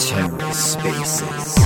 [0.00, 1.60] TerraSpaces.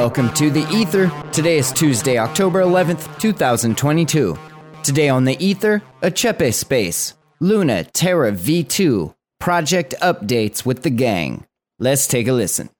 [0.00, 1.12] Welcome to The Ether.
[1.30, 4.34] Today is Tuesday, October 11th, 2022.
[4.82, 11.44] Today on The Ether, a Cephii space, Luna Terra V2, project updates with the gang.
[11.78, 12.70] Let's take a listen.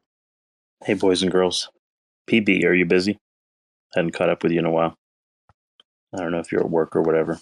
[0.82, 1.68] Hey, boys and girls.
[2.26, 3.18] PB, are you busy?
[3.94, 4.94] I Hadn't caught up with you in a while.
[6.14, 7.38] I don't know if you're at work or whatever.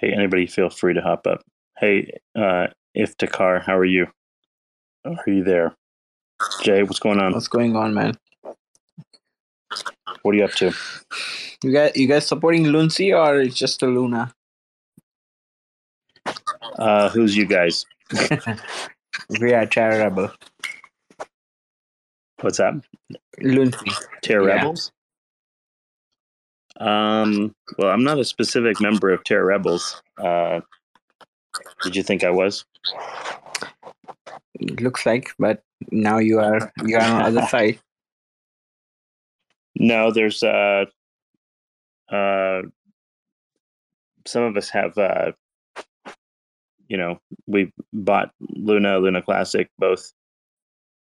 [0.00, 1.42] Hey, anybody feel free to hop up.
[1.78, 4.06] Hey, uh, Iftikhar, how are you?
[5.04, 5.74] Are you there?
[6.62, 7.32] Jay, what's going on?
[7.32, 8.16] What's going on, man?
[10.22, 10.72] What are you up to?
[11.62, 14.34] You guys, you guys supporting Luncy or it's just a Luna?
[16.78, 17.86] Uh, who's you guys?
[19.40, 20.30] We are Rebel.
[22.40, 22.74] What's that?
[23.40, 23.94] Luncy.
[24.22, 24.54] Terra Yeah.
[24.54, 24.90] Rebels?
[26.80, 30.02] Um, well, I'm not a specific member of Terra Rebels.
[30.18, 30.60] Uh,
[31.82, 32.64] did you think I was?
[34.58, 37.78] It looks like, but now you are you are on the other side.
[39.76, 40.84] No, there's uh
[42.10, 42.62] uh
[44.26, 45.32] some of us have uh
[46.88, 50.12] you know, we bought Luna, Luna Classic, both.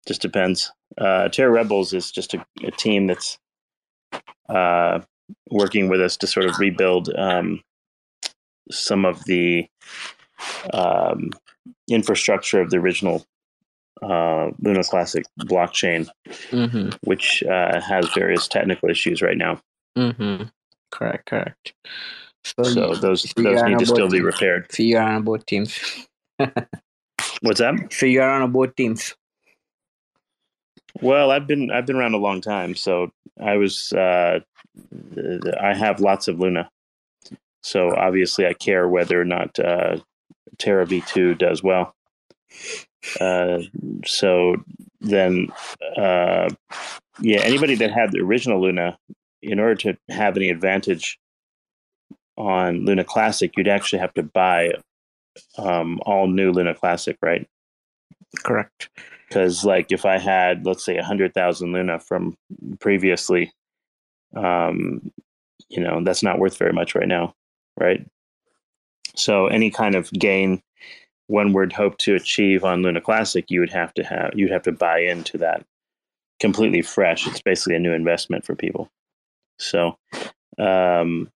[0.08, 0.72] Just depends.
[0.98, 3.38] Uh Terra Rebels is just a, a team that's
[4.48, 5.00] uh
[5.50, 7.60] working with us to sort of rebuild um
[8.70, 9.66] some of the
[10.72, 11.30] um
[11.90, 13.24] infrastructure of the original
[14.02, 16.08] uh Luna Classic blockchain
[16.50, 16.90] Mm-hmm.
[17.04, 19.60] which uh, has various technical issues right now.
[19.96, 20.44] Mm-hmm.
[20.90, 21.72] Correct, correct.
[22.44, 24.70] So, So those so those need to still both be repaired.
[24.70, 25.78] So you are on both teams.
[26.38, 27.74] What's that?
[27.92, 29.14] So you are on both teams.
[31.00, 34.40] Well, I've been I've been around a long time, so I was uh,
[35.14, 36.70] th- th- I have lots of Luna.
[37.62, 39.98] So obviously, I care whether or not uh,
[40.58, 41.94] Terra V two does well.
[43.20, 43.58] Uh,
[44.04, 44.56] so
[45.00, 45.48] then,
[45.96, 46.48] uh,
[47.20, 48.98] yeah, anybody that had the original Luna,
[49.42, 51.18] in order to have any advantage
[52.36, 54.72] on Luna Classic, you'd actually have to buy
[55.58, 57.46] um, all new Luna Classic, right?
[58.44, 58.90] Correct.
[59.28, 62.36] because like if i had let's say a hundred thousand luna from
[62.80, 63.52] previously
[64.36, 65.10] um
[65.68, 67.34] you know that's not worth very much right now
[67.78, 68.06] right
[69.14, 70.60] so any kind of gain
[71.28, 74.62] one would hope to achieve on luna classic you would have to have you'd have
[74.62, 75.64] to buy into that
[76.40, 77.26] completely fresh.
[77.26, 78.88] It's basically a new investment for people.
[79.58, 79.96] So
[80.58, 81.30] um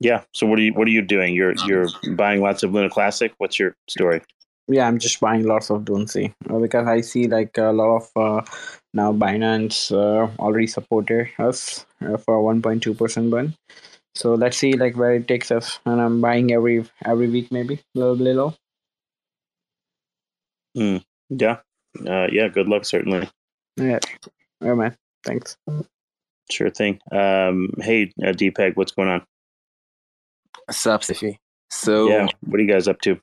[0.00, 0.22] yeah.
[0.32, 1.34] So what are you what are you doing?
[1.34, 3.32] You're you're buying lots of luna classic?
[3.38, 4.20] What's your story?
[4.66, 8.10] Yeah, I'm just buying lots of Luncy uh, because I see like a lot of
[8.16, 8.50] uh,
[8.94, 13.54] now Binance uh, already supported us uh, for 1.2 percent burn.
[14.14, 17.80] So let's see like where it takes us, and I'm buying every every week maybe
[17.96, 18.56] a little
[20.74, 21.00] little.
[21.30, 21.58] yeah
[22.06, 23.28] uh yeah good luck certainly
[23.76, 23.98] Yeah,
[24.60, 24.96] yeah, man.
[25.24, 25.56] Thanks.
[26.50, 27.00] Sure thing.
[27.10, 29.22] Um, hey, uh, Depeg, what's going on?
[30.66, 31.38] What's up, Cephii?
[31.70, 32.28] So yeah, yeah.
[32.40, 33.18] what are you guys up to?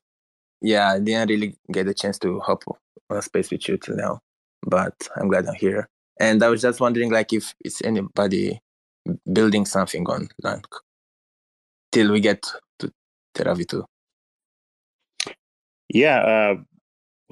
[0.61, 2.63] Yeah, I didn't really get the chance to hop
[3.09, 4.19] on space with you till now,
[4.63, 5.87] but I'm glad I'm here.
[6.19, 8.59] And I was just wondering, like, if it's anybody
[9.31, 10.67] building something on Lank
[11.91, 12.43] till we get
[12.79, 12.91] to
[13.33, 13.85] Terra V2.
[15.89, 16.55] Yeah, uh,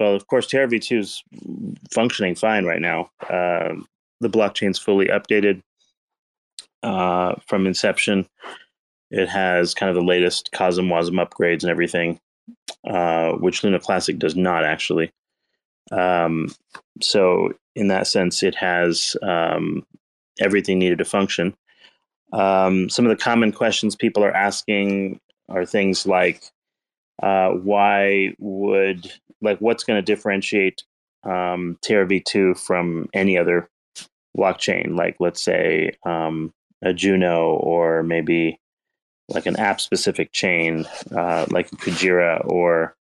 [0.00, 1.22] well, of course, Terra V2 is
[1.92, 3.10] functioning fine right now.
[3.28, 3.86] Um
[4.20, 5.62] the blockchain's fully updated
[6.82, 8.28] uh, from inception.
[9.10, 12.20] It has kind of the latest CosmWasm upgrades and everything,
[12.88, 15.10] uh, which Luna Classic does not actually.
[15.90, 16.54] Um,
[17.00, 19.84] so, in that sense, it has um,
[20.38, 21.56] everything needed to function.
[22.32, 25.18] Um, some of the common questions people are asking
[25.48, 26.44] are things like,
[27.20, 30.82] uh, why would like what's going to differentiate
[31.24, 33.68] um, Terra V2 from any other
[34.36, 36.52] blockchain, like let's say um,
[36.82, 38.58] a Juno or maybe
[39.28, 42.96] like an app specific chain, uh, like Kujira or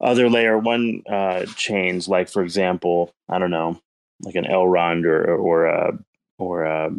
[0.00, 3.80] other layer one uh, chains, like for example, I don't know,
[4.22, 5.98] like an Elrond or or a
[6.38, 6.90] or a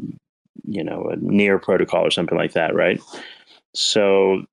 [0.64, 3.02] you know a near protocol or something like that, right?
[3.74, 4.46] So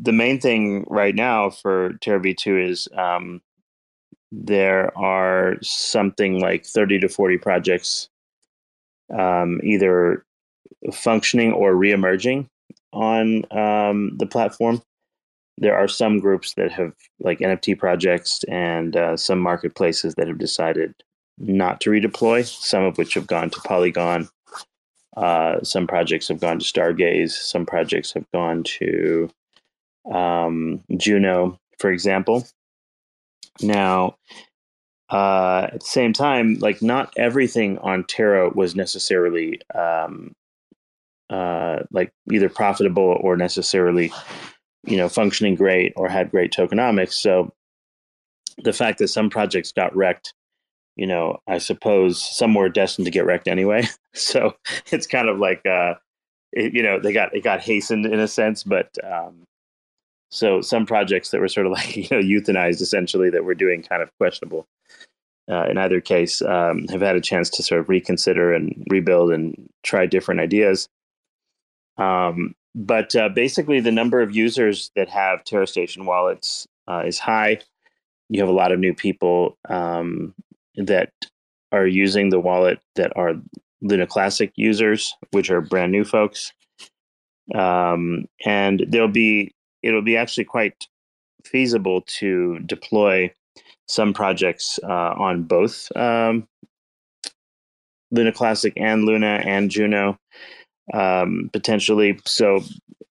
[0.00, 3.40] the main thing right now for Terra V2 is um,
[4.32, 8.08] there are something like 30 to 40 projects
[9.16, 10.24] um, either
[10.92, 12.48] functioning or reemerging
[12.92, 14.82] on um, the platform.
[15.58, 20.38] There are some groups that have, like NFT projects, and uh, some marketplaces that have
[20.38, 20.94] decided
[21.38, 24.28] not to redeploy, some of which have gone to Polygon.
[25.16, 27.30] Uh, some projects have gone to Stargaze.
[27.30, 29.30] Some projects have gone to
[30.12, 32.46] um, Juno, for example.
[33.60, 34.16] Now,
[35.08, 40.32] uh, at the same time, like not everything on Terra was necessarily um,
[41.30, 44.12] uh, like either profitable or necessarily,
[44.84, 47.14] you know, functioning great or had great tokenomics.
[47.14, 47.52] So
[48.58, 50.34] the fact that some projects got wrecked,
[50.96, 53.86] you know, I suppose some were destined to get wrecked anyway.
[54.14, 54.54] so
[54.90, 55.94] it's kind of like, uh,
[56.52, 59.44] it, you know, they got it got hastened in a sense, but um,
[60.30, 63.82] so some projects that were sort of like you know euthanized essentially that were doing
[63.82, 64.66] kind of questionable.
[65.48, 69.30] Uh, in either case, um, have had a chance to sort of reconsider and rebuild
[69.30, 70.88] and try different ideas.
[71.98, 77.60] Um, but uh, basically, the number of users that have TerraStation wallets uh, is high.
[78.28, 80.34] You have a lot of new people um,
[80.74, 81.12] that
[81.70, 83.34] are using the wallet that are
[83.82, 86.52] Luna Classic users, which are brand new folks.
[87.54, 89.54] Um, and there'll be
[89.86, 90.86] it'll be actually quite
[91.44, 93.32] feasible to deploy
[93.88, 96.46] some projects uh, on both um,
[98.10, 100.18] Luna Classic and Luna and Juno
[100.92, 102.18] um, potentially.
[102.24, 102.62] So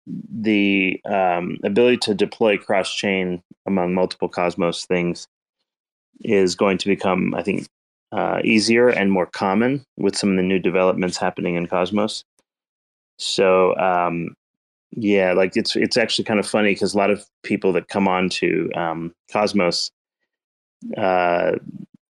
[0.05, 5.27] the um, ability to deploy cross chain among multiple Cosmos things
[6.21, 7.67] is going to become, I think,
[8.11, 12.23] uh, easier and more common with some of the new developments happening in Cosmos.
[13.17, 14.35] So um,
[14.95, 18.07] yeah, like it's it's actually kind of funny because a lot of people that come
[18.07, 19.91] on to um, Cosmos,
[20.97, 21.53] uh,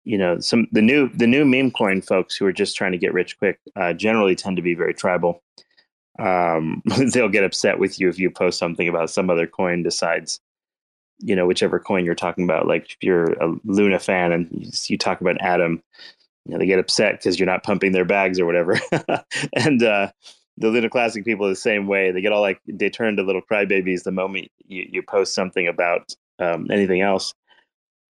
[0.05, 2.99] you know, some the new the new meme coin folks who are just trying to
[2.99, 5.43] get rich quick uh, generally tend to be very tribal.
[6.19, 6.83] Um,
[7.13, 10.41] they'll get upset with you if you post something about some other coin besides,
[11.19, 12.67] you know, whichever coin you're talking about.
[12.67, 14.49] Like if you're a Luna fan and
[14.89, 15.83] you, talk about Atom,
[16.47, 18.81] you know, they get upset because you're not pumping their bags or whatever.
[19.53, 20.11] and uh,
[20.59, 22.11] the Luna Classic people are the same way.
[22.11, 25.67] They get all like they turn into little crybabies the moment you, you post something
[25.67, 27.33] about um, anything else,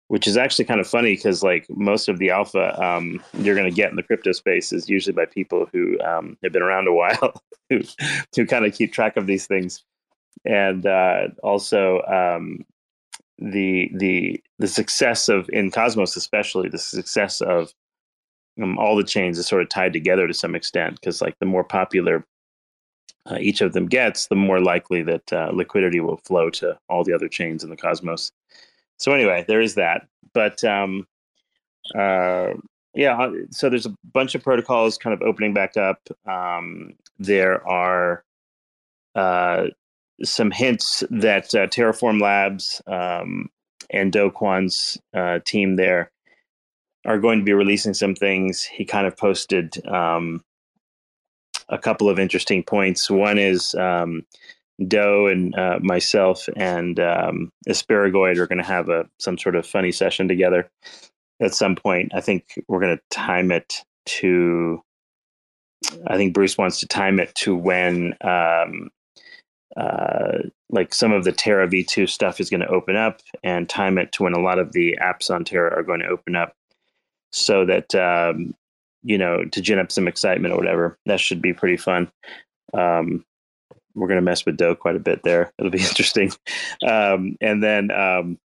[0.07, 3.69] which is actually kind of funny because like most of the alpha um, you're going
[3.69, 6.87] to get in the crypto space is usually by people who um, have been around
[6.87, 7.81] a while, who
[8.35, 9.83] who kind of keep track of these things,
[10.45, 12.59] and uh, also um,
[13.37, 17.71] the the the success of in Cosmos especially the success of
[18.61, 21.45] um, all the chains is sort of tied together to some extent because like the
[21.45, 22.25] more popular
[23.27, 27.03] uh, each of them gets, the more likely that uh, liquidity will flow to all
[27.03, 28.31] the other chains in the cosmos.
[28.97, 30.07] So anyway, there is that.
[30.33, 31.07] But um,
[31.95, 32.53] uh,
[32.93, 35.99] yeah, uh, so there's a bunch of protocols kind of opening back up.
[36.27, 38.23] Um, there are
[39.15, 39.67] uh,
[40.23, 43.49] some hints that uh, Terraform Labs um,
[43.91, 44.97] and Do Kwon's
[45.45, 46.11] team there
[47.05, 48.63] are going to be releasing some things.
[48.63, 50.43] He kind of posted um,
[51.69, 53.09] a couple of interesting points.
[53.09, 54.23] One is um,
[54.87, 59.65] Do and uh, myself and um, Asparagoid are going to have a some sort of
[59.65, 60.69] funny session together
[61.41, 62.11] at some point.
[62.13, 64.81] I think we're going to time it to.
[66.07, 68.91] I think Bruce wants to time it to when, um,
[69.75, 70.37] uh,
[70.69, 74.11] like some of the Terra V2 stuff is going to open up, and time it
[74.13, 76.53] to when a lot of the apps on Terra are going to open up,
[77.31, 78.53] so that um,
[79.03, 80.97] you know, to gin up some excitement or whatever.
[81.05, 82.11] That should be pretty fun.
[82.73, 83.25] Um,
[83.95, 85.51] we're going to mess with Do quite a bit there.
[85.59, 86.31] It'll be interesting.
[86.87, 88.37] Um, and then um,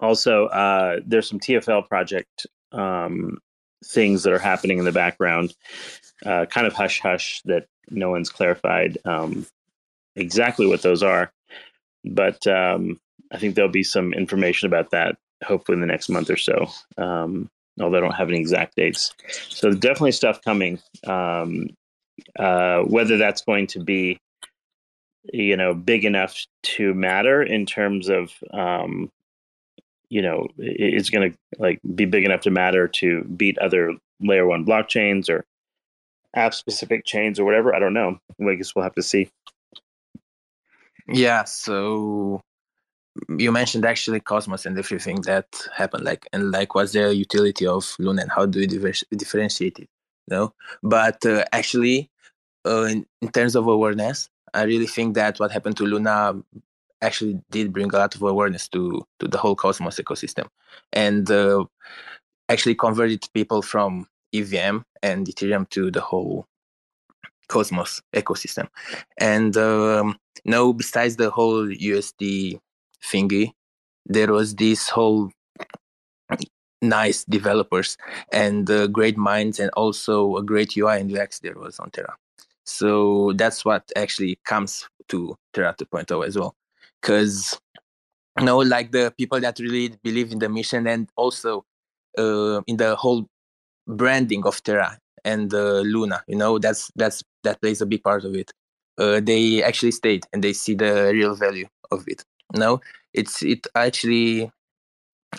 [0.00, 3.38] also, uh, there's some TFL project um,
[3.84, 5.54] things that are happening in the background,
[6.24, 9.46] uh, kind of hush hush that no one's clarified um,
[10.16, 11.32] exactly what those are.
[12.04, 13.00] But um,
[13.32, 16.66] I think there'll be some information about that hopefully in the next month or so.
[16.96, 19.14] Um, although I don't have any exact dates.
[19.48, 20.80] So definitely stuff coming.
[21.06, 21.68] Um,
[22.38, 24.18] uh, whether that's going to be,
[25.32, 29.10] you know, big enough to matter in terms of, um,
[30.08, 34.46] you know, it's going to like be big enough to matter to beat other layer
[34.46, 35.44] one blockchains or
[36.36, 37.74] app specific chains or whatever.
[37.74, 38.18] I don't know.
[38.40, 39.30] I guess we'll have to see.
[41.08, 41.44] Yeah.
[41.44, 42.40] So
[43.38, 47.94] you mentioned actually Cosmos and everything that happened, like and like what's the utility of
[47.98, 48.66] Luna and how do we
[49.16, 49.88] differentiate it?
[50.28, 52.10] You know, but uh, actually,
[52.66, 56.42] uh, in, in terms of awareness, I really think that what happened to Luna
[57.02, 60.48] actually did bring a lot of awareness to to the whole Cosmos ecosystem,
[60.92, 61.64] and uh,
[62.48, 66.46] actually converted people from EVM and Ethereum to the whole
[67.48, 68.68] Cosmos ecosystem.
[69.18, 72.58] And um, now, besides the whole USD
[73.04, 73.52] thingy,
[74.06, 75.30] there was this whole
[76.82, 77.96] nice developers
[78.32, 82.14] and uh, great minds, and also a great UI and UX there was on Terra.
[82.64, 86.54] So that's what actually comes to Terra 2.0 as well,
[87.00, 87.58] because
[88.38, 91.64] you know, like the people that really believe in the mission and also
[92.18, 93.26] uh, in the whole
[93.86, 96.22] branding of Terra and uh, Luna.
[96.26, 98.50] You know, that's that's that plays a big part of it.
[98.98, 102.24] Uh, they actually stayed and they see the real value of it.
[102.54, 102.80] No,
[103.12, 104.50] it's it actually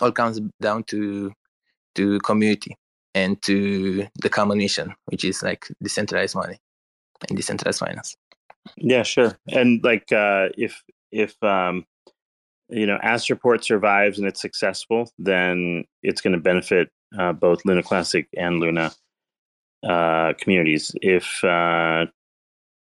[0.00, 1.32] all comes down to
[1.94, 2.76] to community
[3.14, 6.58] and to the common mission, which is like decentralized money
[7.28, 8.16] and decentralized finance.
[8.76, 9.36] Yeah, sure.
[9.48, 11.86] And like uh, if if um,
[12.68, 17.82] you know Astroport survives and it's successful, then it's going to benefit uh, both Luna
[17.82, 18.92] Classic and Luna
[19.82, 20.94] uh, communities.
[21.00, 22.06] If uh,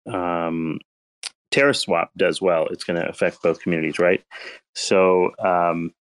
[0.07, 0.79] um,
[1.57, 4.23] TerraSwap does well, it's going to affect both communities, right?
[4.75, 5.93] So um,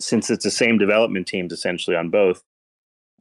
[0.00, 2.42] since it's the same development teams essentially on both,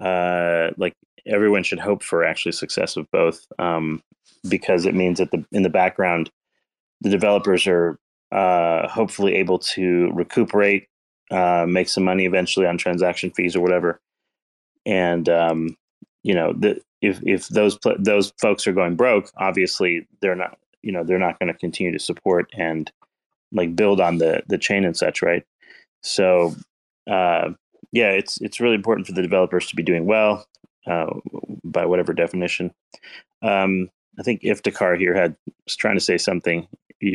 [0.02, 0.96] uh, like
[1.28, 4.02] everyone should hope for actually success of both, um,
[4.50, 6.32] because it means that the in the background,
[7.02, 8.00] the developers are
[8.32, 10.88] uh, hopefully able to recuperate,
[11.30, 14.02] uh, make some money eventually on transaction fees or whatever,
[14.86, 15.78] and um,
[16.24, 20.92] you know the, if if those those folks are going broke, obviously they're not you
[20.92, 22.92] know they're not going to continue to support and
[23.52, 25.44] like build on the the chain and such, right?
[26.02, 26.56] So
[27.10, 27.52] uh,
[27.92, 30.46] yeah, it's it's really important for the developers to be doing well
[30.88, 31.08] uh,
[31.64, 32.74] by whatever definition.
[33.42, 35.36] Um, I think if Iftikhar here had
[35.66, 36.68] was trying to say something.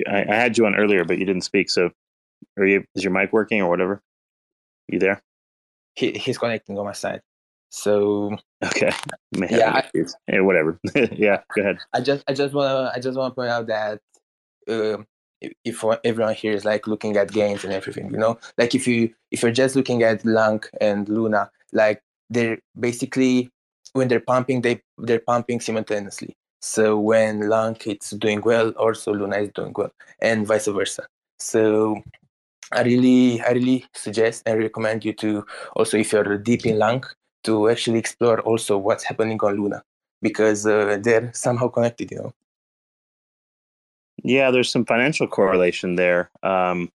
[0.06, 1.70] I, I, had you on earlier, but you didn't speak.
[1.70, 1.90] So,
[2.58, 2.84] are you?
[2.94, 4.02] Is your mic working or whatever?
[4.88, 5.22] You there?
[5.94, 7.22] He, he's connecting on my side.
[7.70, 8.90] So okay,
[9.50, 10.78] yeah, I, yeah, whatever.
[11.12, 11.78] yeah, go ahead.
[11.92, 14.00] I just I just wanna I just wanna point out that
[14.68, 15.02] uh,
[15.64, 19.14] if everyone here is like looking at gains and everything, you know, like if you
[19.30, 23.50] if you're just looking at LUNC and Luna, like they're basically
[23.92, 26.37] when they're pumping, they they're pumping simultaneously.
[26.60, 31.06] So when LUNC it's doing well, also Luna is doing well, and vice versa.
[31.38, 32.02] So
[32.72, 35.46] I really I really suggest and recommend you to
[35.76, 37.04] also if you're deep in LUNC
[37.45, 39.83] to actually explore also what's happening on Luna
[40.23, 42.35] because uh, they're somehow connected, you know.
[44.25, 46.30] Yeah, there's some financial correlation there.
[46.42, 46.90] Um,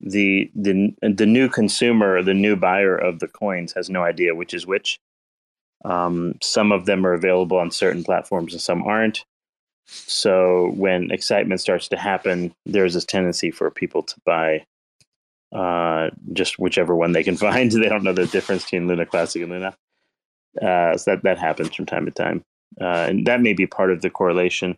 [0.00, 4.54] the the the new consumer, the new buyer of the coins, has no idea which
[4.54, 4.98] is which.
[5.84, 9.24] Um, some of them are available on certain platforms and some aren't.
[9.86, 14.64] So when excitement starts to happen, there's this tendency for people to buy
[15.52, 17.70] uh, just whichever one they can find.
[17.70, 19.76] they don't know the difference between Luna Classic and Luna.
[20.60, 22.44] Uh, so that that happens from time to time,
[22.80, 24.76] uh, and that may be part of the correlation.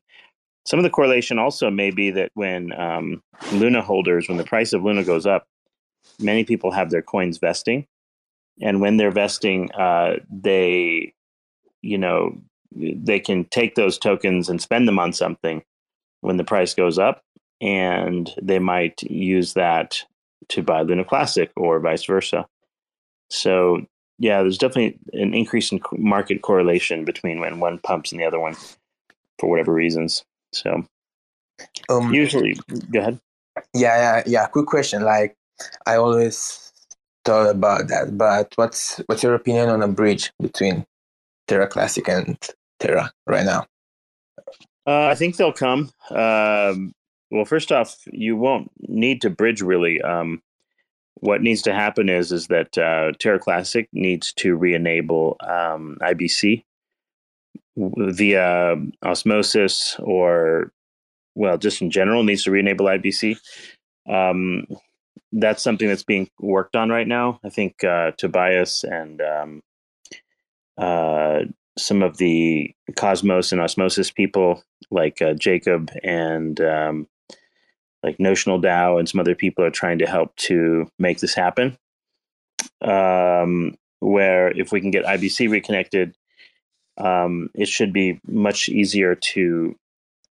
[0.67, 4.75] Some of the correlation also may be that when um, Luna holders, when the price
[4.75, 5.47] of Luna goes up,
[6.21, 7.87] many people have their coins vesting,
[8.61, 11.15] and when they're vesting, uh, they,
[11.81, 12.39] you know,
[12.75, 15.63] they can take those tokens and spend them on something
[16.21, 17.23] when the price goes up,
[17.63, 20.05] and they might use that
[20.53, 22.47] to buy Luna Classic or vice versa.
[23.31, 23.87] So
[24.19, 28.39] yeah, there's definitely an increase in market correlation between when one pumps and the other
[28.39, 28.55] one
[29.39, 30.25] for whatever reasons.
[30.53, 30.85] So
[31.89, 32.59] um, usually,
[32.91, 33.21] go ahead.
[33.75, 34.47] Yeah, yeah, yeah.
[34.47, 35.03] Quick question.
[35.03, 35.35] Like
[35.87, 36.73] I always
[37.25, 40.85] thought about that, but what's what's your opinion on a bridge between
[41.49, 42.37] Terra Classic and
[42.79, 43.67] Terra right now?
[44.87, 45.91] Uh, I think they'll come.
[46.11, 46.93] Um,
[47.33, 50.01] well, first off, you won't need to bridge really.
[50.03, 50.43] Um,
[51.15, 56.65] what needs to happen is is that uh, Terra Classic needs to re-enable um, IBC
[57.77, 60.73] via osmosis or
[61.35, 63.39] well, just in general needs to re-enable IBC.
[64.07, 64.67] Um,
[65.33, 67.41] that's something that's being worked on right now.
[67.43, 69.63] I think uh, Tobias and um,
[70.77, 71.41] uh,
[71.79, 77.09] some of the Cosmos and Osmosis people, like uh, Jacob and um,
[78.03, 81.77] like Notional DAO and some other people are trying to help to make this happen.
[82.81, 86.15] Um, where if we can get IBC reconnected,
[86.99, 89.77] um, it should be much easier to,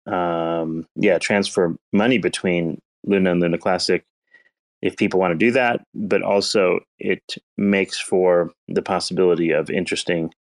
[0.06, 4.04] um, yeah, transfer money between Luna and Luna Classic
[4.82, 5.82] if people want to do that.
[5.94, 7.22] But also, it
[7.56, 10.32] makes for the possibility of interesting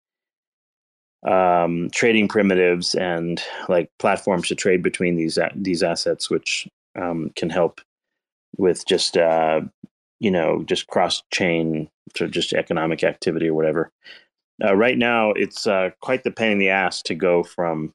[1.26, 6.66] um, trading primitives and like platforms to trade between these these assets, which
[7.00, 7.80] um, can help
[8.56, 9.60] with just uh,
[10.18, 13.90] you know just cross chain sort of just economic activity or whatever.
[14.62, 17.94] Uh, right now, it's uh, quite the pain in the ass to go from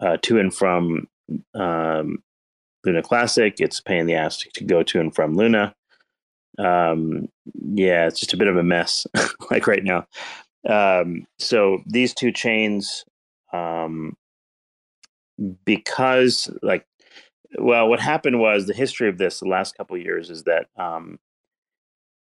[0.00, 1.08] uh, to and from
[1.54, 2.22] um,
[2.84, 3.54] Luna Classic.
[3.58, 5.74] It's pain in the ass to, to go to and from Luna.
[6.58, 7.28] Um,
[7.74, 9.06] yeah, it's just a bit of a mess,
[9.50, 10.06] like right now.
[10.68, 13.04] Um, so these two chains,
[13.52, 14.16] um,
[15.64, 16.84] because like,
[17.58, 20.66] well, what happened was the history of this the last couple of years is that
[20.76, 21.18] um,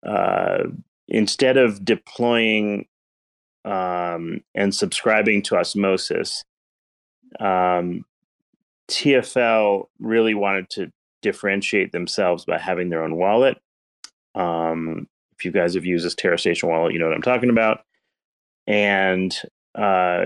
[0.05, 0.63] uh,
[1.07, 2.87] instead of deploying
[3.63, 6.43] um, and subscribing to Osmosis,
[7.39, 8.05] um,
[8.89, 10.91] TFL really wanted to
[11.21, 13.57] differentiate themselves by having their own wallet.
[14.35, 17.49] Um, if you guys have used this Terra Station wallet, you know what I'm talking
[17.49, 17.81] about
[18.67, 19.35] and
[19.75, 20.25] uh,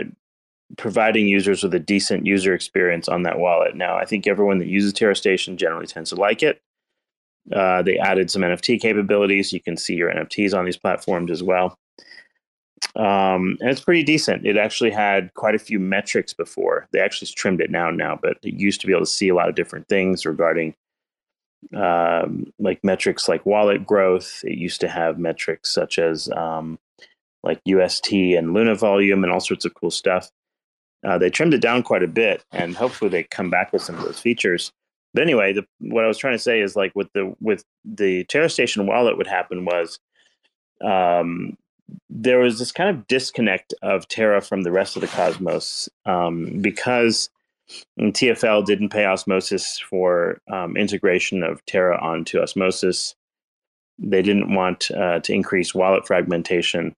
[0.78, 3.76] providing users with a decent user experience on that wallet.
[3.76, 6.62] Now, I think everyone that uses Terra Station generally tends to like it.
[7.52, 9.52] Uh, they added some NFT capabilities.
[9.52, 11.78] You can see your NFTs on these platforms as well.
[12.96, 14.46] Um, and it's pretty decent.
[14.46, 16.88] It actually had quite a few metrics before.
[16.92, 19.36] They actually trimmed it now, now, but it used to be able to see a
[19.36, 20.76] lot of different things regarding
[21.76, 24.42] um, like metrics like wallet growth.
[24.44, 26.80] It used to have metrics such as um,
[27.44, 30.30] like UST and Luna volume and all sorts of cool stuff.
[31.06, 33.96] Uh, they trimmed it down quite a bit, and hopefully they come back with some
[33.96, 34.72] of those features.
[35.14, 38.26] But anyway, the, what I was trying to say is like with the with the
[38.26, 40.00] Terra Station wallet, what happened was
[40.84, 41.58] um,
[42.10, 46.60] there was this kind of disconnect of Terra from the rest of the cosmos um,
[46.62, 47.30] because
[48.00, 53.16] TFL didn't pay Osmosis for um, integration of Terra onto Osmosis.
[53.98, 56.96] They didn't want uh, to increase wallet fragmentation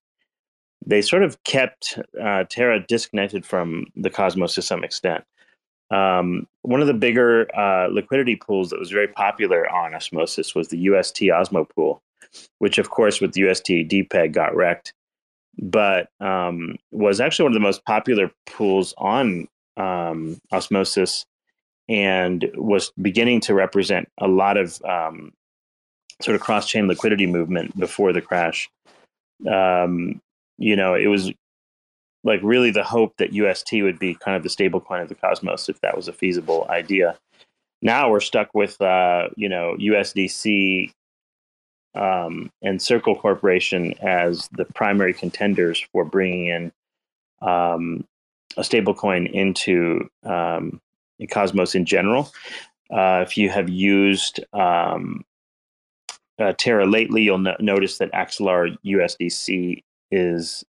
[0.86, 5.24] they sort of kept uh, Terra disconnected from the cosmos to some extent.
[5.90, 10.68] Um, one of the bigger uh, liquidity pools that was very popular on Osmosis was
[10.68, 12.02] the UST Osmo pool,
[12.58, 14.94] which, of course, with UST DPEG got wrecked,
[15.60, 21.26] but um, was actually one of the most popular pools on um, Osmosis
[21.88, 25.32] and was beginning to represent a lot of um,
[26.22, 28.70] sort of cross chain liquidity movement before the crash.
[29.46, 30.22] Um,
[30.58, 31.32] you know, it was
[32.24, 35.14] like really the hope that UST would be kind of the stable coin of the
[35.14, 37.18] cosmos if that was a feasible idea.
[37.80, 40.92] Now we're stuck with, uh, you know, USDC
[41.94, 46.72] um, and Circle Corporation as the primary contenders for bringing in
[47.42, 48.06] um,
[48.56, 50.80] a stable coin into um,
[51.30, 52.32] Cosmos in general.
[52.90, 55.24] Uh, if you have used um,
[56.38, 59.82] uh, Terra lately, you'll no- notice that Axelar USDC
[60.12, 60.64] is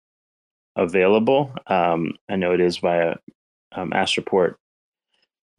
[0.75, 1.51] available.
[1.67, 3.15] Um, I know it is via
[3.71, 4.55] um, Astroport,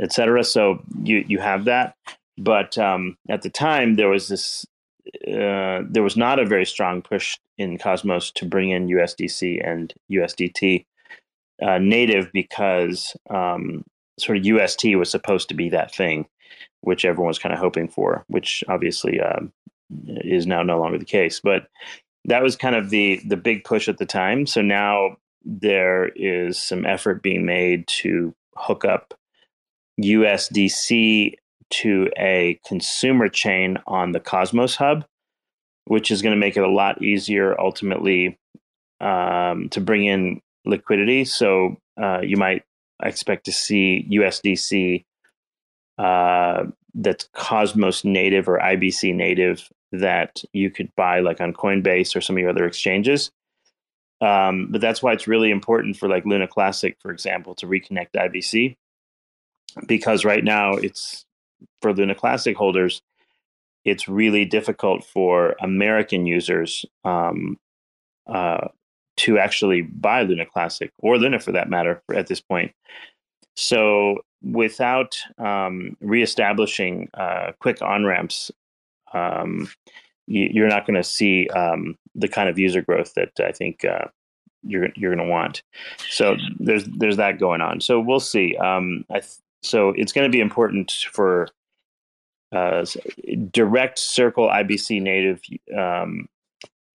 [0.00, 0.44] etc.
[0.44, 1.96] So you you have that,
[2.38, 4.64] but um, at the time there was this
[5.26, 9.92] uh, there was not a very strong push in Cosmos to bring in USDC and
[10.10, 10.84] USDT
[11.62, 13.84] uh, native because um,
[14.18, 16.26] sort of UST was supposed to be that thing,
[16.80, 19.40] which everyone was kind of hoping for, which obviously uh,
[20.06, 21.40] is now no longer the case.
[21.40, 21.68] But
[22.26, 24.46] that was kind of the the big push at the time.
[24.46, 29.14] So now there is some effort being made to hook up
[30.00, 31.34] USDC
[31.70, 35.04] to a consumer chain on the Cosmos Hub,
[35.86, 38.38] which is going to make it a lot easier ultimately
[39.00, 41.24] um, to bring in liquidity.
[41.24, 42.64] So uh, you might
[43.02, 45.04] expect to see USDC
[45.98, 52.20] uh, that's Cosmos native or IBC native that you could buy like on Coinbase or
[52.20, 53.30] some of your other exchanges.
[54.20, 58.10] Um, but that's why it's really important for like Luna Classic, for example, to reconnect
[58.14, 58.76] IBC
[59.86, 61.24] because right now it's
[61.80, 63.02] for Luna Classic holders,
[63.84, 67.56] it's really difficult for American users um,
[68.26, 68.68] uh,
[69.16, 72.72] to actually buy Luna Classic or Luna for that matter at this point.
[73.56, 78.50] So without um, reestablishing uh, quick on ramps
[79.12, 79.68] um,
[80.26, 83.84] you, are not going to see um, the kind of user growth that I think
[83.84, 84.06] uh,
[84.62, 85.62] you're you're going to want.
[86.10, 87.80] So there's there's that going on.
[87.80, 88.56] So we'll see.
[88.56, 89.24] Um, th-
[89.62, 91.48] so it's going to be important for
[92.52, 92.84] uh,
[93.50, 95.42] direct Circle IBC native
[95.76, 96.28] um,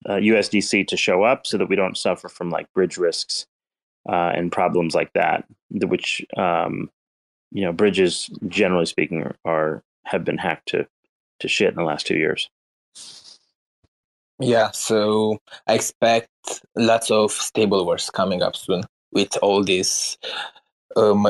[0.06, 3.46] uh, USDC to show up, so that we don't suffer from like bridge risks
[4.08, 6.90] uh, and problems like that, which um,
[7.50, 10.86] you know bridges generally speaking are, are have been hacked to
[11.42, 12.48] to shit in the last two years.
[14.40, 16.28] Yeah, so I expect
[16.74, 18.82] lots of stable wars coming up soon.
[19.12, 20.16] with all this
[20.96, 21.26] um,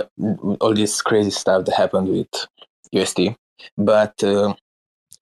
[0.61, 2.47] all this crazy stuff that happened with
[2.93, 3.37] UST.
[3.77, 4.55] But uh,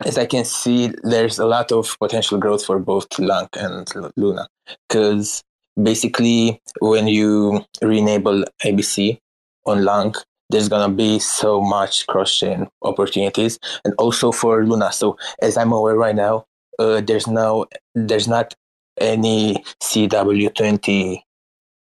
[0.04, 4.48] as I can see, there's a lot of potential growth for both LUNC and Luna
[4.88, 5.42] because
[5.80, 9.18] basically when you re-enable IBC
[9.66, 10.16] on LUNC,
[10.50, 14.92] there's gonna be so much cross-chain opportunities, and also for Luna.
[14.92, 16.46] So as I'm aware right now,
[16.78, 18.54] uh, there's no, there's not
[18.98, 21.22] any CW20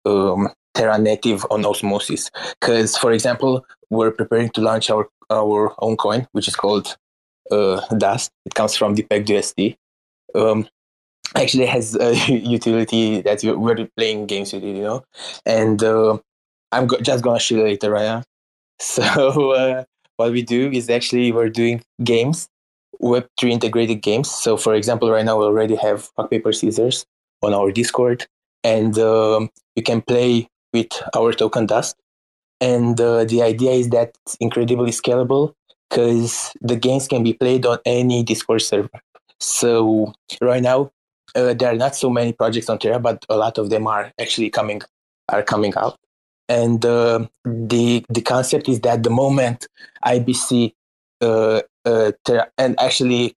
[0.05, 2.31] um, Terra native on Osmosis.
[2.59, 6.97] Because, for example, we're preparing to launch our our own coin, which is called
[7.51, 8.31] uh, Dust.
[8.45, 9.75] It comes from the USD.
[10.33, 10.67] Um,
[11.35, 15.03] actually has a utility that we're playing games with it, you know.
[15.45, 16.17] And uh,
[16.71, 18.23] I'm go- just gonna show you later, right?
[18.79, 19.03] So
[19.51, 19.83] uh,
[20.17, 22.47] what we do is actually we're doing games,
[23.01, 24.29] Web3 integrated games.
[24.29, 27.05] So for example, right now we already have rock paper scissors
[27.41, 28.27] on our Discord,
[28.63, 31.95] and um, you can play with our token Dust.
[32.61, 35.53] And uh, the idea is that it's incredibly scalable
[35.89, 38.89] because the games can be played on any Discord server.
[39.39, 40.91] So right now,
[41.35, 44.11] uh, there are not so many projects on Terra, but a lot of them are
[44.19, 44.81] actually coming
[45.29, 45.97] are coming out.
[46.49, 49.67] And uh, the the concept is that the moment
[50.03, 50.73] IBC
[51.21, 53.35] uh, uh, Terra, and actually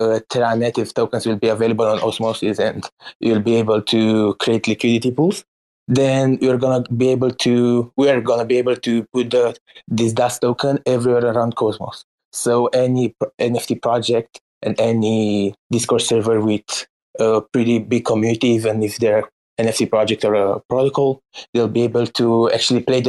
[0.00, 2.88] uh, Terra native tokens will be available on Osmosis, and
[3.20, 5.44] you'll be able to create liquidity pools.
[5.86, 10.12] Then you're gonna be able to we are gonna be able to put the this
[10.12, 12.04] dust token everywhere around Cosmos.
[12.32, 16.86] So any NFT project and any Discord server with
[17.18, 22.06] a pretty big community, even if they're NFT project or a protocol, they'll be able
[22.06, 23.02] to actually play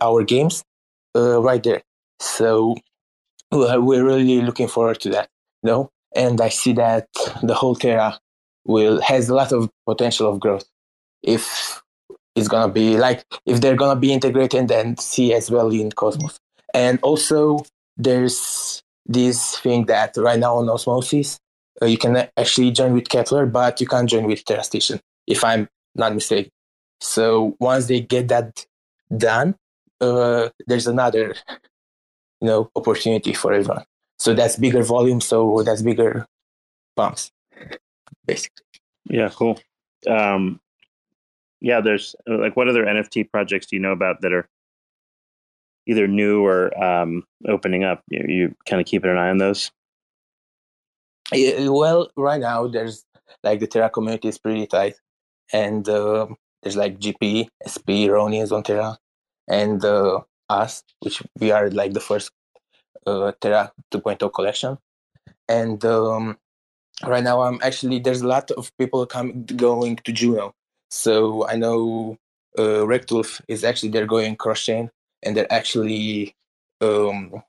[0.00, 0.62] our games
[1.16, 1.82] uh, right there.
[2.20, 2.76] So
[3.52, 5.28] we're really looking forward to that,
[5.62, 5.90] you know?
[6.14, 7.08] And I see that
[7.42, 8.18] the whole Terra
[8.64, 10.64] will has a lot of potential of growth
[11.22, 11.82] if
[12.34, 16.38] it's gonna be like if they're gonna be integrated and see as well in Cosmos.
[16.74, 17.64] And also
[17.96, 21.38] there's this thing that right now on Osmosis,
[21.80, 25.68] uh, you can actually join with Keplr, but you can't join with TerraStation, if I'm
[25.96, 26.50] not mistaken.
[27.00, 28.66] So once they get that
[29.16, 29.56] done,
[30.00, 31.34] uh, there's another,
[32.40, 33.84] you know, opportunity for everyone.
[34.18, 35.20] So that's bigger volume.
[35.20, 36.26] So that's bigger
[36.94, 37.30] bumps,
[38.24, 38.64] basically.
[39.08, 39.60] Yeah, cool.
[40.08, 40.60] Um,
[41.60, 44.48] yeah, there's like what other NFT projects do you know about that are
[45.86, 48.02] either new or um, opening up?
[48.08, 49.70] You, you kind of keeping an eye on those?
[51.32, 53.04] Yeah, well, right now there's
[53.42, 54.94] like the Terra community is pretty tight,
[55.52, 56.26] and uh,
[56.62, 58.98] there's like GP, SP, Roni is on Terra,
[59.48, 62.30] and uh, us, which we are like the first
[63.06, 64.78] uh, Terra 2.0 collection,
[65.48, 66.38] and um,
[67.06, 70.54] right now I'm actually there's a lot of people coming going to Juno,
[70.90, 72.18] so I know
[72.58, 74.90] uh, Rectulf is actually they're going cross chain,
[75.22, 76.34] and they're actually
[76.80, 77.42] um,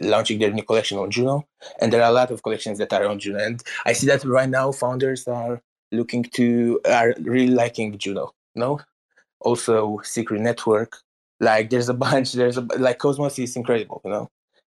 [0.00, 1.46] launching their new collection on Juno,
[1.80, 3.38] and there are a lot of collections that are on Juno.
[3.38, 8.34] And I see that right now founders are looking to are really liking Juno.
[8.54, 8.80] No,
[9.40, 10.96] also Secret Network.
[11.40, 12.32] Like there's a bunch.
[12.32, 14.00] There's a like Cosmos is incredible.
[14.04, 14.30] You know,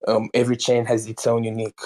[0.07, 1.79] um, every chain has its own unique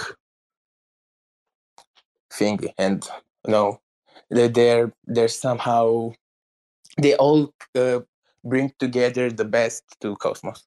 [2.32, 3.08] thing, and
[3.46, 3.82] you know,
[4.30, 6.14] they're they're, they're somehow
[7.02, 8.00] they all uh,
[8.44, 10.64] bring together the best to Cosmos.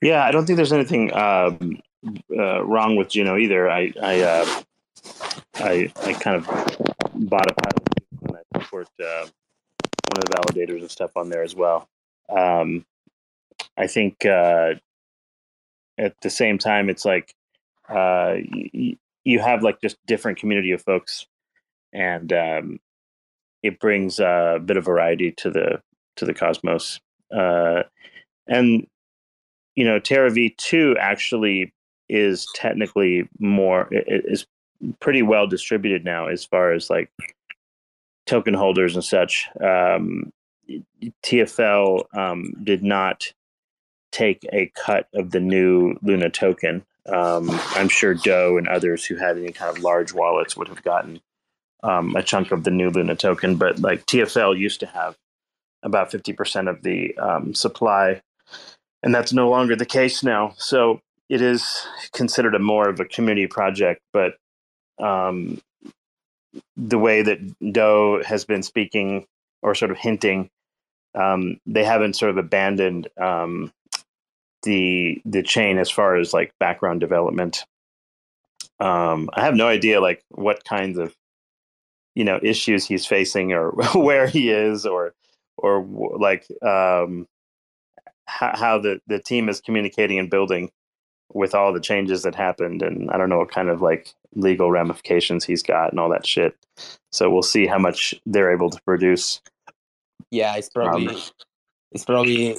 [0.00, 1.80] Yeah, I don't think there's anything um,
[2.36, 3.68] uh, wrong with Juno either.
[3.70, 4.62] I I, uh,
[5.56, 6.46] I I kind of
[7.14, 7.88] bought a pilot
[8.26, 9.26] and I support uh,
[10.08, 11.88] one of the validators and stuff on there as well.
[12.28, 12.84] Um,
[13.76, 14.74] I think uh,
[15.98, 17.34] at the same time, it's like
[17.88, 18.36] uh,
[18.74, 21.26] y- you have like just different community of folks,
[21.92, 22.80] and um,
[23.62, 25.82] it brings a bit of variety to the
[26.16, 27.00] to the cosmos.
[27.34, 27.82] Uh,
[28.46, 28.86] and
[29.76, 31.72] you know, Terra V2 actually
[32.08, 34.46] is technically more is
[35.00, 37.10] pretty well distributed now as far as like
[38.26, 39.48] token holders and such.
[39.60, 40.32] Um,
[41.24, 43.32] TFL um, did not
[44.12, 46.84] take a cut of the new Luna token.
[47.06, 50.82] Um, I'm sure Do and others who had any kind of large wallets would have
[50.82, 51.20] gotten
[51.82, 55.16] um, a chunk of the new Luna token, but like TFL used to have
[55.82, 58.20] about 50% of the um, supply
[59.02, 60.54] and that's no longer the case now.
[60.56, 64.34] So it is considered a more of a community project, but
[65.00, 65.60] um,
[66.76, 67.38] the way that
[67.72, 69.26] Do has been speaking
[69.62, 70.50] or sort of hinting,
[71.14, 73.72] um, they haven't sort of abandoned um,
[74.62, 77.64] the the chain as far as like background development.
[78.80, 81.14] Um, I have no idea like what kinds of
[82.14, 85.14] you know issues he's facing or where he is or
[85.56, 85.82] or
[86.18, 87.26] like um,
[88.26, 90.70] how, how the the team is communicating and building
[91.34, 94.70] with all the changes that happened and i don't know what kind of like legal
[94.70, 96.54] ramifications he's got and all that shit.
[97.10, 99.40] So we'll see how much they're able to produce.
[100.30, 101.20] Yeah it's probably um,
[101.92, 102.56] it's probably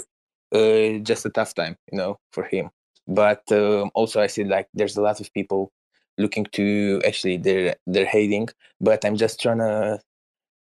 [0.54, 2.70] uh, just a tough time you know for him.
[3.08, 5.72] But um, also i see like there's a lot of people
[6.18, 8.50] looking to actually they're they're hating
[8.82, 10.02] but i'm just trying to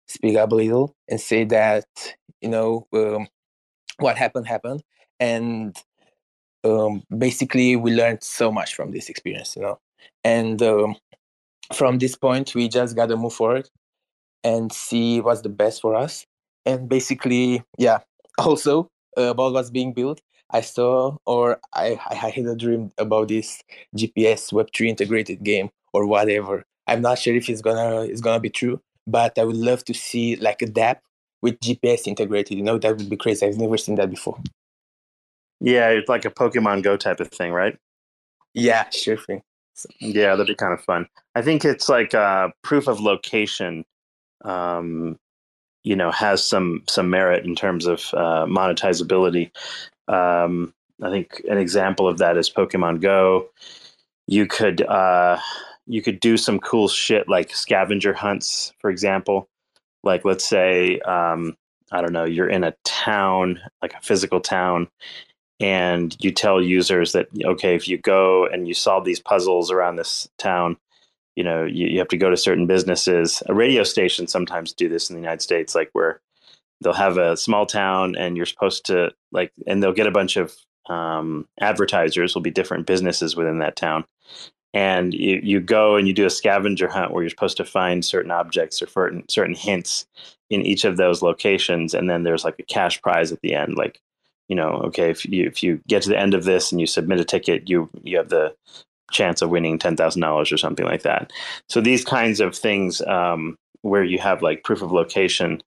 [0.08, 1.86] speak up a little and say that
[2.42, 3.28] you know um,
[4.02, 4.84] what happened happened.
[5.20, 5.78] And
[6.64, 9.80] um, basically we learned so much from this experience you know?
[10.24, 10.96] And um,
[11.74, 13.70] from this point we just gotta move forward
[14.44, 16.26] and see what's the best for us.
[16.66, 18.00] And basically yeah
[18.38, 20.22] also uh, about what's being built
[20.52, 23.62] i saw or I, I had a dream about this
[23.96, 26.64] gps web3 integrated game or whatever.
[26.88, 29.94] I'm not sure if it's gonna it's gonna be true but i would love to
[29.94, 30.98] see like a dApp
[31.42, 32.78] with gps integrated you know?
[32.78, 33.46] That would be crazy.
[33.46, 34.38] I've never seen that before
[35.62, 37.78] yeah it's like a pokemon go type of thing right
[38.54, 39.42] yeah sure thing
[40.00, 43.86] yeah that'd be kind of fun i think it's like uh, proof of location
[44.44, 45.18] um,
[45.84, 49.52] you know has some some merit in terms of uh, monetizability.
[50.08, 53.50] Um, I think an example of that is Pokemon Go.
[54.28, 55.40] You could uh,
[55.88, 59.50] you could do some cool shit like scavenger hunts, for example.
[60.04, 61.58] Like let's say um,
[61.92, 64.88] I don't know, you're in a town, like a physical town,
[65.62, 69.96] and you tell users that okay, if you go and you solve these puzzles around
[69.96, 70.76] this town,
[71.36, 73.44] you know you, you have to go to certain businesses.
[73.48, 76.20] A radio station sometimes do this in the united states like where
[76.82, 80.36] they'll have a small town and you're supposed to like and they'll get a bunch
[80.36, 80.56] of
[80.90, 84.04] um, advertisers will be different businesses within that town.
[84.74, 88.04] And you, you go and you do a scavenger hunt where you're supposed to find
[88.04, 90.08] certain objects or certain certain hints
[90.50, 93.76] in each of those locations and then there's like a cash prize at the end
[93.78, 94.02] like
[94.52, 96.86] you know okay if you if you get to the end of this and you
[96.86, 98.54] submit a ticket you you have the
[99.12, 101.32] chance of winning ten thousand dollars or something like that.
[101.70, 105.62] So these kinds of things um, where you have like proof of location,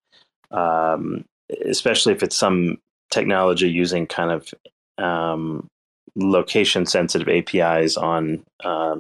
[0.51, 1.25] um,
[1.65, 2.79] especially if it's some
[3.11, 4.53] technology using kind of
[4.99, 5.69] um,
[6.17, 8.97] location sensitive APIs on uh,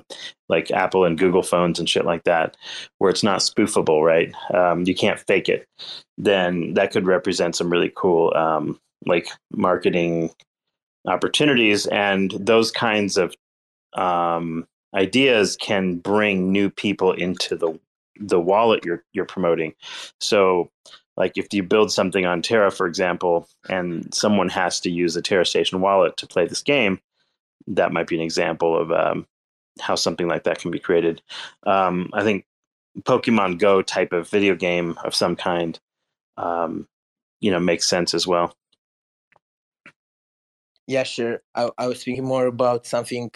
[0.49, 2.57] like Apple and Google phones and shit like that,
[2.99, 4.33] where it's not spoofable, right?
[4.53, 5.66] Um, you can't fake it.
[6.16, 10.31] Then that could represent some really cool um, like marketing
[11.07, 13.35] opportunities and those kinds of
[13.95, 17.79] um, ideas can bring new people into the
[18.21, 19.75] the wallet you're you're promoting.
[20.21, 20.71] So,
[21.17, 25.23] like if you build something on Terra, for example, and someone has to use a
[25.23, 27.01] Terra Station wallet to play this game,
[27.67, 29.27] that might be an example of um,
[29.81, 31.23] how something like that can be created.
[31.67, 32.47] Um, I think
[33.03, 35.79] Pokemon Go type of video game of some kind,
[36.37, 36.87] um,
[37.40, 38.55] you know, makes sense as well.
[40.87, 41.40] Yeah, sure.
[41.55, 43.31] I, I was thinking more about something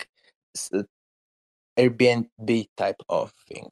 [1.78, 3.68] Airbnb type of thing.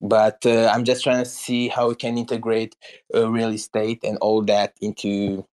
[0.00, 2.74] But uh, I'm just trying to see how we can integrate
[3.14, 5.46] uh, real estate and all that into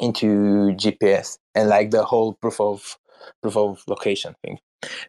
[0.00, 2.98] into GPS and like the whole proof of
[3.42, 4.58] proof of location thing.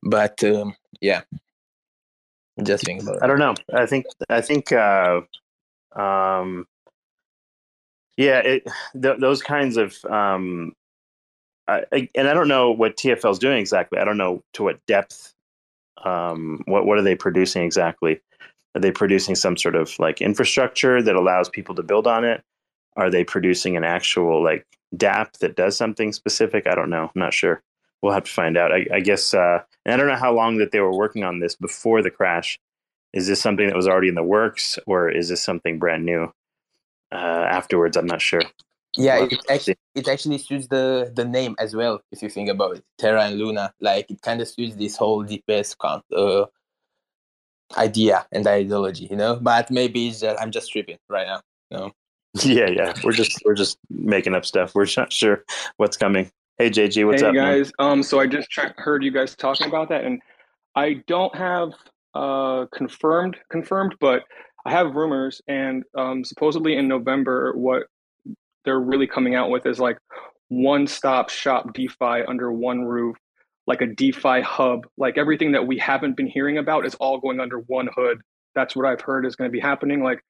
[0.03, 1.21] But um, yeah,
[2.63, 3.23] just think about it.
[3.23, 3.55] I don't know.
[3.73, 5.21] I think I think uh,
[5.95, 6.67] um,
[8.17, 8.63] yeah, it,
[9.01, 10.73] th- those kinds of um,
[11.69, 13.99] I, and I don't know what TFL is doing exactly.
[13.99, 15.33] I don't know to what depth.
[16.03, 18.21] Um, what what are they producing exactly?
[18.75, 22.43] Are they producing some sort of like infrastructure that allows people to build on it?
[22.95, 26.67] Are they producing an actual like DAP that does something specific?
[26.67, 27.03] I don't know.
[27.03, 27.61] I'm not sure.
[28.01, 28.71] We'll have to find out.
[28.71, 31.39] I, I guess, uh, and I don't know how long that they were working on
[31.39, 32.57] this before the crash.
[33.11, 36.31] Is this something that was already in the works, or is this something brand new
[37.11, 37.97] uh, afterwards?
[37.97, 38.41] I'm not sure
[38.97, 40.07] yeah it actually it?
[40.07, 42.83] actually suits the the name as well if you think about it.
[42.97, 46.45] Terra and luna like it kind of suits this whole dps count uh,
[47.77, 49.35] idea and ideology you know?
[49.35, 51.91] But maybe it's just, i'm just tripping right now you know?
[52.43, 52.93] Yeah yeah.
[53.03, 54.75] We're just we're just making up stuff.
[54.75, 55.43] We're not sure
[55.77, 56.31] what's coming.
[56.57, 57.71] Hey jg what's hey up guys.
[57.79, 57.91] Man?
[57.91, 58.47] um so i just
[58.77, 60.21] heard you guys talking about that and
[60.75, 61.73] i don't have
[62.15, 64.23] uh confirmed confirmed but
[64.65, 67.83] I have rumors, and um, supposedly in November, what
[68.65, 69.97] they're really coming out with is like
[70.49, 73.15] one stop shop DeFi under one roof,
[73.67, 74.87] like a DeFi hub.
[74.97, 78.21] Like everything that we haven't been hearing about is all going under one hood.
[78.55, 80.03] That's what I've heard is going to be happening.
[80.03, 80.21] Like,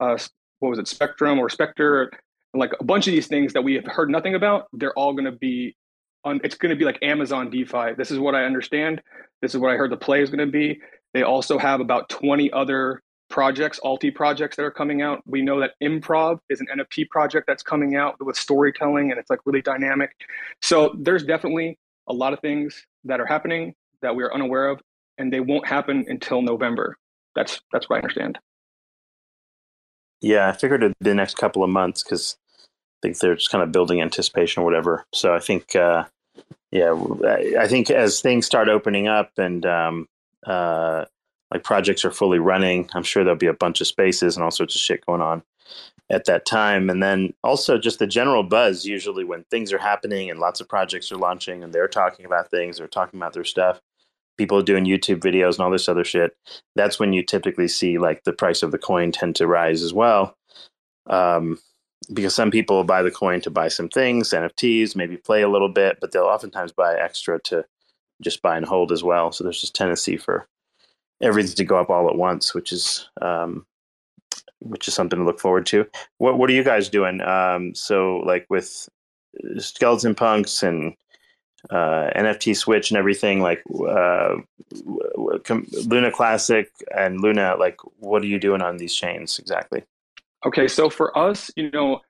[0.00, 0.16] uh,
[0.60, 2.10] what was it, Spectrum or Spectre?
[2.54, 5.26] Like a bunch of these things that we have heard nothing about, they're all going
[5.26, 5.76] to be
[6.24, 6.40] on.
[6.42, 7.94] It's going to be like Amazon DeFi.
[7.98, 9.02] This is what I understand.
[9.42, 10.80] This is what I heard the play is going to be.
[11.12, 15.22] They also have about 20 other projects, alti projects that are coming out.
[15.26, 19.30] We know that Improv is an NFT project that's coming out with storytelling and it's
[19.30, 20.12] like really dynamic.
[20.62, 24.80] So there's definitely a lot of things that are happening that we are unaware of,
[25.18, 26.96] and they won't happen until November.
[27.34, 28.38] That's that's what I understand.
[30.20, 33.50] Yeah, I figured it'd be the next couple of months because I think they're just
[33.50, 35.04] kind of building anticipation or whatever.
[35.12, 36.04] So I think, uh,
[36.70, 36.94] yeah,
[37.58, 40.08] I think as things start opening up and um,
[40.46, 41.04] uh,
[41.52, 44.50] like projects are fully running, I'm sure there'll be a bunch of spaces and all
[44.50, 45.42] sorts of shit going on
[46.10, 46.90] at that time.
[46.90, 50.68] And then also just the general buzz, usually when things are happening and lots of
[50.68, 53.80] projects are launching and they're talking about things or talking about their stuff,
[54.36, 56.36] people doing YouTube videos and all this other shit.
[56.74, 59.92] That's when you typically see like the price of the coin tend to rise as
[59.92, 60.36] well.
[61.08, 61.58] Um,
[62.12, 65.68] because some people buy the coin to buy some things, NFTs, maybe play a little
[65.68, 67.64] bit, but they'll oftentimes buy extra to
[68.22, 69.32] just buy and hold as well.
[69.32, 70.46] So there's this tendency for
[71.22, 73.66] everything to go up all at once, which is um,
[74.60, 75.86] which is something to look forward to.
[76.18, 77.20] What what are you guys doing?
[77.20, 78.88] Um, so like with
[79.58, 80.94] skeleton punks and
[81.70, 84.36] uh, NFT Switch and everything, like uh,
[85.16, 89.82] Luna Classic and Luna, like what are you doing on these chains exactly?
[90.44, 92.00] Okay, so for us, you know,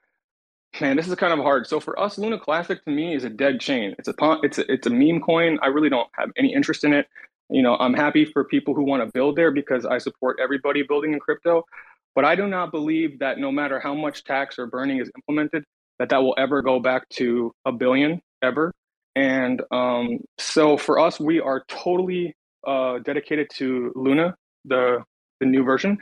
[0.81, 1.67] man, this is kind of hard.
[1.67, 3.95] So for us, Luna Classic to me is a dead chain.
[3.99, 5.59] It's a it's a, it's a meme coin.
[5.63, 7.07] I really don't have any interest in it.
[7.49, 10.83] You know, I'm happy for people who want to build there because I support everybody
[10.83, 11.65] building in crypto.
[12.15, 15.65] But I do not believe that no matter how much tax or burning is implemented,
[15.99, 18.73] that that will ever go back to a billion ever.
[19.15, 22.35] And um, so for us, we are totally
[22.67, 25.05] uh, dedicated to Luna, the
[25.41, 25.99] the new version.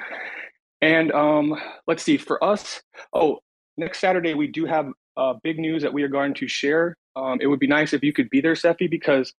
[0.80, 3.40] And um, let's see, for us, oh,
[3.76, 6.96] next Saturday we do have uh, big news that we are going to share.
[7.16, 9.32] Um, it would be nice if you could be there, Cephii, because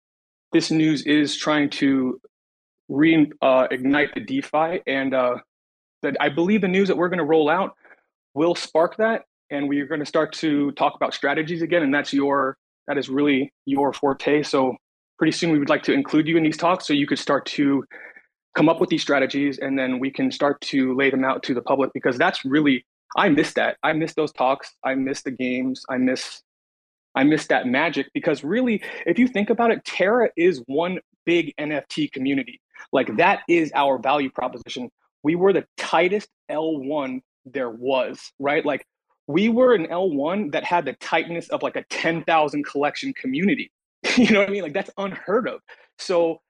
[0.56, 2.18] this news is trying to
[2.89, 3.68] reignite uh,
[4.15, 5.36] the DeFi, and uh,
[6.02, 7.76] that I believe the news that we're going to roll out
[8.36, 11.94] will spark that, and we are going to start to talk about strategies again, and
[11.94, 14.44] that's your that is really your forte.
[14.44, 14.78] So
[15.18, 17.46] pretty soon we would like to include you in these talks, so you could start
[17.48, 17.84] to
[18.56, 21.54] come up with these strategies, and then we can start to lay them out to
[21.54, 22.86] the public because that's really
[23.18, 23.76] I miss that.
[23.84, 24.72] I miss those talks.
[24.86, 25.84] I miss the games.
[25.89, 26.44] I miss
[27.15, 31.54] I miss that magic because really, if you think about it, Terra is one big
[31.60, 32.62] NFT community.
[32.91, 34.89] Like that is our value proposition.
[35.23, 38.65] We were the tightest L1 there was, right?
[38.65, 38.86] Like
[39.28, 43.71] we were an L1 that had the tightness of like a 10,000 collection community.
[44.17, 44.63] you know what I mean?
[44.63, 45.62] Like that's unheard of.
[45.97, 46.41] So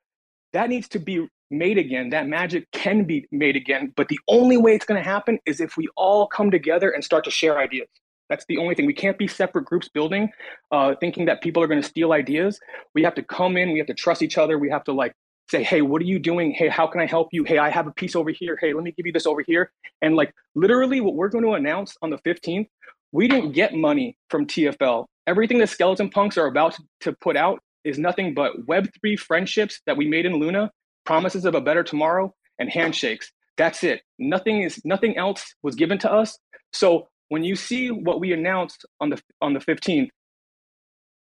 [0.53, 2.09] that needs to be made again.
[2.09, 3.93] That magic can be made again.
[3.95, 7.03] But the only way it's going to happen is if we all come together and
[7.03, 7.87] start to share ideas.
[8.29, 8.85] That's the only thing.
[8.85, 10.29] We can't be separate groups building,
[10.71, 12.59] uh, thinking that people are going to steal ideas.
[12.93, 13.71] We have to come in.
[13.71, 14.57] We have to trust each other.
[14.57, 15.13] We have to like
[15.49, 16.51] say, hey, what are you doing?
[16.51, 17.43] Hey, how can I help you?
[17.43, 18.57] Hey, I have a piece over here.
[18.59, 19.71] Hey, let me give you this over here.
[20.01, 22.67] And like literally, what we're going to announce on the 15th,
[23.11, 25.05] we didn't get money from TFL.
[25.27, 29.95] Everything the skeleton punks are about to put out is nothing but Web3 friendships that
[29.95, 30.71] we made in Luna,
[31.05, 33.31] promises of a better tomorrow, and handshakes.
[33.57, 34.01] That's it.
[34.19, 36.37] Nothing is nothing else was given to us.
[36.73, 40.09] So when you see what we announced on the on the 15th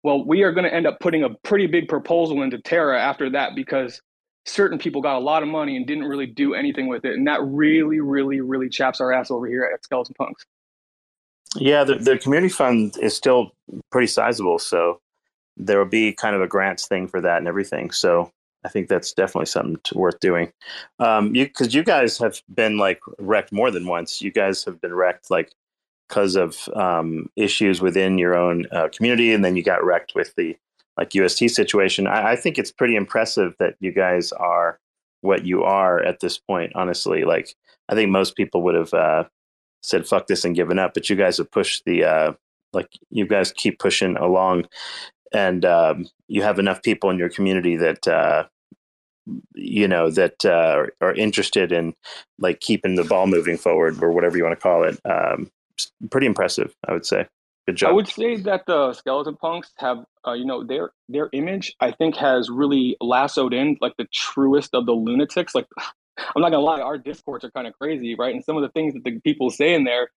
[0.02, 3.30] well we are going to end up putting a pretty big proposal into terra after
[3.30, 4.00] that because
[4.44, 7.26] certain people got a lot of money and didn't really do anything with it and
[7.26, 10.44] that really really really chaps our ass over here at skeleton punks
[11.56, 13.50] yeah the, the community fund is still
[13.90, 15.00] pretty sizable so
[15.56, 18.30] there will be kind of a grants thing for that and everything so
[18.64, 20.52] I think that's definitely something to, worth doing.
[20.98, 24.20] Um, you because you guys have been like wrecked more than once.
[24.20, 25.52] You guys have been wrecked like
[26.08, 30.34] because of um, issues within your own uh, community, and then you got wrecked with
[30.36, 30.56] the
[30.96, 32.06] like UST situation.
[32.06, 34.78] I, I, think it's pretty impressive that you guys are
[35.20, 36.72] what you are at this point.
[36.74, 37.54] Honestly, like
[37.88, 39.24] I think most people would have uh,
[39.82, 42.32] said "fuck this" and given up, but you guys have pushed the uh,
[42.72, 44.66] like you guys keep pushing along,
[45.32, 48.44] and um, you have enough people in your community that uh,
[49.54, 51.94] you know that uh, are interested in
[52.38, 55.50] like keeping the ball moving forward or whatever you want to call it um,
[56.10, 57.26] pretty impressive, I would say.
[57.66, 57.90] Good job.
[57.90, 61.74] I would say that the skeleton punks have, uh, you know, their their image.
[61.80, 65.54] I think has really lassoed in like the truest of the lunatics.
[65.54, 68.34] Like, I'm not gonna lie, our discords are kind of crazy, right?
[68.34, 70.10] And some of the things that the people say in there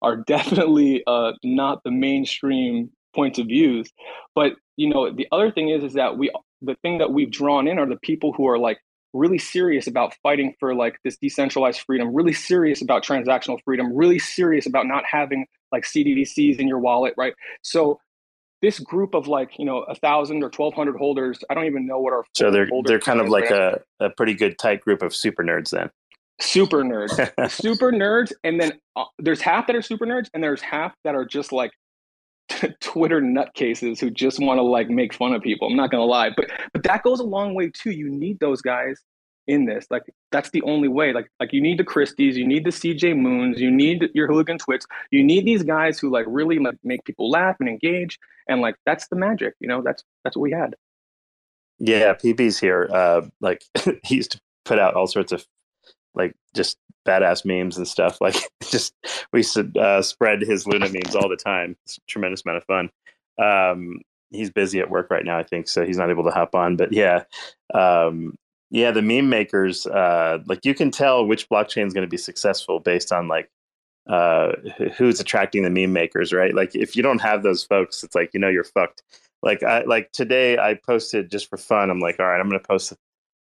[0.00, 3.90] are definitely uh, not the mainstream points of views.
[4.34, 6.30] But you know, the other thing is, is that we
[6.62, 8.78] the thing that we've drawn in are the people who are like
[9.14, 14.18] really serious about fighting for like this decentralized freedom, really serious about transactional freedom, really
[14.18, 17.32] serious about not having like CBDCs in your wallet, right?
[17.62, 18.00] So
[18.60, 21.86] this group of like you know a thousand or twelve hundred holders, I don't even
[21.86, 25.02] know what our so they're they're kind of like a, a pretty good tight group
[25.02, 25.90] of super nerds then.
[26.40, 30.60] super nerds, super nerds, and then uh, there's half that are super nerds, and there's
[30.60, 31.70] half that are just like
[32.80, 35.68] Twitter nutcases who just want to like make fun of people.
[35.68, 37.90] I'm not gonna lie, but but that goes a long way too.
[37.90, 39.02] You need those guys
[39.46, 39.86] in this.
[39.90, 41.12] Like that's the only way.
[41.12, 44.58] Like like you need the Christies, you need the CJ Moons, you need your hooligan
[44.58, 48.18] twits, you need these guys who like really like make people laugh and engage.
[48.48, 49.82] And like that's the magic, you know.
[49.82, 50.76] That's that's what we had.
[51.78, 52.88] Yeah, PB's here.
[52.92, 53.64] Uh, like
[54.04, 55.46] he used to put out all sorts of
[56.14, 58.20] like just badass memes and stuff.
[58.20, 58.94] Like just
[59.32, 59.44] we
[59.78, 61.76] uh, spread his Luna memes all the time.
[61.84, 62.90] It's a tremendous amount of fun.
[63.38, 64.00] Um,
[64.30, 66.76] he's busy at work right now, I think, so he's not able to hop on.
[66.76, 67.24] But yeah,
[67.72, 68.34] um,
[68.70, 72.16] yeah, the meme makers, uh, like you can tell which blockchain is going to be
[72.16, 73.50] successful based on like
[74.08, 74.52] uh,
[74.96, 76.54] who's attracting the meme makers, right?
[76.54, 79.02] Like if you don't have those folks, it's like you know you're fucked.
[79.42, 81.90] Like I like today, I posted just for fun.
[81.90, 82.92] I'm like, all right, I'm going to post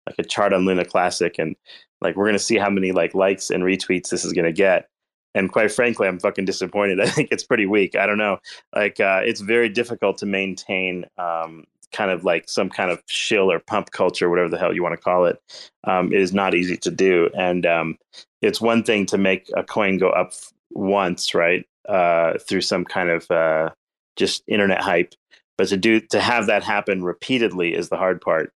[0.08, 1.56] like a chart on Luna Classic, and
[2.04, 4.54] like we're going to see how many like likes and retweets this is going to
[4.54, 4.88] get.
[5.36, 7.00] And quite frankly, I'm fucking disappointed.
[7.02, 7.96] I think it's pretty weak.
[7.96, 8.38] I don't know.
[8.76, 13.52] Like uh, it's very difficult to maintain um, kind of like some kind of shill
[13.52, 15.42] or pump culture, whatever the hell you want to call it.
[15.86, 17.98] Um, it is not easy to do, and um,
[18.42, 20.34] it's one thing to make a coin go up
[20.72, 23.70] once, right, uh, through some kind of uh,
[24.16, 25.14] just internet hype,
[25.58, 28.52] but to do to have that happen repeatedly is the hard part.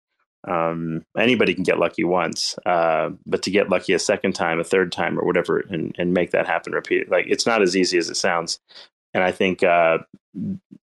[0.47, 4.63] Um, anybody can get lucky once, uh, but to get lucky a second time, a
[4.63, 7.97] third time, or whatever, and, and make that happen repeat, like it's not as easy
[7.97, 8.59] as it sounds.
[9.13, 9.99] And I think uh,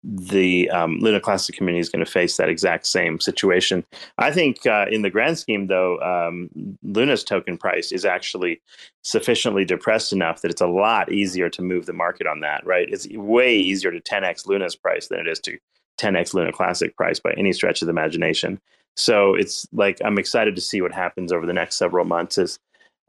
[0.02, 3.84] the um, Luna Classic community is going to face that exact same situation.
[4.18, 6.50] I think uh, in the grand scheme, though, um,
[6.82, 8.60] Luna's token price is actually
[9.02, 12.88] sufficiently depressed enough that it's a lot easier to move the market on that, right?
[12.90, 15.58] It's way easier to 10x Luna's price than it is to
[15.98, 18.60] 10x Luna Classic price by any stretch of the imagination.
[18.96, 22.58] So it's like I'm excited to see what happens over the next several months as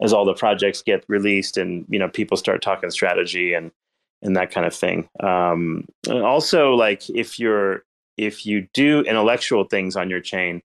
[0.02, 3.70] as all the projects get released and you know people start talking strategy and
[4.22, 5.08] and that kind of thing.
[5.20, 7.82] Um, also, like if you're
[8.16, 10.62] if you do intellectual things on your chain,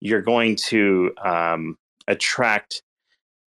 [0.00, 1.76] you're going to um,
[2.08, 2.82] attract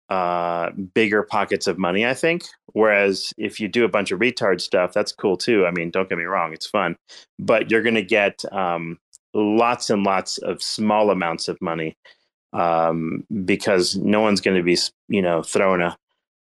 [0.08, 2.44] uh, bigger pockets of money, I think.
[2.72, 5.66] Whereas if you do a bunch of retard stuff, that's cool too.
[5.66, 6.96] I mean, don't get me wrong, it's fun,
[7.38, 8.98] but you're going to get um,
[9.36, 11.96] lots and lots of small amounts of money
[12.52, 14.78] um, because no one's going to be,
[15.08, 15.96] you know, throwing a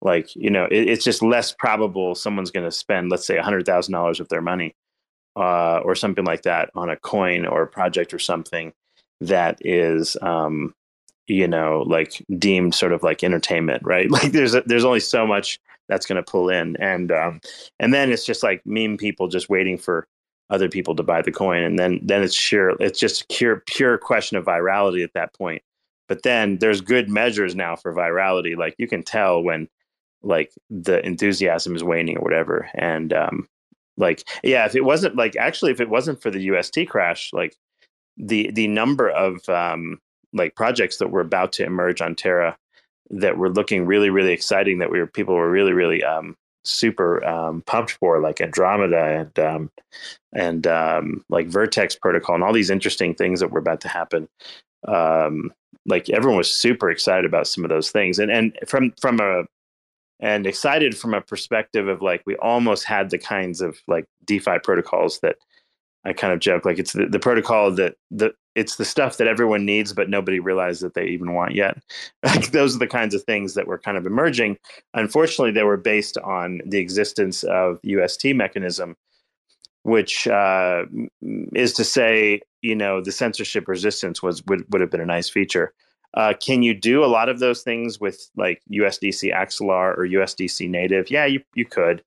[0.03, 4.20] like you know it, it's just less probable someone's going to spend let's say $100000
[4.20, 4.74] of their money
[5.36, 8.72] uh, or something like that on a coin or a project or something
[9.20, 10.74] that is um,
[11.28, 14.11] you know like deemed sort of like entertainment right?
[14.11, 17.40] Like there's a, there's only so much that's going to pull in and um,
[17.78, 20.07] and then it's just like meme people just waiting for
[20.51, 23.97] other people to buy the coin and then then it's sure it's just pure pure
[23.97, 25.62] question of virality at that point
[26.09, 29.68] but then there's good measures now for virality like you can tell when
[30.22, 32.68] like the enthusiasm is waning or whatever.
[32.74, 33.49] And um,
[33.97, 37.57] like, yeah, if it wasn't like actually, if it wasn't for the UST crash, like
[38.16, 40.01] the the number of um,
[40.32, 42.57] like projects that were about to emerge on Terra
[43.11, 47.24] that were looking really really exciting that we were people were really really um, super
[47.24, 49.70] um, pumped for, like Andromeda and um,
[50.32, 54.28] and um, like Vertex Protocol and all these interesting things that were about to happen.
[54.86, 55.52] Um,
[55.86, 59.44] like everyone was super excited about some of those things, and and from from a
[60.20, 64.58] and excited from a perspective of like we almost had the kinds of like DeFi
[64.62, 65.36] protocols that
[66.05, 69.28] I kind of joke like it's the, the protocol that the it's the stuff that
[69.28, 71.78] everyone needs but nobody realized that they even want yet.
[72.24, 74.59] Like those are the kinds of things that were kind of emerging.
[74.94, 78.96] Unfortunately, they were based on the existence of UST mechanism,
[79.82, 80.84] which uh,
[81.55, 85.28] is to say, you know, the censorship resistance was would, would have been a nice
[85.28, 85.72] feature.
[86.14, 90.68] Uh, can you do a lot of those things with like USDC Axelar or USDC
[90.68, 91.11] native?
[91.11, 92.03] Yeah, you you could.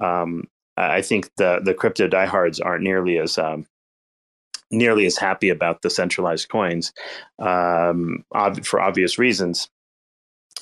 [0.00, 0.44] Um,
[0.76, 3.66] I think the the crypto diehards aren't nearly as um,
[4.70, 6.92] nearly as happy about the centralized coins
[7.38, 9.68] um, ob- for obvious reasons.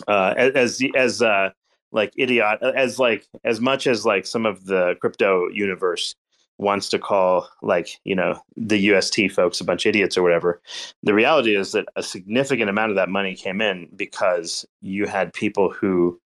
[0.06, 1.50] Uh, as as uh,
[1.92, 6.14] like idiot as like as much as like some of the crypto universe
[6.58, 10.60] wants to call like you know the UST folks a bunch of idiots or whatever.
[11.02, 15.32] The reality is that a significant amount of that money came in because you had
[15.32, 16.20] people who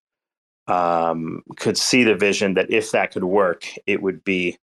[0.67, 4.57] um, could see the vision that if that could work, it would be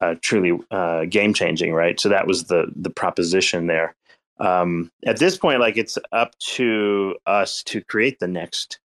[0.00, 1.98] uh, truly uh, game changing, right?
[1.98, 3.94] So that was the the proposition there.
[4.40, 8.78] Um, at this point, like it's up to us to create the next,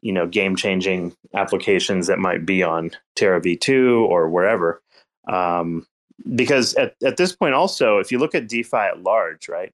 [0.00, 4.80] you know, game changing applications that might be on Terra V2 or wherever.
[5.28, 5.86] Um,
[6.34, 9.72] because at, at this point, also, if you look at DeFi at large, right,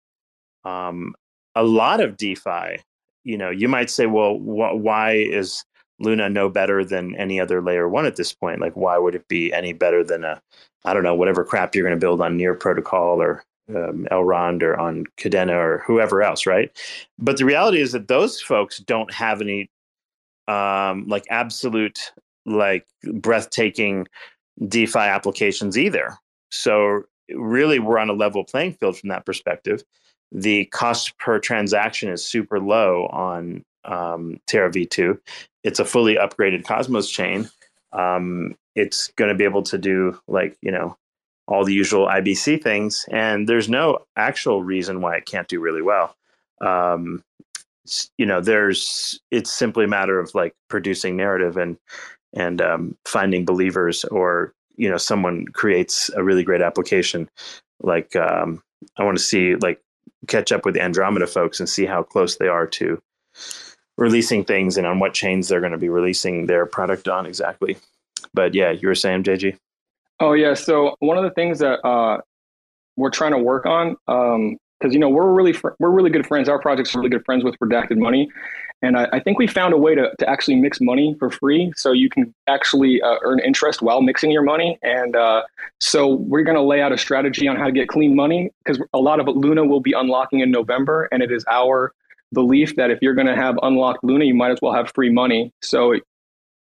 [0.64, 1.14] um,
[1.54, 2.78] a lot of DeFi
[3.24, 5.64] you know, you might say, well, wh- why is
[6.02, 8.60] Luna no better than any other layer one at this point?
[8.60, 10.42] Like, why would it be any better than a,
[10.84, 14.62] I don't know, whatever crap you're going to build on Near Protocol or um, Elrond
[14.62, 16.70] or on Kadena or whoever else, right?
[17.18, 19.70] But the reality is that those folks don't have any
[20.48, 22.12] um, like absolute,
[22.44, 22.84] like
[23.14, 24.08] breathtaking
[24.66, 26.16] DeFi applications either.
[26.50, 29.82] So really, we're on a level playing field from that perspective.
[30.32, 35.18] The cost per transaction is super low on um, Terra V2.
[35.64, 37.48] It's a fully upgraded Cosmos chain.
[37.92, 40.96] Um, it's going to be able to do like you know
[41.46, 45.82] all the usual IBC things, and there's no actual reason why it can't do really
[45.82, 46.16] well.
[46.60, 47.22] Um,
[48.16, 51.76] you know, there's it's simply a matter of like producing narrative and
[52.34, 57.28] and um, finding believers, or you know, someone creates a really great application.
[57.80, 58.62] Like um,
[58.96, 59.80] I want to see like
[60.28, 63.02] catch up with Andromeda folks and see how close they are to
[63.96, 67.76] releasing things and on what chains they're going to be releasing their product on exactly.
[68.34, 69.56] But yeah, you were saying, JG.
[70.20, 70.54] Oh yeah.
[70.54, 72.20] So one of the things that uh,
[72.96, 76.26] we're trying to work on, because um, you know we're really fr- we're really good
[76.26, 76.48] friends.
[76.48, 78.30] Our project's really good friends with Redacted Money,
[78.82, 81.72] and I, I, think we found a way to to actually mix money for free,
[81.76, 84.78] so you can actually uh, earn interest while mixing your money.
[84.82, 85.42] And uh,
[85.80, 88.80] so we're going to lay out a strategy on how to get clean money because
[88.92, 91.92] a lot of Luna will be unlocking in November, and it is our
[92.32, 95.10] belief that if you're going to have unlocked Luna, you might as well have free
[95.10, 95.52] money.
[95.62, 95.94] So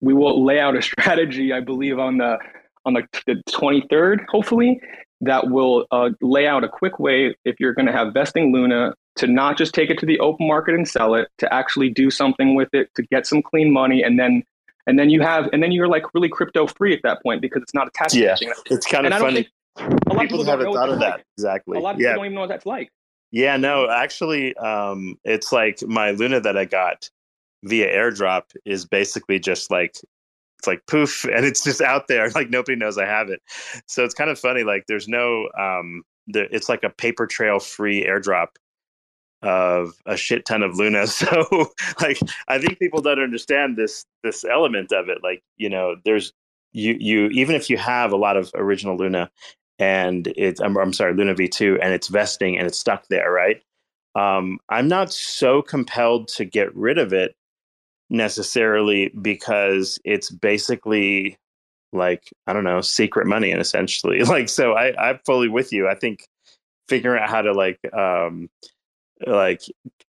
[0.01, 2.38] we will lay out a strategy, I believe, on the
[2.84, 4.82] on the, the 23rd, hopefully,
[5.22, 8.95] that will uh, lay out a quick way if you're going to have vesting Luna
[9.18, 12.09] to not just take it to the open market and sell it, to actually do
[12.09, 14.43] something with it, to get some clean money, and then
[14.88, 17.62] and then you have and then you're like really crypto free at that point because
[17.62, 18.16] it's not attached.
[18.16, 19.47] Yeah, to it's kind of funny.
[19.78, 21.26] a lot people, people haven't thought of that like.
[21.38, 21.78] exactly.
[21.78, 22.89] A lot of people don't even know what that's like.
[23.32, 27.09] Yeah, no, actually, um, it's like my Luna that I got
[27.63, 29.95] via airdrop is basically just like
[30.61, 33.41] it's like poof and it's just out there like nobody knows i have it.
[33.88, 38.05] So it's kind of funny like there's no um it's like a paper trail free
[38.05, 38.47] airdrop
[39.41, 44.45] of a shit ton of luna so like i think people don't understand this this
[44.45, 46.32] element of it like you know there's
[46.73, 49.32] you you even if you have a lot of original luna
[49.82, 53.61] and it's i'm, I'm sorry luna v2 and it's vesting and it's stuck there right
[54.15, 57.36] um, i'm not so compelled to get rid of it
[58.09, 61.38] necessarily because it's basically
[61.93, 65.88] like I don't know secret money and essentially like so I I'm fully with you.
[65.88, 66.27] I think
[66.88, 68.49] figuring out how to like um
[69.25, 69.61] like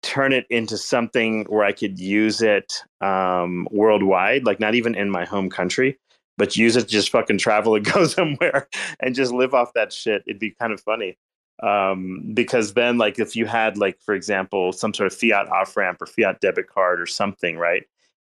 [0.02, 5.10] turn it into something where I could use it um worldwide, like not even in
[5.10, 5.98] my home country,
[6.38, 8.68] but use it to just fucking travel and go somewhere
[9.00, 10.22] and just live off that shit.
[10.26, 11.18] It'd be kind of funny.
[11.62, 15.76] Um, because then like if you had like for example some sort of fiat off
[15.76, 17.84] ramp or fiat debit card or something right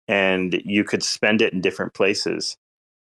[0.07, 2.55] and you could spend it in different places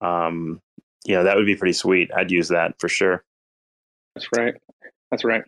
[0.03, 0.61] um,
[1.07, 2.11] you know that would be pretty sweet.
[2.15, 3.25] I'd use that for sure.
[4.15, 4.55] That's right.
[5.11, 5.45] That's right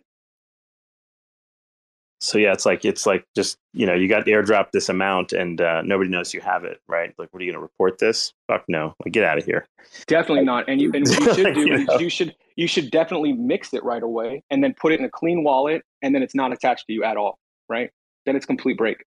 [2.21, 5.59] so yeah it's like it's like just you know you got airdrop this amount and
[5.59, 7.13] uh, nobody knows you have it right?
[7.17, 8.33] Like what are you going to report this?
[8.47, 8.93] Fuck no.
[9.03, 9.65] Like, get out of here.
[10.07, 10.67] Definitely not.
[10.67, 11.97] And you and what you should do you, know?
[11.97, 15.09] you should you should definitely mix it right away and then put it in a
[15.09, 17.89] clean wallet and then it's not attached to you at all right?
[18.25, 19.03] Then it's complete break.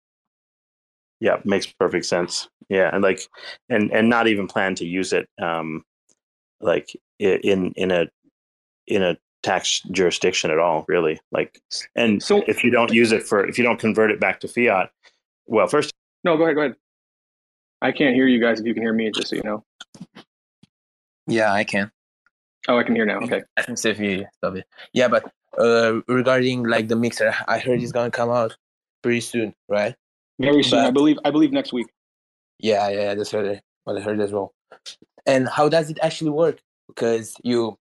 [1.20, 2.48] Yeah makes perfect sense.
[2.68, 3.22] Yeah and like
[3.68, 5.84] and and not even plan to use it um
[6.60, 8.06] like in in a
[8.86, 9.16] in a
[9.48, 11.60] tax jurisdiction at all really like
[11.96, 14.48] and so if you don't use it for if you don't convert it back to
[14.48, 14.90] fiat
[15.46, 15.92] well first
[16.24, 16.76] no go ahead go ahead
[17.80, 19.64] i can't hear you guys if you can hear me just so you know
[21.26, 21.90] yeah i can
[22.68, 25.24] oh i can hear now okay i can see if you stop it yeah but
[25.58, 28.56] uh regarding like the mixer i heard it's gonna come out
[29.02, 29.94] pretty soon right
[30.38, 31.18] very soon, but, I believe.
[31.24, 31.88] I believe next week.
[32.58, 34.52] Yeah, yeah, that's what I, what I heard as well.
[35.26, 36.60] And how does it actually work?
[36.86, 37.76] Because you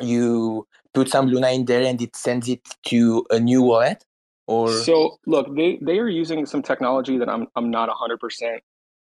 [0.00, 4.04] you put some Luna in there and it sends it to a new wallet,
[4.46, 5.18] or so.
[5.26, 8.62] Look, they they are using some technology that I'm I'm not hundred percent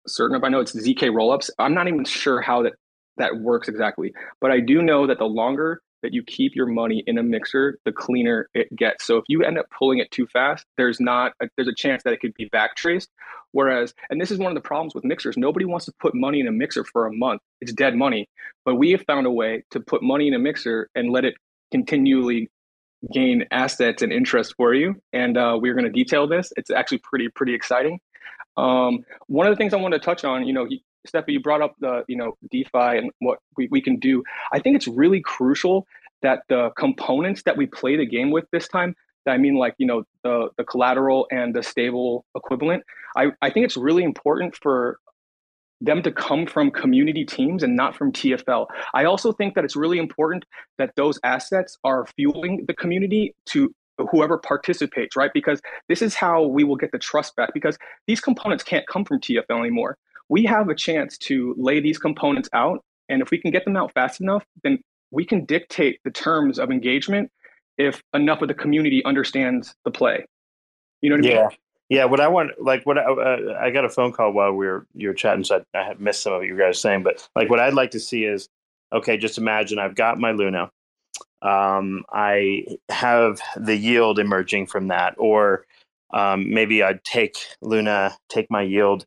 [0.08, 0.44] certain of.
[0.44, 1.50] I know it's zk rollups.
[1.60, 2.74] I'm not even sure how that
[3.18, 7.04] that works exactly, but I do know that the longer that you keep your money
[7.08, 9.06] in a mixer, the cleaner it gets.
[9.06, 12.04] So if you end up pulling it too fast, there's not a, there's a chance
[12.04, 13.10] that it could be back traced.
[13.52, 16.40] Whereas, and this is one of the problems with mixers, nobody wants to put money
[16.40, 17.42] in a mixer for a month.
[17.62, 18.28] It's dead money.
[18.66, 21.36] But we have found a way to put money in a mixer and let it
[21.72, 22.50] continually
[23.14, 24.96] gain assets and interest for you.
[25.12, 26.54] And uh, we're going to detail this.
[26.56, 28.00] It's actually pretty pretty exciting.
[28.56, 30.68] Um, one of the things I want to touch on, you know,
[31.08, 34.24] Cephii, you brought up the you know DeFi and what we, we can do.
[34.52, 35.88] I think it's really crucial
[36.22, 38.96] that the components that we play the game with this time
[39.28, 42.84] I mean like you know the the collateral and the stable equivalent.
[43.16, 45.00] I I think it's really important for
[45.82, 48.68] them to come from community teams and not from TFL.
[48.94, 50.46] I also think that it's really important
[50.78, 53.74] that those assets are fueling the community to
[54.12, 55.32] whoever participates, right?
[55.34, 57.78] Because this is how we will get the trust back because
[58.08, 59.98] these components can't come from TFL anymore.
[60.30, 62.84] We have a chance to lay these components out.
[63.10, 64.80] And if we can get them out fast enough, then
[65.12, 67.30] we can dictate the terms of engagement
[67.78, 70.26] if enough of the community understands the play.
[71.02, 71.48] You know what I yeah.
[71.48, 71.58] mean?
[71.90, 74.66] Yeah, what I want, like, what I, uh, I got a phone call while we
[74.66, 77.04] were you were chatting, so I, I missed some of what you guys saying.
[77.04, 78.50] But like, what I'd like to see is,
[78.92, 80.72] okay, just imagine I've got my Luna,
[81.44, 85.66] um, I have the yield emerging from that, or
[86.14, 89.06] um, maybe I'd take Luna, take my yield,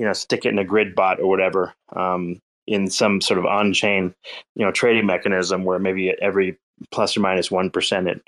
[0.00, 3.44] you know, stick it in a grid bot or whatever, um, in some sort of
[3.44, 4.14] on-chain,
[4.56, 6.56] you know, trading mechanism where maybe every
[6.90, 8.22] plus or minus one percent it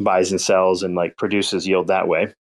[0.00, 2.34] buys and sells and like produces yield that way.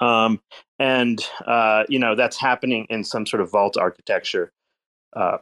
[0.00, 0.40] Um,
[0.78, 4.50] and uh, you know that's happening in some sort of vault architecture.
[5.14, 5.36] Uh,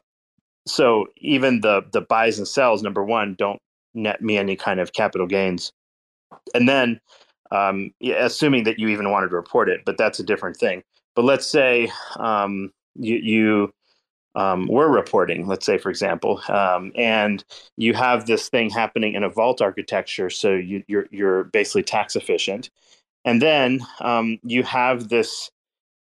[0.66, 3.60] so even the the buys and sells, number one, don't
[3.94, 5.72] net me any kind of capital gains.
[6.52, 7.00] And then,
[7.52, 10.82] um, assuming that you even wanted to report it, but that's a different thing.
[11.14, 13.74] But let's say um, you, you
[14.34, 17.44] um, were reporting, let's say, for example, um, and
[17.76, 22.14] you have this thing happening in a vault architecture, so you, you're you're basically tax
[22.14, 22.70] efficient,
[23.24, 25.50] and then um, you have this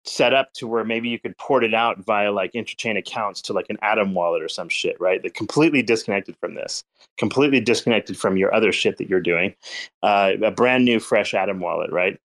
[0.05, 3.53] set up to where maybe you could port it out via like interchain accounts to
[3.53, 5.21] like an Atom wallet or some shit, right?
[5.21, 6.83] That completely disconnected from this,
[7.17, 9.53] completely disconnected from your other shit that you're doing.
[10.01, 12.19] Uh, a brand new, fresh Atom wallet, right?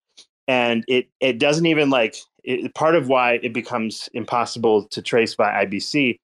[0.46, 5.34] And it it doesn't even like it, part of why it becomes impossible to trace
[5.34, 6.18] by IBC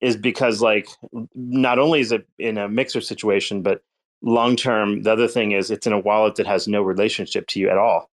[0.00, 0.88] is because like
[1.34, 3.82] not only is it in a mixer situation, but
[4.22, 7.60] long term, the other thing is it's in a wallet that has no relationship to
[7.60, 8.10] you at all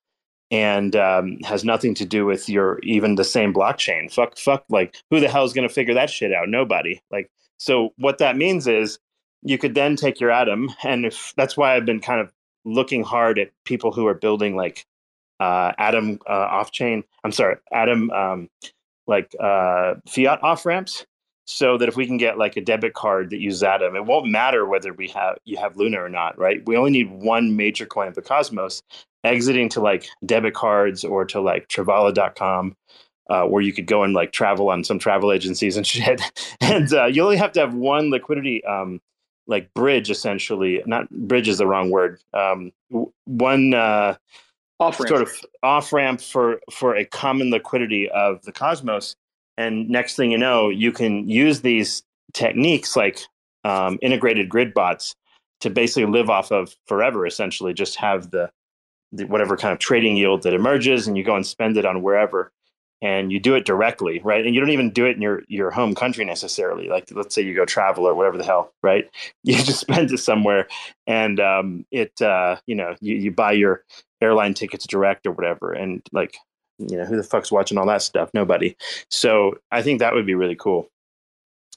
[0.51, 4.11] and um, has nothing to do with your even the same blockchain.
[4.11, 6.49] Fuck, fuck, like who the hell is going to figure that shit out?
[6.49, 7.01] Nobody.
[7.11, 8.99] Like, so what that means is
[9.41, 12.31] you could then take your atom, and if that's why I've been kind of
[12.65, 14.85] looking hard at people who are building like
[15.39, 17.03] uh, atom uh, off chain.
[17.23, 18.49] I'm sorry, atom um,
[19.07, 21.05] like uh, fiat off ramps.
[21.45, 24.27] So that if we can get like a debit card that uses Atom, it won't
[24.27, 26.65] matter whether we have you have Luna or not, right?
[26.65, 28.81] We only need one major coin of the Cosmos,
[29.25, 32.77] exiting to like debit cards or to like Travala.com,
[33.29, 36.21] uh, where you could go and like travel on some travel agencies and shit.
[36.61, 39.01] and uh, you only have to have one liquidity um,
[39.47, 40.81] like bridge, essentially.
[40.85, 42.21] Not bridge is the wrong word.
[42.33, 42.71] Um,
[43.25, 44.15] one uh,
[44.83, 45.09] off-ramp.
[45.09, 45.31] sort of
[45.63, 49.15] off ramp for for a common liquidity of the Cosmos.
[49.57, 52.03] And next thing you know, you can use these
[52.33, 53.19] techniques like
[53.63, 55.15] um, integrated grid bots
[55.61, 57.25] to basically live off of forever.
[57.25, 58.49] Essentially, just have the
[59.11, 62.01] the, whatever kind of trading yield that emerges and you go and spend it on
[62.01, 62.51] wherever
[63.03, 64.45] and you do it directly right?
[64.45, 66.87] And you don't even do it in your your home country necessarily.
[66.87, 69.07] Like let's say you go travel or whatever the hell right?
[69.43, 70.67] You just spend it somewhere
[71.05, 73.83] and um, it uh, you know you, you buy your
[74.21, 75.73] airline tickets direct or whatever.
[75.73, 76.37] And like
[76.79, 78.31] you know who the fuck's watching all that stuff?
[78.33, 78.75] Nobody.
[79.09, 80.89] So i think that would be really cool.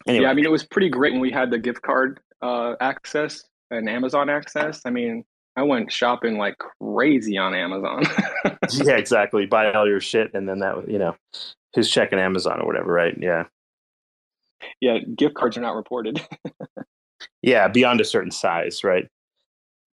[0.06, 0.22] Anyway.
[0.24, 3.42] yeah i mean it was pretty great when we had the gift card uh, access
[3.70, 4.82] and amazon access.
[4.84, 5.24] I mean
[5.56, 8.04] I went shopping like crazy on Amazon.
[8.72, 9.46] yeah, exactly.
[9.46, 11.16] Buy all your shit, and then that was, you know,
[11.74, 13.16] who's checking Amazon or whatever, right?
[13.18, 13.44] Yeah.
[14.80, 16.20] Yeah, gift cards are not reported.
[17.42, 19.08] yeah, beyond a certain size, right?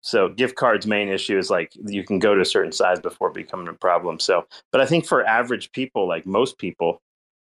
[0.01, 3.31] So gift cards' main issue is like you can go to a certain size before
[3.31, 4.21] becoming a problem.
[4.21, 7.03] So, but I think for average people, like most people,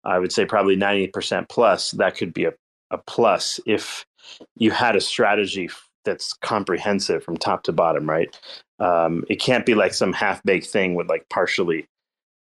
[0.03, 2.53] I would say probably ninety percent plus, that could be a,
[2.89, 4.05] a plus if
[4.55, 5.69] you had a strategy
[6.03, 8.37] that's comprehensive from top to bottom, right?
[8.79, 11.87] Um, it can't be like some half baked thing with like partially,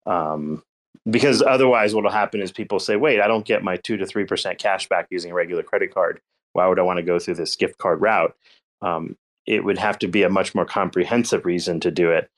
[0.07, 0.63] um,
[1.11, 4.25] because otherwise, what'll happen is people say, "Wait, I don't get my two to three
[4.25, 6.21] percent cash back using a regular credit card.
[6.55, 8.35] Why would I want to go through this gift card route?"
[8.81, 12.31] Um, it would have to be a much more comprehensive reason to do it.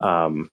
[0.00, 0.50] Um,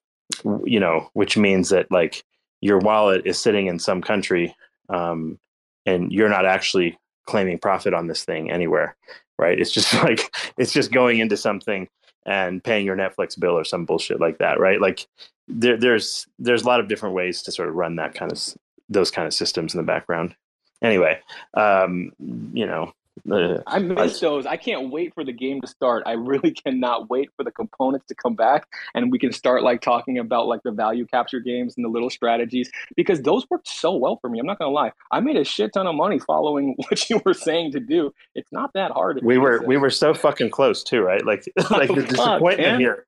[0.66, 2.24] you know, which means that like
[2.62, 4.56] your wallet is sitting in some country,
[4.90, 5.40] um,
[5.86, 8.98] and you're not actually claiming profit on this thing anywhere
[9.44, 9.60] right?
[9.60, 11.88] It's just like it's just going into something
[12.26, 14.80] and paying your Netflix bill or some bullshit like that, right?
[14.80, 15.06] Like
[15.48, 18.42] there, there's there's a lot of different ways to sort of run that kind of
[18.90, 20.36] those kind of systems in the background.
[20.82, 21.20] Anyway,
[21.56, 22.12] um,
[22.54, 22.94] you know,
[23.68, 24.46] I miss those.
[24.46, 26.04] I can't wait for the game to start.
[26.06, 29.82] I really cannot wait for the components to come back and we can start like
[29.82, 33.96] talking about like the value capture games and the little strategies because those worked so
[33.96, 34.40] well for me.
[34.40, 34.92] I'm not gonna lie.
[35.12, 38.14] I made a shit ton of money following what you were saying to do.
[38.36, 39.20] It's not that hard.
[39.24, 41.26] We were we were so fucking close too, right?
[41.26, 43.06] Like like oh, the disappointment here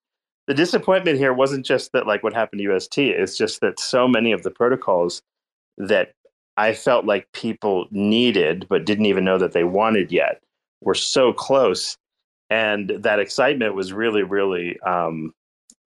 [0.48, 3.00] the disappointment here wasn't just that like what happened to UST.
[3.00, 5.22] It's just that so many of the protocols
[5.78, 6.14] that
[6.58, 10.42] I felt like people needed but didn't even know that they wanted yet
[10.82, 11.98] were so close,
[12.50, 15.34] and that excitement was really, really, um,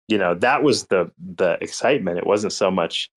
[0.08, 2.18] you know, that was the the excitement.
[2.18, 3.10] It wasn't so much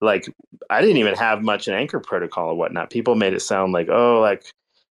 [0.00, 0.26] like
[0.70, 2.90] I didn't even have much an anchor protocol or whatnot.
[2.90, 4.44] People made it sound like, oh, like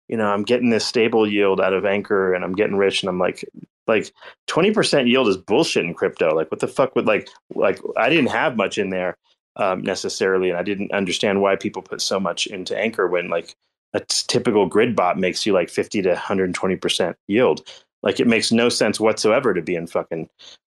[0.08, 3.02] you know, I'm getting this stable yield out of Anchor and I'm getting rich.
[3.02, 3.44] And I'm like,
[3.86, 4.12] like
[4.48, 6.34] 20% yield is bullshit in crypto.
[6.34, 9.16] Like, what the fuck would like, like I didn't have much in there
[9.56, 10.50] um, necessarily.
[10.50, 13.54] And I didn't understand why people put so much into Anchor when like
[13.94, 17.66] a typical grid bot makes you like 50 to 120% yield.
[18.02, 20.28] Like, it makes no sense whatsoever to be in fucking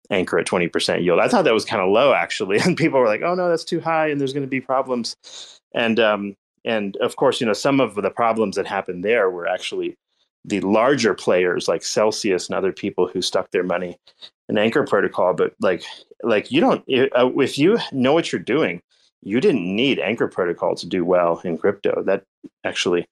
[0.10, 1.20] Anchor at 20% yield.
[1.20, 2.60] I thought that was kind of low actually.
[2.66, 5.16] And people were like, oh no, that's too high and there's going to be problems.
[5.74, 9.48] And, um, and of course, you know, some of the problems that happened there were
[9.48, 9.98] actually
[10.46, 13.98] the larger players like Celsius and other people who stuck their money
[14.50, 15.34] in Anchor Protocol.
[15.34, 15.84] But like,
[16.22, 16.82] like you don't
[17.16, 18.82] uh, if you know what you're doing,
[19.22, 22.04] you didn't need Anchor Protocol to do well in crypto.
[22.04, 22.24] That
[22.64, 23.08] actually,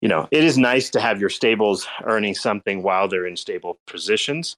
[0.00, 3.78] you know, it is nice to have your stables earning something while they're in stable
[3.86, 4.56] positions.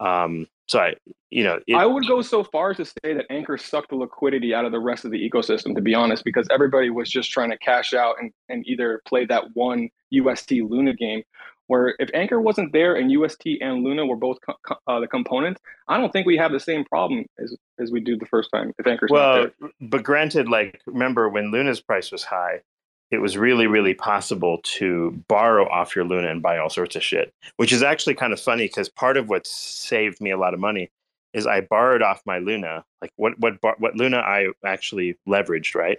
[0.00, 0.94] Um, so I,
[1.30, 4.54] you know, it, I would go so far to say that Anchor sucked the liquidity
[4.54, 7.50] out of the rest of the ecosystem, to be honest, because everybody was just trying
[7.50, 11.22] to cash out and, and either play that one UST Luna game.
[11.68, 15.60] Where if Anchor wasn't there and UST and Luna were both co- uh, the components,
[15.86, 18.72] I don't think we have the same problem as as we do the first time
[18.78, 19.70] if Anchor's well, not there.
[19.82, 22.62] But granted, like remember when Luna's price was high,
[23.10, 27.02] it was really, really possible to borrow off your Luna and buy all sorts of
[27.02, 30.54] shit, which is actually kind of funny because part of what saved me a lot
[30.54, 30.90] of money
[31.32, 35.98] is I borrowed off my Luna, like what what what Luna I actually leveraged, right?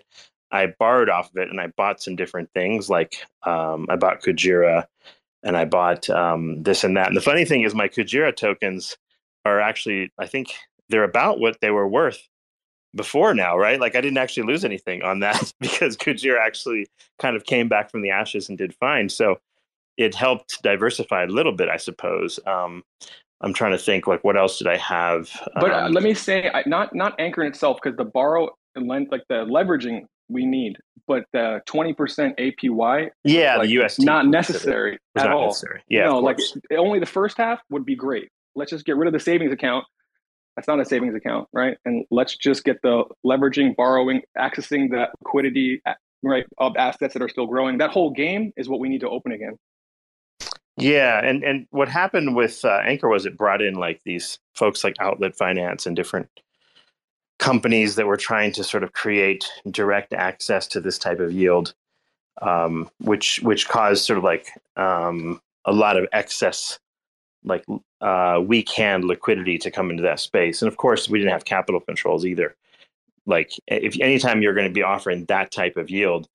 [0.51, 4.21] I borrowed off of it and I bought some different things, like um, I bought
[4.21, 4.85] Kujira
[5.43, 7.07] and I bought um, this and that.
[7.07, 8.97] And the funny thing is, my Kujira tokens
[9.45, 10.53] are actually, I think,
[10.89, 12.27] they're about what they were worth
[12.95, 13.79] before now, right?
[13.79, 16.87] Like I didn't actually lose anything on that because Kujira actually
[17.19, 19.09] kind of came back from the ashes and did fine.
[19.09, 19.39] So
[19.97, 22.39] it helped diversify a little bit, I suppose.
[22.47, 22.83] Um,
[23.41, 25.29] I'm trying to think like what else did I have?
[25.55, 28.87] But uh, um, let me say, not not anchor in itself because the borrow and
[28.87, 30.77] lend like the leveraging we need,
[31.07, 31.95] but the 20%
[32.37, 35.47] APY, yeah, like, the UST not necessary at not all.
[35.47, 35.81] Necessary.
[35.87, 36.37] Yeah, no, like
[36.77, 38.29] only the first half would be great.
[38.55, 39.85] Let's just get rid of the savings account
[40.55, 41.77] that's not a savings account, right?
[41.85, 45.81] And let's just get the leveraging, borrowing, accessing the liquidity,
[46.23, 47.77] right, of assets that are still growing.
[47.77, 49.57] That whole game is what we need to open again.
[50.77, 54.83] Yeah, and and what happened with uh, Anchor was it brought in like these folks
[54.83, 56.29] like Outlet Finance and different
[57.37, 61.73] companies that were trying to sort of create direct access to this type of yield,
[62.41, 64.47] um, which which caused sort of like
[64.77, 66.79] um, a lot of excess
[67.43, 67.65] like
[68.01, 70.61] uh, weak hand liquidity to come into that space.
[70.61, 72.55] And of course, we didn't have capital controls either.
[73.25, 76.27] Like if anytime you're going to be offering that type of yield,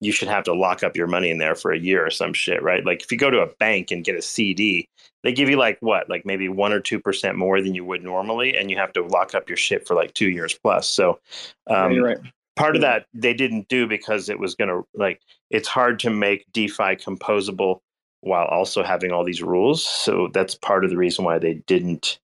[0.00, 2.32] you should have to lock up your money in there for a year or some
[2.32, 2.84] shit, right?
[2.84, 4.88] Like if you go to a bank and get a CD,
[5.22, 8.02] they give you like what, like maybe one or two percent more than you would
[8.02, 10.88] normally, and you have to lock up your shit for like two years plus.
[10.88, 11.20] So,
[11.68, 12.18] um, yeah, right.
[12.56, 16.10] part of that they didn't do because it was going to like it's hard to
[16.10, 17.78] make DeFi composable
[18.22, 19.84] while also having all these rules.
[19.84, 22.18] So that's part of the reason why they didn't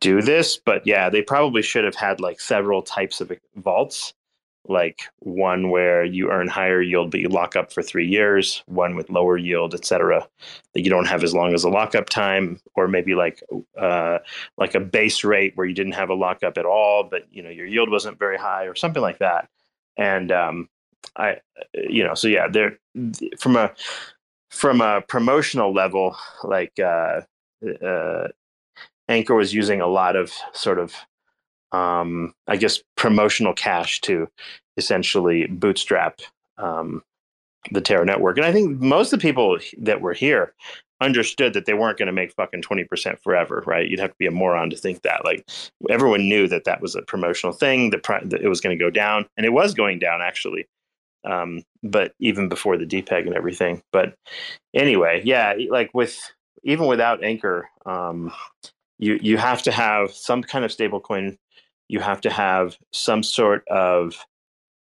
[0.00, 0.56] do this.
[0.56, 4.14] But yeah, they probably should have had like several types of vaults,
[4.66, 8.96] like one where you earn higher yield but you lock up for three years, one
[8.96, 10.26] with lower yield, etc.
[10.72, 13.42] That you don't have as long as a lockup time, or maybe like
[13.78, 14.18] uh,
[14.56, 17.50] like a base rate where you didn't have a lockup at all, but you know
[17.50, 19.50] your yield wasn't very high, or something like that.
[19.98, 20.68] And um,
[21.16, 21.40] I,
[21.74, 22.78] you know, so yeah, there
[23.38, 23.70] from a
[24.54, 27.22] from a promotional level, like uh,
[27.84, 28.28] uh,
[29.08, 30.94] Anchor was using a lot of sort of,
[31.72, 34.28] um, I guess, promotional cash to
[34.76, 36.20] essentially bootstrap
[36.56, 37.02] um,
[37.72, 38.36] the Terra network.
[38.36, 40.54] And I think most of the people that were here
[41.00, 43.88] understood that they weren't going to make fucking 20% forever, right?
[43.88, 45.24] You'd have to be a moron to think that.
[45.24, 45.48] Like
[45.90, 48.90] everyone knew that that was a promotional thing, that, that it was going to go
[48.90, 50.66] down, and it was going down actually
[51.24, 54.14] um, but even before the depeg and everything but
[54.74, 56.18] anyway yeah like with
[56.62, 58.32] even without anchor um,
[58.98, 61.36] you you have to have some kind of stablecoin.
[61.88, 64.24] you have to have some sort of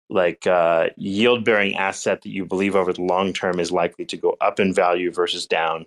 [0.09, 4.17] like uh, yield bearing asset that you believe over the long term is likely to
[4.17, 5.85] go up in value versus down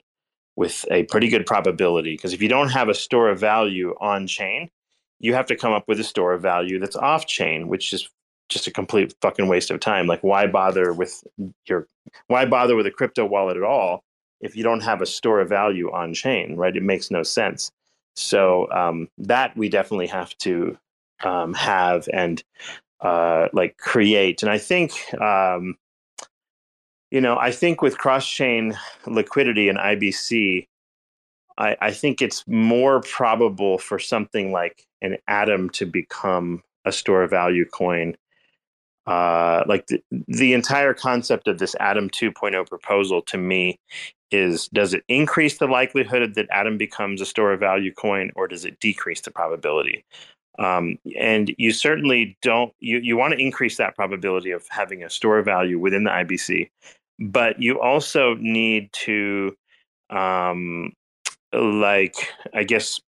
[0.56, 4.26] with a pretty good probability because if you don't have a store of value on
[4.26, 4.68] chain
[5.20, 8.10] you have to come up with a store of value that's off chain which is
[8.50, 10.06] just a complete fucking waste of time.
[10.06, 11.24] Like, why bother with
[11.66, 11.86] your,
[12.26, 14.02] why bother with a crypto wallet at all
[14.40, 16.76] if you don't have a store of value on chain, right?
[16.76, 17.70] It makes no sense.
[18.16, 20.76] So um, that we definitely have to
[21.22, 22.42] um, have and
[23.00, 24.42] uh, like create.
[24.42, 25.76] And I think, um,
[27.10, 28.76] you know, I think with cross chain
[29.06, 30.66] liquidity and IBC,
[31.58, 37.22] I, I think it's more probable for something like an atom to become a store
[37.22, 38.16] of value coin.
[39.10, 43.76] Uh, like the, the entire concept of this Atom 2.0 proposal to me
[44.30, 48.46] is does it increase the likelihood that Atom becomes a store of value coin or
[48.46, 50.04] does it decrease the probability?
[50.60, 55.10] Um, and you certainly don't, you, you want to increase that probability of having a
[55.10, 56.70] store of value within the IBC,
[57.18, 59.56] but you also need to,
[60.10, 60.92] um,
[61.52, 62.14] like,
[62.54, 63.00] I guess,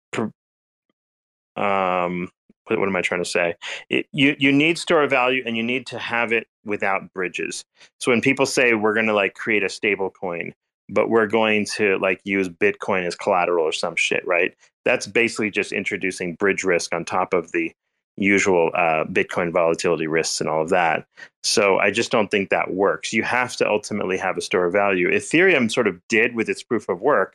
[1.56, 2.30] um,
[2.78, 3.54] what, am I trying to say?
[3.88, 7.64] It, you you need store of value and you need to have it without bridges.
[7.98, 10.52] So when people say we're going to like create a stable coin,
[10.88, 14.54] but we're going to like use Bitcoin as collateral or some shit, right?
[14.84, 17.72] That's basically just introducing bridge risk on top of the
[18.16, 21.06] usual uh, Bitcoin volatility risks and all of that.
[21.42, 23.12] So I just don't think that works.
[23.12, 25.10] You have to ultimately have a store of value.
[25.10, 27.34] Ethereum sort of did with its proof of work.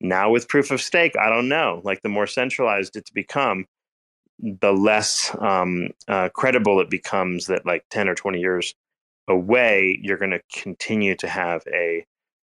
[0.00, 1.80] Now with proof of stake, I don't know.
[1.84, 3.66] Like the more centralized it's become,
[4.38, 8.74] the less um, uh, credible it becomes that like 10 or 20 years
[9.28, 12.04] away, you're going to continue to have a,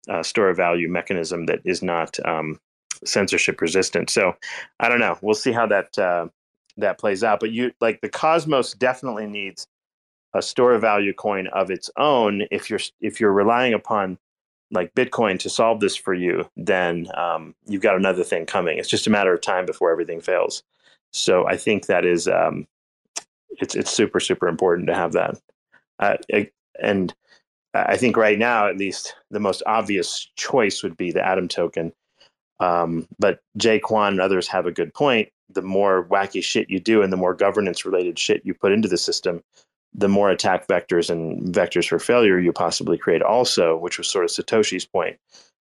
[0.07, 2.59] a, store of value mechanism that is not um,
[3.03, 4.09] censorship resistant.
[4.09, 4.35] So
[4.79, 5.17] I don't know.
[5.21, 6.27] We'll see how that uh,
[6.77, 7.39] that plays out.
[7.39, 9.67] But you like the Cosmos definitely needs
[10.33, 12.43] a store of value coin of its own.
[12.51, 14.17] If you're if you're relying upon
[14.71, 18.77] like Bitcoin to solve this for you, then um, you've got another thing coming.
[18.77, 20.63] It's just a matter of time before everything fails.
[21.11, 22.67] So I think that is um,
[23.49, 25.37] it's it's super super important to have that.
[25.99, 26.17] Uh,
[26.81, 27.13] and
[27.73, 31.93] I think right now, at least, the most obvious choice would be the Atom token.
[32.59, 35.29] Um, but Jae Kwon and others have a good point.
[35.49, 38.87] The more wacky shit you do and the more governance related shit you put into
[38.87, 39.41] the system,
[39.93, 44.25] the more attack vectors and vectors for failure you possibly create, also, which was sort
[44.25, 45.17] of Satoshi's point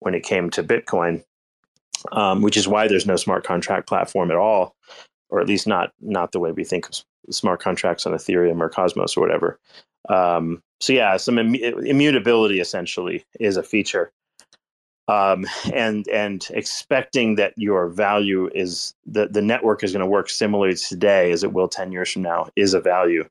[0.00, 1.24] when it came to Bitcoin,
[2.12, 4.74] um, which is why there's no smart contract platform at all
[5.32, 8.68] or at least not not the way we think of smart contracts on Ethereum or
[8.68, 9.58] Cosmos or whatever.
[10.08, 14.12] Um, so yeah, some Im- immutability essentially is a feature,
[15.08, 20.28] um, and and expecting that your value is the the network is going to work
[20.28, 23.26] similarly today as it will ten years from now is a value,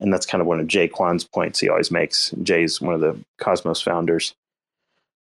[0.00, 2.30] and that's kind of one of Jae Kwon's points he always makes.
[2.42, 4.34] Jae's one of the Cosmos founders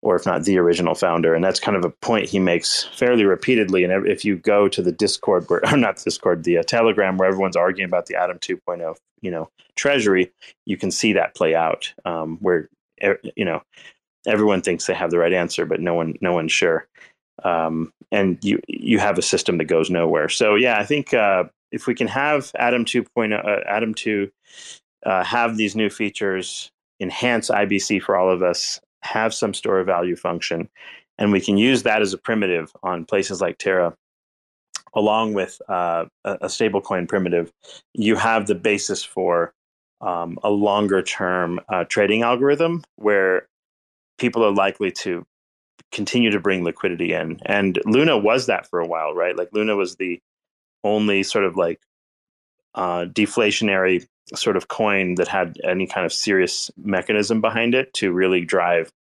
[0.02, 1.36] or if not the original founder.
[1.36, 3.84] And that's kind of a point he makes fairly repeatedly.
[3.84, 7.28] And if you go to the Discord, where, or not Discord, the uh, Telegram, where
[7.28, 10.32] everyone's arguing about the Atom 2.0, you know, treasury,
[10.66, 12.70] you can see that play out um, where,
[13.36, 13.62] you know,
[14.26, 16.88] everyone thinks they have the right answer, but no one, no one's sure.
[17.44, 20.30] Um, and you, you have a system that goes nowhere.
[20.30, 24.30] So yeah, I think uh, if we can have Atom 2.0, uh, Atom 2
[25.06, 29.86] uh, have these new features, enhance IBC for all of us, have some store of
[29.86, 30.70] value function.
[31.18, 33.96] And we can use that as a primitive on places like Terra,
[34.94, 37.52] along with uh, a, stablecoin primitive.
[37.94, 39.54] You have the basis for
[40.02, 43.48] um, a longer term uh, trading algorithm where
[44.18, 45.26] people are likely to
[45.92, 47.40] continue to bring liquidity in.
[47.46, 49.36] And Luna was that for a while, right?
[49.36, 50.22] Like Luna was the
[50.84, 51.82] only sort of like
[52.76, 58.12] uh, deflationary sort of coin that had any kind of serious mechanism behind it to
[58.12, 58.92] really drive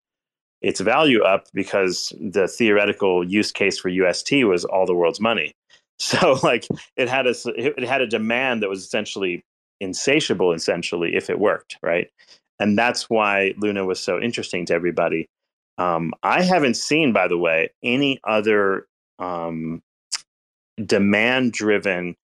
[0.61, 5.53] its value up because the theoretical use case for UST was all the world's money.
[6.01, 6.65] So like
[6.95, 9.43] it had a it had a demand that was essentially
[9.81, 12.09] insatiable essentially if it worked, right?
[12.57, 15.27] And that's why Luna was so interesting to everybody.
[15.77, 18.87] Um, I haven't seen, by the way, any other
[19.19, 19.81] um,
[20.85, 22.15] demand driven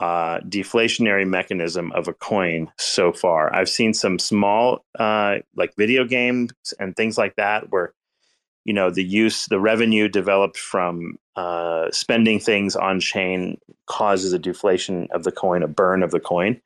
[0.00, 3.54] uh, deflationary mechanism of a coin so far.
[3.54, 7.92] I've seen some small, uh, like video games and things like that, where
[8.64, 14.38] you know the use, the revenue developed from uh, spending things on chain causes a
[14.38, 16.60] deflation of the coin, a burn of the coin.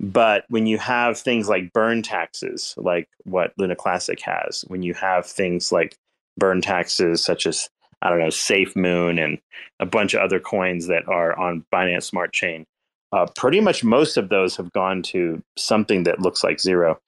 [0.00, 4.94] But when you have things like burn taxes, like what Luna Classic has, when you
[4.94, 5.96] have things like
[6.36, 7.70] burn taxes such as
[8.00, 9.38] I don't know, Safe Moon and
[9.78, 12.66] a bunch of other coins that are on Binance Smart Chain
[13.12, 16.98] uh, pretty much most of those have gone to something that looks like zero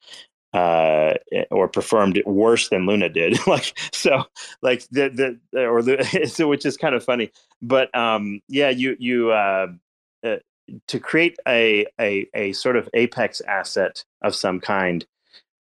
[0.55, 1.13] uh,
[1.51, 3.37] or performed worse than Luna did.
[3.47, 4.23] like so,
[4.61, 7.31] like the the or the, so which is kind of funny.
[7.61, 9.67] But um, yeah, you you uh,
[10.25, 10.37] uh,
[10.87, 15.05] to create a, a a sort of apex asset of some kind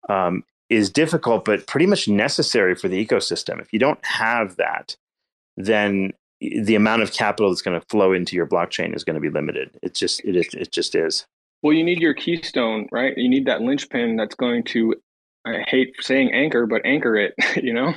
[0.10, 3.62] um, is difficult, but pretty much necessary for the ecosystem.
[3.62, 4.98] If you don't have that,
[5.56, 9.20] then the amount of capital that's going to flow into your blockchain is going to
[9.20, 9.78] be limited.
[9.82, 11.26] It just it is it just is.
[11.62, 13.18] Well, you need your keystone, right?
[13.18, 14.96] You need that linchpin that's going to
[15.46, 17.34] I hate saying anchor, but anchor it,
[17.64, 17.94] you know?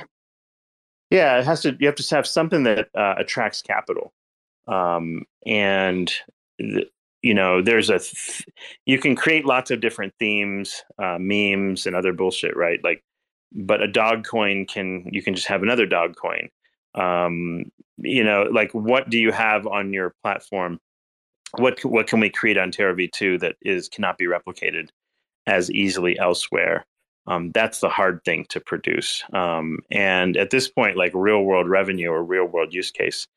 [1.09, 4.13] Yeah, it has to you have to have something that uh, attracts capital.
[4.67, 6.11] Um, and
[6.59, 6.89] th-
[7.21, 8.45] you know, there's a th-
[8.85, 12.79] you can create lots of different themes, uh, memes and other bullshit, right?
[12.83, 13.03] Like
[13.53, 16.49] but a dog coin can you can just have another dog coin
[16.95, 17.65] um,
[17.97, 20.79] you know like what do you have on your platform?
[21.57, 24.89] What what can we create on terra v2 that is cannot be replicated
[25.47, 26.85] as easily elsewhere?
[27.25, 29.23] Um, that's the hard thing to produce.
[29.31, 33.27] Um, and at this point like real world revenue or real world use case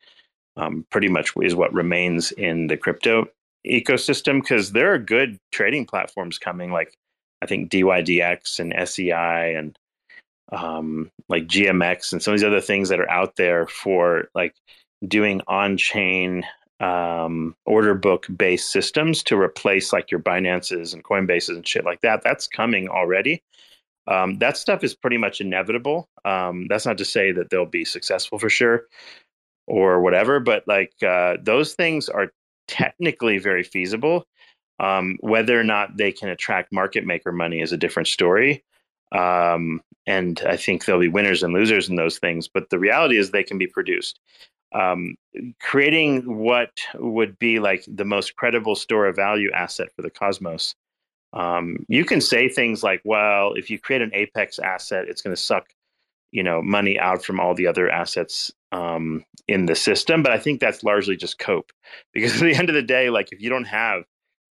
[0.57, 3.26] um, pretty much is what remains in the crypto
[3.66, 6.96] ecosystem because there are good trading platforms coming like
[7.42, 9.76] i think dydx and sei and
[10.53, 14.55] um, like GMX and some of these other things that are out there for like
[15.07, 16.44] doing on chain
[16.80, 22.01] um, order book based systems to replace like your Binances and Coinbases and shit like
[22.03, 22.22] that.
[22.22, 23.42] That's coming already.
[24.09, 26.09] Um, that stuff is pretty much inevitable.
[26.24, 28.84] Um, that's not to say that they'll be successful for sure
[29.66, 32.30] or whatever, but like uh, those things are
[32.68, 34.24] technically very feasible.
[34.78, 38.62] Um, whether or not they can attract market maker money is a different story.
[39.12, 42.48] Um, and I think there'll be winners and losers in those things.
[42.48, 44.20] But the reality is they can be produced.
[44.74, 45.16] Um,
[45.61, 50.74] creating what would be like the most credible store of value asset for the Cosmos.
[51.32, 55.34] Um, you can say things like, "Well, if you create an Apex asset, it's going
[55.34, 55.66] to suck,
[56.30, 60.38] you know, money out from all the other assets um, in the system." But I
[60.38, 61.72] think that's largely just cope,
[62.12, 64.02] because at the end of the day, like if you don't have,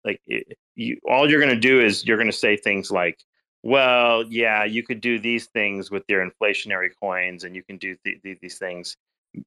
[0.06, 3.24] like, it, you, all you're going to do is you're going to say things like,
[3.64, 7.96] well, yeah, you could do these things with your inflationary coins, and you can do
[8.04, 8.98] th- th- these things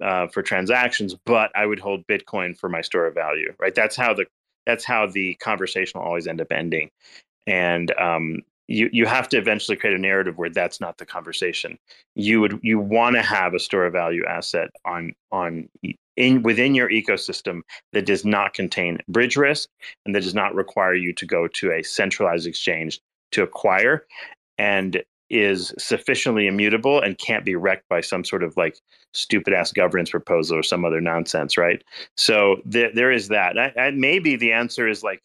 [0.00, 1.14] uh, for transactions.
[1.26, 3.74] But I would hold Bitcoin for my store of value, right?
[3.74, 4.26] That's how the
[4.64, 6.90] that's how the conversation will always end up ending,
[7.46, 11.78] and um, you you have to eventually create a narrative where that's not the conversation.
[12.14, 15.68] You would you want to have a store of value asset on on
[16.16, 17.60] in within your ecosystem
[17.92, 19.68] that does not contain bridge risk
[20.04, 23.00] and that does not require you to go to a centralized exchange
[23.32, 24.06] to acquire
[24.58, 28.78] and is sufficiently immutable and can't be wrecked by some sort of like
[29.12, 31.82] stupid ass governance proposal or some other nonsense, right?
[32.16, 33.56] So there, there is that.
[33.76, 35.22] And maybe the answer is like,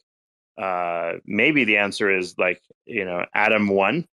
[0.57, 4.05] uh, maybe the answer is like, you know, Atom one.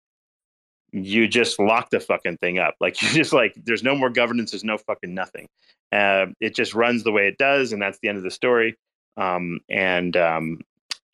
[0.91, 2.74] You just lock the fucking thing up.
[2.80, 4.53] Like you just like, there's no more governance.
[4.53, 5.49] There's no fucking nothing.
[5.93, 8.76] Uh, it just runs the way it does, and that's the end of the story.
[9.16, 10.61] Um, and um,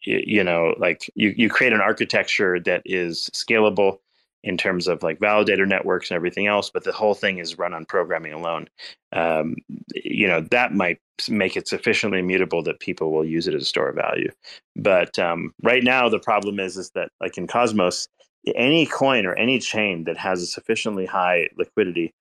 [0.04, 3.98] you know like you, you create an architecture that is scalable
[4.42, 7.72] in terms of like validator networks and everything else but the whole thing is run
[7.72, 8.68] on programming alone.
[9.12, 9.56] Um,
[9.94, 13.66] you know that might make it sufficiently immutable that people will use it as a
[13.66, 14.30] store of value.
[14.76, 18.08] But um, right now the problem is is that like in cosmos
[18.54, 22.12] any coin or any chain that has a sufficiently high liquidity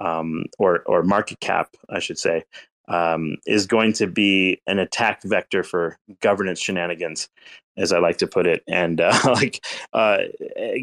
[0.00, 2.44] um, or or market cap i should say
[2.88, 7.28] um, is going to be an attack vector for governance shenanigans,
[7.76, 10.18] as I like to put it, and uh, like uh,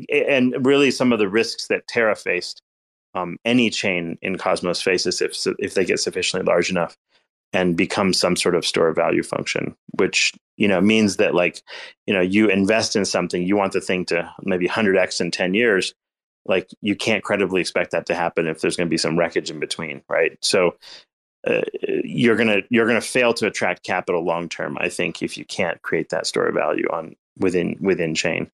[0.10, 2.62] and really some of the risks that Terra faced,
[3.14, 6.98] um, any chain in Cosmos faces if if they get sufficiently large enough
[7.54, 11.62] and become some sort of store of value function, which you know means that like
[12.08, 15.32] you know you invest in something, you want the thing to maybe hundred x in
[15.32, 15.94] ten years.
[16.46, 19.52] Like you can't credibly expect that to happen if there's going to be some wreckage
[19.52, 20.40] in between, right?
[20.42, 20.76] So
[21.48, 21.62] uh,
[22.04, 24.78] you're gonna you're gonna fail to attract capital long term.
[24.80, 28.52] I think if you can't create that store of value on within within chain,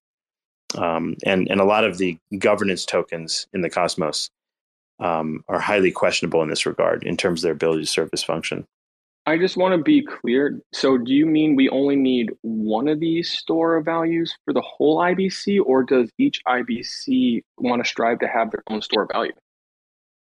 [0.76, 4.30] um, and and a lot of the governance tokens in the Cosmos
[5.00, 8.22] um, are highly questionable in this regard in terms of their ability to serve this
[8.22, 8.66] function.
[9.26, 10.58] I just want to be clear.
[10.72, 14.62] So, do you mean we only need one of these store of values for the
[14.62, 19.10] whole IBC, or does each IBC want to strive to have their own store of
[19.12, 19.32] value?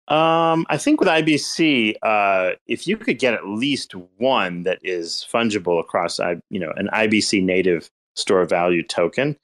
[0.07, 5.27] Um, I think with IBC, uh, if you could get at least one that is
[5.31, 9.35] fungible across, you know, an IBC native store of value token,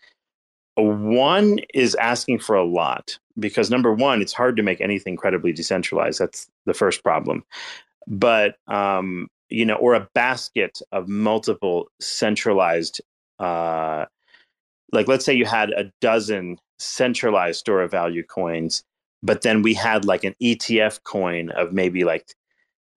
[0.75, 5.51] one is asking for a lot because number one, it's hard to make anything credibly
[5.51, 6.19] decentralized.
[6.19, 7.43] That's the first problem.
[8.07, 13.01] But um, you know, or a basket of multiple centralized,
[13.39, 14.05] uh,
[14.91, 18.83] like let's say you had a dozen centralized store of value coins
[19.23, 22.27] but then we had like an ETF coin of maybe like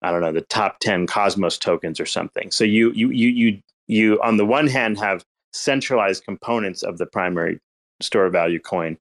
[0.02, 2.50] I don't know the top 10 Cosmos tokens or something.
[2.50, 7.06] So you you you you you on the one hand have centralized components of the
[7.06, 7.60] primary
[8.00, 8.98] store value coin,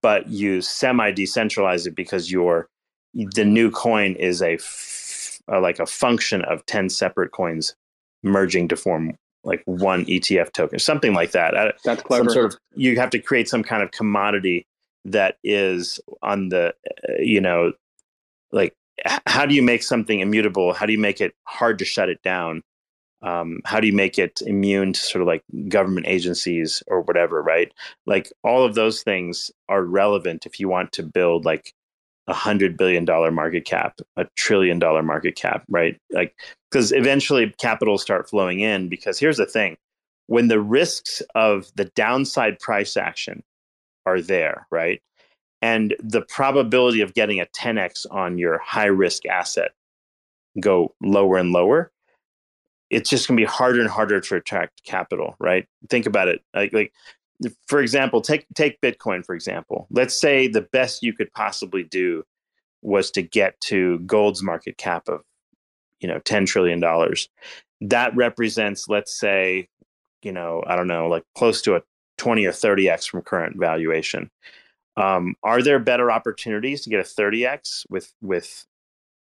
[0.00, 2.68] but you semi decentralize it because your
[3.14, 7.74] the new coin is a f- uh, like a function of 10 separate coins
[8.22, 11.76] merging to form like one ETF token, something like that.
[11.84, 12.24] That's clever.
[12.24, 14.66] Some sort of you have to create some kind of commodity
[15.04, 16.74] that is on the
[17.08, 17.72] uh, you know
[18.52, 18.74] like
[19.26, 20.72] how do you make something immutable?
[20.72, 22.62] How do you make it hard to shut it down?
[23.22, 27.42] Um, how do you make it immune to sort of like government agencies or whatever,
[27.42, 27.72] right?
[28.06, 31.72] Like all of those things are relevant if you want to build like
[32.26, 35.98] a hundred billion dollar market cap, a trillion dollar market cap, right?
[36.12, 36.34] Like
[36.70, 38.88] because eventually capital start flowing in.
[38.88, 39.76] Because here's the thing:
[40.26, 43.42] when the risks of the downside price action
[44.06, 45.02] are there, right?
[45.62, 49.72] And the probability of getting a 10x on your high risk asset
[50.60, 51.90] go lower and lower,
[52.90, 55.66] it's just going to be harder and harder to attract capital, right?
[55.88, 56.42] Think about it.
[56.54, 56.92] Like, like
[57.66, 59.86] for example, take take Bitcoin for example.
[59.90, 62.24] Let's say the best you could possibly do
[62.82, 65.22] was to get to gold's market cap of
[66.00, 67.28] you know 10 trillion dollars.
[67.80, 69.68] That represents let's say
[70.24, 71.82] you know, I don't know, like close to a
[72.18, 74.30] 20 or 30x from current valuation.
[74.96, 78.66] Um, are there better opportunities to get a 30x with with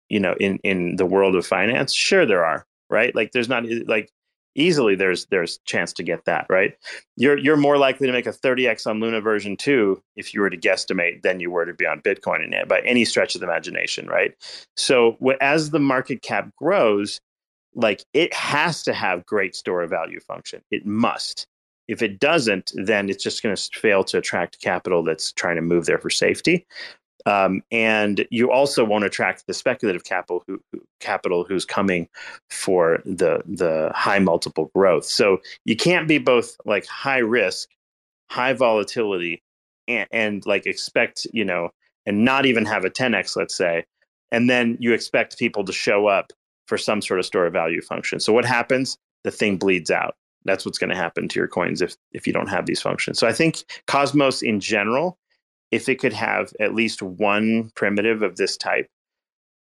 [0.08, 1.92] you know in in the world of finance?
[1.92, 3.14] Sure there are, right?
[3.14, 4.10] Like there's not like
[4.54, 6.74] easily there's there's chance to get that right
[7.16, 10.50] you're you're more likely to make a 30x on luna version 2 if you were
[10.50, 13.40] to guesstimate than you were to be on bitcoin in it by any stretch of
[13.40, 14.34] the imagination right
[14.76, 17.20] so as the market cap grows
[17.74, 21.46] like it has to have great store of value function it must
[21.90, 25.62] if it doesn't then it's just going to fail to attract capital that's trying to
[25.62, 26.66] move there for safety
[27.26, 32.08] um, and you also won't attract the speculative capital who, who, capital who's coming
[32.48, 35.04] for the the high multiple growth.
[35.04, 37.68] So you can't be both like high risk,
[38.30, 39.42] high volatility,
[39.88, 41.70] and, and like expect you know,
[42.06, 43.84] and not even have a 10x, let's say,
[44.32, 46.32] and then you expect people to show up
[46.66, 48.20] for some sort of store of value function.
[48.20, 48.96] So what happens?
[49.24, 50.14] The thing bleeds out.
[50.44, 53.18] That's what's going to happen to your coins if if you don't have these functions.
[53.18, 55.18] So I think Cosmos in general
[55.70, 58.88] if it could have at least one primitive of this type,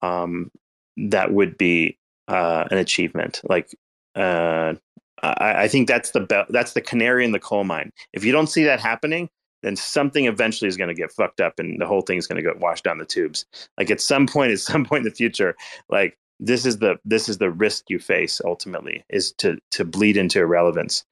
[0.02, 0.50] um,
[0.96, 1.98] that would be
[2.28, 3.40] uh, an achievement.
[3.44, 3.74] Like,
[4.14, 4.74] uh,
[5.22, 7.90] I, I, think that's the be- that's the canary in the coal mine.
[8.12, 9.28] If you don't see that happening,
[9.62, 12.36] then something eventually is going to get fucked up, and the whole thing is going
[12.36, 13.46] to get washed down the tubes.
[13.78, 15.56] Like at some point, at some point in the future,
[15.88, 20.16] like this is the this is the risk you face ultimately is to to bleed
[20.16, 21.05] into irrelevance.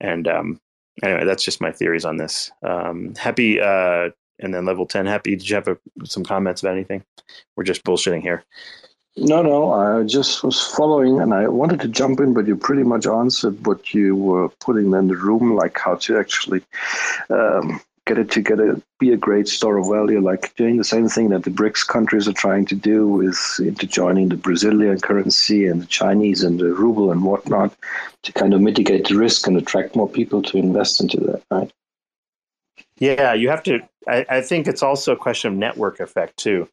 [0.00, 0.60] And um,
[1.02, 2.50] anyway, that's just my theories on this.
[2.62, 6.74] Um, happy uh, and then level 10 happy did you have a, some comments about
[6.74, 7.02] anything
[7.56, 8.44] we're just bullshitting here
[9.16, 12.82] no no i just was following and i wanted to jump in but you pretty
[12.82, 16.62] much answered what you were putting in the room like how to actually
[17.30, 21.28] um, get it together, be a great store of value like doing the same thing
[21.30, 25.82] that the brics countries are trying to do is into joining the brazilian currency and
[25.82, 27.76] the chinese and the ruble and whatnot
[28.22, 31.72] to kind of mitigate the risk and attract more people to invest into that right
[32.98, 33.80] yeah, you have to.
[34.08, 36.68] I, I, think it's also a question of network effect too.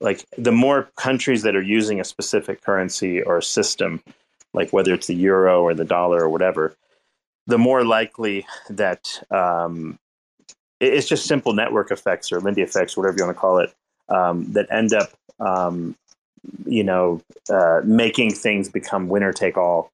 [0.00, 4.02] Like the more countries that are using a specific currency or system,
[4.52, 6.74] like whether it's the euro or the dollar or whatever,
[7.46, 9.98] the more likely that um,
[10.82, 13.72] it's just simple network effects or Lindy effects, whatever you want to call it,
[14.08, 15.94] um, that end up, um,
[16.66, 19.90] you know, uh, making things become winner take all.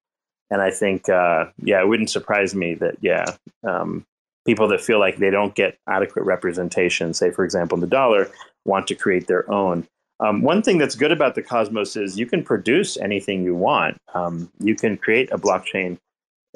[0.50, 3.26] And I think, uh, yeah, it wouldn't surprise me that, yeah,
[3.64, 4.06] um,
[4.46, 8.30] people that feel like they don't get adequate representation, say, for example, in the dollar,
[8.64, 9.86] want to create their own.
[10.20, 13.98] Um, one thing that's good about the Cosmos is you can produce anything you want.
[14.14, 15.98] Um, you can create a blockchain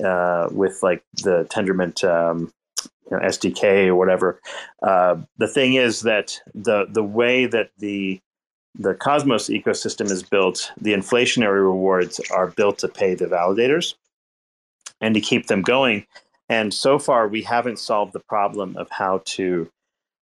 [0.02, 2.50] uh, with like the Tendermint um,
[3.10, 4.40] you know, SDK or whatever.
[4.82, 8.20] Uh, the thing is that the the way that the
[8.74, 13.94] the Cosmos ecosystem is built, the inflationary rewards are built to pay the validators
[15.00, 16.06] and to keep them going.
[16.48, 19.70] And so far, we haven't solved the problem of how to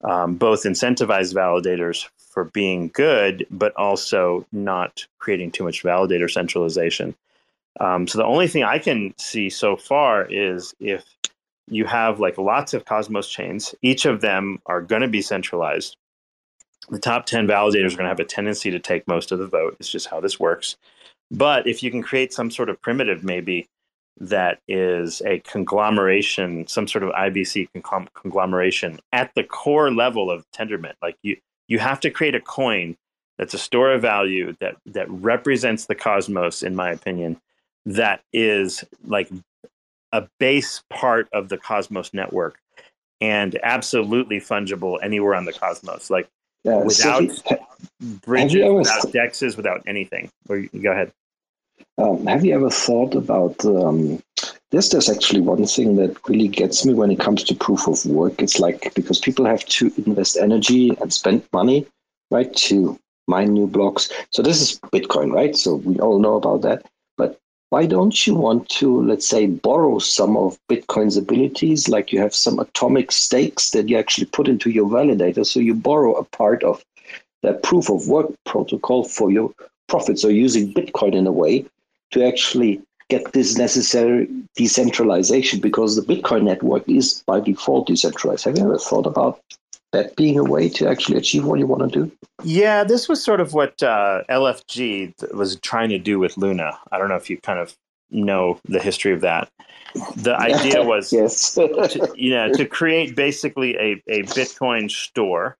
[0.04, 7.14] um, both incentivize validators for being good, but also not creating too much validator centralization.
[7.80, 11.04] Um, so the only thing I can see so far is if
[11.68, 15.96] you have like lots of Cosmos chains, each of them are going to be centralized.
[16.88, 19.46] The top 10 validators are going to have a tendency to take most of the
[19.46, 19.76] vote.
[19.80, 20.76] It's just how this works.
[21.30, 23.68] But if you can create some sort of primitive, maybe
[24.18, 27.68] that is a conglomeration, some sort of IBC
[28.14, 30.94] conglomeration at the core level of Tendermint.
[31.02, 31.36] Like you,
[31.68, 32.96] you have to create a coin
[33.38, 37.40] that's a store of value that that represents the cosmos, in my opinion.
[37.84, 39.28] That is like
[40.12, 42.58] a base part of the cosmos network
[43.20, 46.10] and absolutely fungible anywhere on the cosmos.
[46.10, 46.28] Like
[46.64, 47.56] Yeah, without Sophie,
[48.00, 50.30] bridges, without dexes, without anything.
[50.48, 51.12] Or you, go ahead.
[51.98, 54.22] Um, have you ever thought about um,
[54.70, 54.90] this?
[54.90, 58.42] There's actually one thing that really gets me when it comes to proof of work.
[58.42, 61.86] It's like because people have to invest energy and spend money,
[62.30, 64.10] right, to mine new blocks.
[64.30, 65.56] So this is Bitcoin, right?
[65.56, 66.86] So we all know about that.
[67.76, 71.90] Why don't you want to, let's say, borrow some of Bitcoin's abilities?
[71.90, 75.44] Like you have some atomic stakes that you actually put into your validator.
[75.44, 76.82] So you borrow a part of
[77.42, 79.52] that proof of work protocol for your
[79.88, 81.66] profits or using Bitcoin in a way
[82.12, 82.80] to actually
[83.10, 84.26] get this necessary
[84.56, 88.46] decentralization because the Bitcoin network is by default decentralized.
[88.46, 89.38] Have you ever thought about
[89.96, 92.12] that being a way to actually achieve what you want to do?
[92.44, 96.78] Yeah, this was sort of what uh, LFG was trying to do with Luna.
[96.92, 97.76] I don't know if you kind of
[98.10, 99.48] know the history of that.
[100.16, 105.56] The idea was, yes, to, you know, to create basically a, a Bitcoin store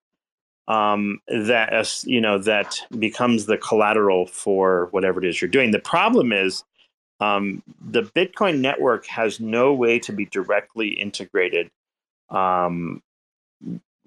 [0.67, 5.71] um, that you know that becomes the collateral for whatever it is you're doing.
[5.71, 6.63] The problem is
[7.19, 11.71] um, the Bitcoin network has no way to be directly integrated.
[12.29, 13.01] Um,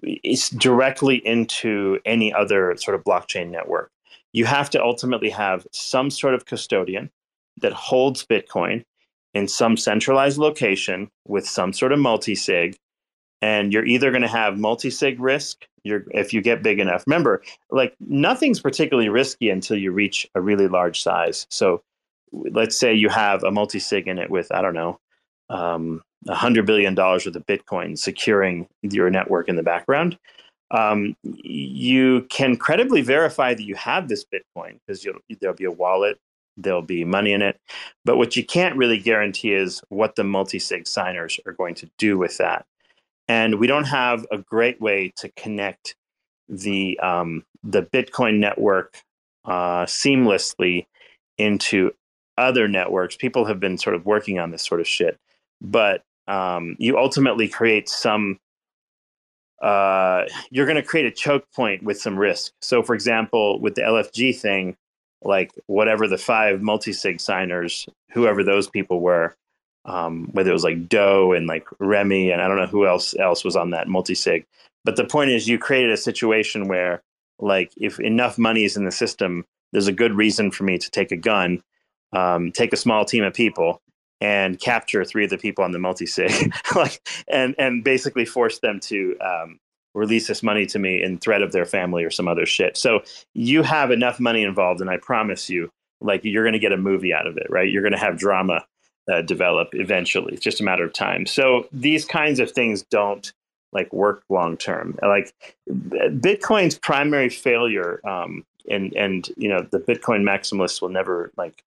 [0.01, 3.91] it's directly into any other sort of blockchain network.
[4.33, 7.09] You have to ultimately have some sort of custodian
[7.61, 8.83] that holds Bitcoin
[9.33, 12.75] in some centralized location with some sort of multi-sig
[13.41, 17.41] and you're either going to have multi-sig risk you're if you get big enough remember
[17.69, 21.81] like nothing's particularly risky until you reach a really large size so
[22.31, 24.99] let's say you have a multi-sig in it with i don't know
[25.49, 30.17] um, $100 billion worth of bitcoin securing your network in the background
[30.71, 35.05] um, you can credibly verify that you have this bitcoin because
[35.39, 36.17] there'll be a wallet
[36.57, 37.59] there'll be money in it.
[38.05, 42.17] But what you can't really guarantee is what the multi-sig signers are going to do
[42.17, 42.65] with that.
[43.27, 45.95] And we don't have a great way to connect
[46.49, 48.97] the um, the Bitcoin network
[49.45, 50.85] uh, seamlessly
[51.37, 51.91] into
[52.37, 53.15] other networks.
[53.15, 55.17] People have been sort of working on this sort of shit,
[55.61, 58.39] but um, you ultimately create some.
[59.61, 62.51] Uh, you're going to create a choke point with some risk.
[62.61, 64.75] So, for example, with the LFG thing,
[65.21, 69.35] like whatever the five multi-sig signers, whoever those people were,
[69.85, 73.15] um, whether it was like Do and like Remi and I don't know who else
[73.19, 74.45] else was on that multi-sig.
[74.83, 77.03] But the point is, you created a situation where,
[77.39, 80.89] like, if enough money is in the system, there's a good reason for me to
[80.89, 81.61] take a gun,
[82.13, 83.81] um, take a small team of people,
[84.21, 88.79] and capture three of the people on the multi-sig, like, and and basically force them
[88.81, 89.59] to um,
[89.93, 92.77] release this money to me in threat of their family or some other shit.
[92.77, 93.01] So
[93.33, 95.69] you have enough money involved, and I promise you,
[95.99, 97.69] like, you're going to get a movie out of it, right?
[97.69, 98.65] You're going to have drama
[99.11, 100.33] uh, develop eventually.
[100.33, 101.25] It's just a matter of time.
[101.25, 103.31] So these kinds of things don't
[103.73, 104.97] like work long term.
[105.01, 105.33] Like
[105.69, 111.63] Bitcoin's primary failure, um, and and you know the Bitcoin maximalists will never like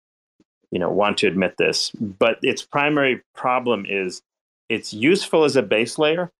[0.72, 4.22] you know want to admit this, but its primary problem is
[4.68, 6.30] it's useful as a base layer,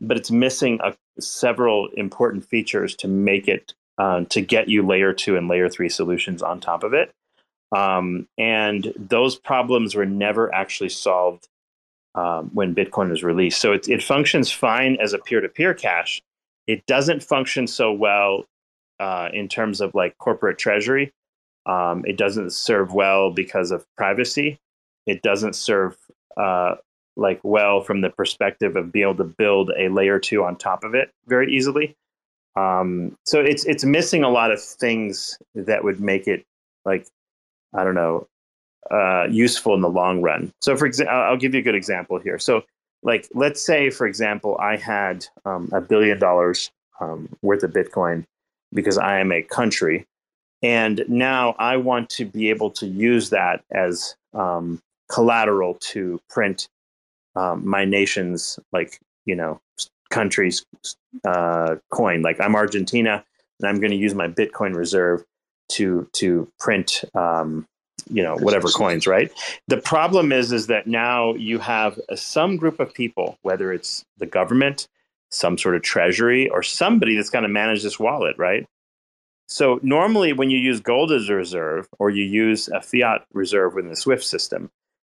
[0.00, 5.12] but it's missing a, several important features to make it uh, to get you layer
[5.12, 7.12] two and layer three solutions on top of it.
[7.76, 11.48] Um, and those problems were never actually solved
[12.14, 13.60] um, when Bitcoin was released.
[13.60, 16.22] So it, it functions fine as a peer to peer cash.
[16.66, 18.46] It doesn't function so well
[18.98, 21.12] uh, in terms of like corporate treasury.
[21.70, 24.58] Um, it doesn't serve well because of privacy.
[25.06, 25.96] It doesn't serve
[26.36, 26.76] uh,
[27.16, 30.84] like well from the perspective of being able to build a layer two on top
[30.84, 31.96] of it very easily.
[32.56, 36.44] Um, so it's it's missing a lot of things that would make it
[36.84, 37.06] like
[37.74, 38.26] I don't know,
[38.90, 40.52] uh, useful in the long run.
[40.60, 42.38] So, for example, I'll give you a good example here.
[42.38, 42.62] So,
[43.02, 46.70] like, let's say, for example, I had um, a billion dollars
[47.00, 48.24] um, worth of Bitcoin
[48.72, 50.06] because I am a country,
[50.62, 54.80] and now I want to be able to use that as um,
[55.10, 56.68] collateral to print
[57.36, 59.60] um, my nation's, like, you know,
[60.10, 60.64] country's
[61.24, 62.22] uh, coin.
[62.22, 63.24] Like, I'm Argentina,
[63.60, 65.24] and I'm going to use my Bitcoin reserve
[65.70, 67.66] to to print um,
[68.10, 69.30] you know whatever coins right?
[69.68, 74.26] The problem is is that now you have some group of people whether it's the
[74.26, 74.88] government
[75.30, 78.66] some sort of treasury or somebody that's going to manage this wallet right
[79.50, 83.74] so normally when you use gold as a reserve or you use a fiat reserve
[83.74, 84.70] within the swift system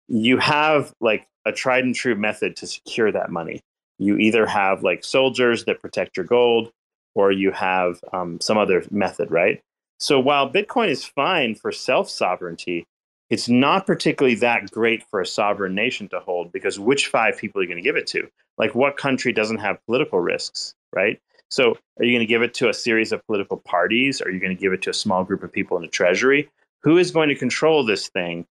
[0.09, 3.61] you have like a tried and true method to secure that money
[3.99, 6.71] you either have like soldiers that protect your gold
[7.15, 9.63] or you have um, some other method right
[9.99, 12.87] so while Bitcoin is fine for self sovereignty,
[13.31, 17.61] it's not particularly that great for a sovereign nation to hold because which five people
[17.61, 18.29] are you going to give it to?
[18.57, 21.21] Like, what country doesn't have political risks, right?
[21.51, 24.21] So, are you going to give it to a series of political parties?
[24.21, 26.51] Are you going to give it to a small group of people in the treasury?
[26.83, 28.47] Who is going to control this thing?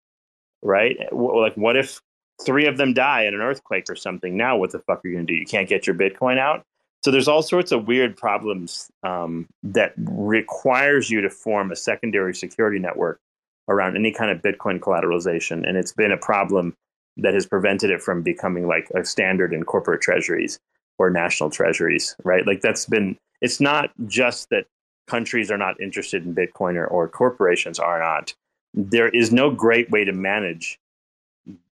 [0.61, 0.97] Right?
[1.11, 2.01] Like, what if
[2.45, 4.37] three of them die in an earthquake or something?
[4.37, 5.37] Now, what the fuck are you going to do?
[5.37, 6.63] You can't get your Bitcoin out.
[7.03, 12.33] So there's all sorts of weird problems um, that requires you to form a secondary
[12.33, 13.19] security network
[13.67, 16.75] around any kind of Bitcoin collateralization, and it's been a problem
[17.17, 20.59] that has prevented it from becoming like a standard in corporate treasuries
[20.99, 22.45] or national treasuries, right?
[22.45, 24.65] Like that's been, it's not just that
[25.07, 28.33] countries are not interested in Bitcoin or, or corporations are not.
[28.73, 30.79] There is no great way to manage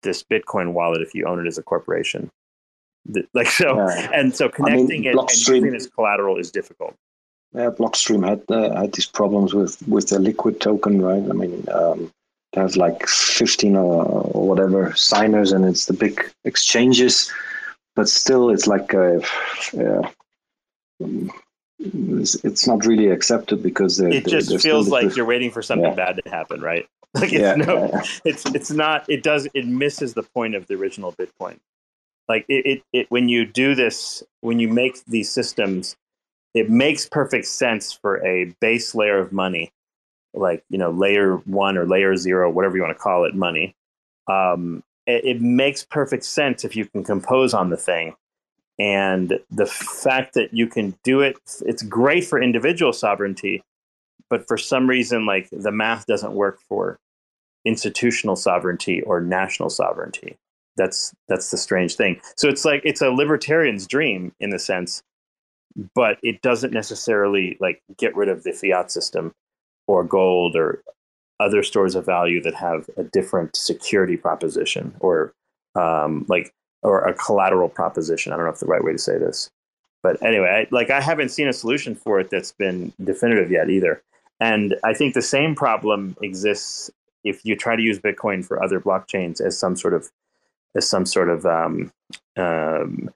[0.02, 2.30] this Bitcoin wallet if you own it as a corporation.
[3.32, 4.10] Like so, yeah.
[4.12, 6.94] and so connecting I mean, it and using as collateral is difficult.
[7.54, 11.22] Yeah, Blockstream had uh, had these problems with with the liquid token, right?
[11.22, 12.12] I mean, um,
[12.52, 17.32] they have like 15 or, or whatever signers and it's the big exchanges
[17.96, 19.20] but still it's like a,
[19.72, 20.10] yeah,
[21.78, 25.62] it's, it's, not really accepted because they're, it just they're, feels like you're waiting for
[25.62, 25.94] something yeah.
[25.94, 28.02] bad to happen right like it's yeah, no yeah.
[28.24, 31.58] it's it's not it does it misses the point of the original bitcoin
[32.28, 35.96] like it, it, it when you do this when you make these systems
[36.52, 39.72] it makes perfect sense for a base layer of money
[40.34, 43.74] like you know layer one or layer zero, whatever you want to call it, money.
[44.28, 48.14] Um, it, it makes perfect sense if you can compose on the thing,
[48.78, 53.62] and the fact that you can do it, it's great for individual sovereignty,
[54.30, 56.98] but for some reason, like the math doesn't work for
[57.64, 60.38] institutional sovereignty or national sovereignty.
[60.76, 62.20] That's that's the strange thing.
[62.36, 65.02] So it's like it's a libertarian's dream in the sense,
[65.94, 69.34] but it doesn't necessarily like get rid of the fiat system
[69.86, 70.82] or gold or
[71.40, 75.32] other stores of value that have a different security proposition or
[75.74, 76.52] um, like
[76.82, 78.32] or a collateral proposition.
[78.32, 79.50] I don't know if the right way to say this,
[80.02, 83.70] but anyway, I, like I haven't seen a solution for it that's been definitive yet
[83.70, 84.02] either.
[84.40, 86.90] And I think the same problem exists
[87.24, 90.10] if you try to use Bitcoin for other blockchains as some sort of
[90.76, 91.92] as some sort of um,
[92.36, 93.10] um,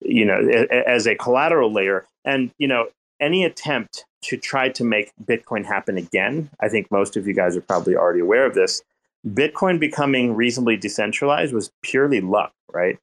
[0.00, 0.38] you know
[0.86, 2.06] as a collateral layer.
[2.24, 2.88] And you know
[3.20, 7.56] any attempt to try to make Bitcoin happen again, I think most of you guys
[7.56, 8.82] are probably already aware of this.
[9.26, 12.98] Bitcoin becoming reasonably decentralized was purely luck, right?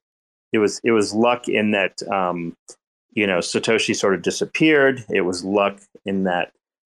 [0.52, 2.56] It was it was luck in that um,
[3.12, 5.04] you know Satoshi sort of disappeared.
[5.08, 6.52] It was luck in that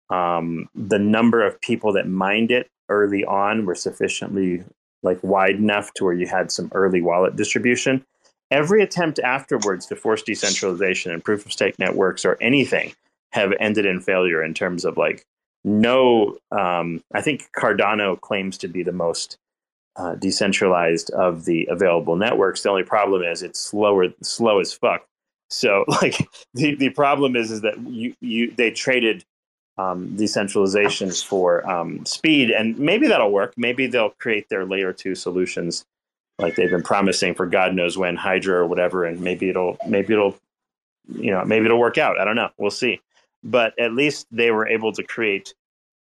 [0.10, 4.64] um, the number of people that mined it early on were sufficiently
[5.04, 8.06] like wide enough to where you had some early wallet distribution.
[8.50, 12.94] Every attempt afterwards to force decentralization and proof of stake networks or anything
[13.32, 15.26] have ended in failure in terms of like
[15.64, 19.38] no um, i think cardano claims to be the most
[19.98, 22.62] uh, decentralized of the available networks.
[22.62, 25.06] The only problem is it's slower slow as fuck.
[25.50, 26.16] So like
[26.54, 29.26] the, the problem is is that you, you they traded
[29.78, 33.54] um, decentralizations for um, speed and maybe that'll work.
[33.58, 35.86] Maybe they'll create their layer two solutions
[36.40, 40.14] like they've been promising for god knows when hydra or whatever and maybe it'll maybe
[40.14, 40.38] it'll
[41.16, 42.20] you know maybe it'll work out.
[42.20, 42.50] I don't know.
[42.58, 43.02] We'll see
[43.44, 45.54] but at least they were able to create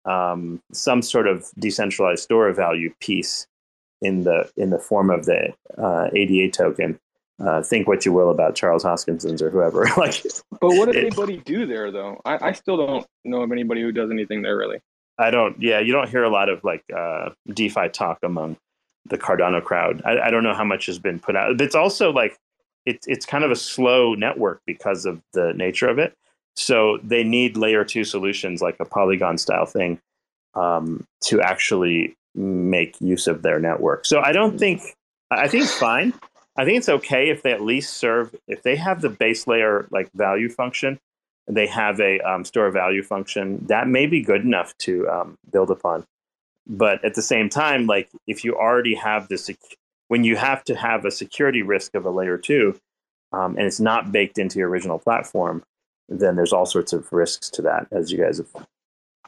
[0.05, 3.47] um, some sort of decentralized store of value piece
[4.03, 6.99] in the in the form of the uh, ADA token.
[7.39, 9.89] Uh, think what you will about Charles Hoskinson's or whoever.
[9.97, 10.23] like,
[10.61, 12.21] but what did it, anybody do there though?
[12.25, 14.81] I, I still don't know of anybody who does anything there really.
[15.19, 15.61] I don't.
[15.61, 18.57] Yeah, you don't hear a lot of like uh, DeFi talk among
[19.07, 20.03] the Cardano crowd.
[20.05, 21.61] I, I don't know how much has been put out.
[21.61, 22.39] It's also like
[22.87, 26.15] it's it's kind of a slow network because of the nature of it.
[26.57, 30.01] So they need layer two solutions like a Polygon style thing
[30.55, 34.07] um, to actually make use of their network.
[34.07, 34.83] So I don't think
[35.31, 36.13] I think it's fine.
[36.57, 39.87] I think it's okay if they at least serve if they have the base layer
[39.91, 40.99] like value function,
[41.47, 45.39] and they have a um, store value function that may be good enough to um,
[45.51, 46.05] build upon.
[46.67, 49.57] But at the same time, like if you already have this, sec-
[50.09, 52.79] when you have to have a security risk of a layer two,
[53.33, 55.63] um, and it's not baked into your original platform,
[56.11, 58.67] then there's all sorts of risks to that, as you guys have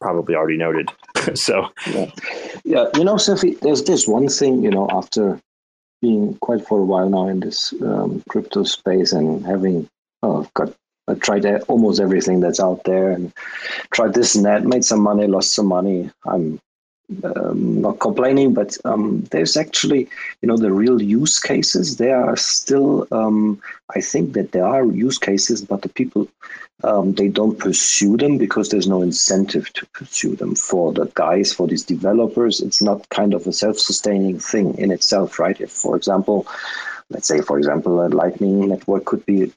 [0.01, 0.91] probably already noted.
[1.35, 2.11] so, yeah.
[2.65, 5.41] yeah, you know, Sophie, there's this one thing, you know, after
[6.01, 9.89] being quite for a while now in this um, crypto space and having
[10.23, 10.75] uh, got
[11.09, 13.33] I tried almost everything that's out there and
[13.93, 16.11] tried this and that, made some money, lost some money.
[16.25, 16.61] I'm
[17.24, 20.09] um, not complaining, but um, there's actually,
[20.40, 21.97] you know, the real use cases.
[21.97, 23.60] There are still, um,
[23.94, 26.28] I think that there are use cases, but the people
[26.84, 31.52] um, they don't pursue them because there's no incentive to pursue them for the guys,
[31.52, 32.60] for these developers.
[32.60, 35.60] It's not kind of a self-sustaining thing in itself, right?
[35.60, 36.47] If, for example,
[37.09, 39.52] let's say, for example, a Lightning network could be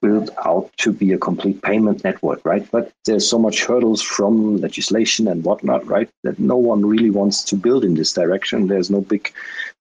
[0.00, 2.68] built out to be a complete payment network, right?
[2.70, 6.08] But there's so much hurdles from legislation and whatnot, right?
[6.24, 8.66] That no one really wants to build in this direction.
[8.66, 9.32] There's no big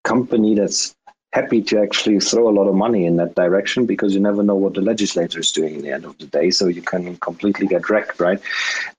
[0.04, 0.96] company that's
[1.36, 4.56] happy to actually throw a lot of money in that direction because you never know
[4.56, 6.50] what the legislator is doing in the end of the day.
[6.50, 8.40] So you can completely get wrecked, right?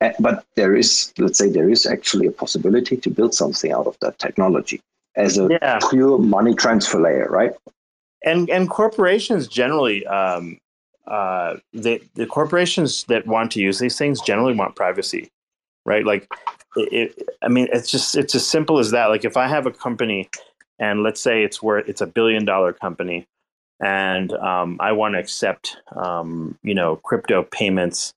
[0.03, 3.87] Uh, but there is, let's say, there is actually a possibility to build something out
[3.87, 4.81] of that technology
[5.17, 5.79] as a yeah.
[5.89, 7.53] pure money transfer layer, right?
[8.23, 10.59] And and corporations generally, um,
[11.07, 15.31] uh, the the corporations that want to use these things generally want privacy,
[15.85, 16.05] right?
[16.05, 16.29] Like,
[16.77, 19.07] it, it, I mean, it's just it's as simple as that.
[19.07, 20.29] Like, if I have a company,
[20.79, 23.27] and let's say it's worth it's a billion dollar company,
[23.81, 28.13] and um, I want to accept um, you know crypto payments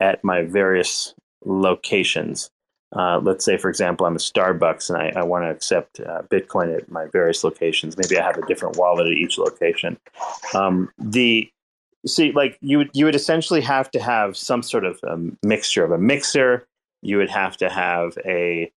[0.00, 2.50] at my various locations.
[2.96, 6.22] Uh, let's say, for example, I'm a Starbucks and I, I want to accept uh,
[6.30, 7.96] Bitcoin at my various locations.
[7.96, 9.98] Maybe I have a different wallet at each location.
[10.54, 11.50] Um, the
[12.06, 15.84] see, like you would you would essentially have to have some sort of um, mixture
[15.84, 16.66] of a mixer.
[17.02, 18.70] You would have to have a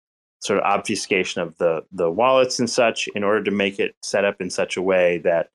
[0.41, 4.25] sort of obfuscation of the the wallets and such in order to make it set
[4.25, 5.51] up in such a way that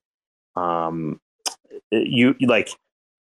[0.56, 1.20] um,
[1.90, 2.70] you like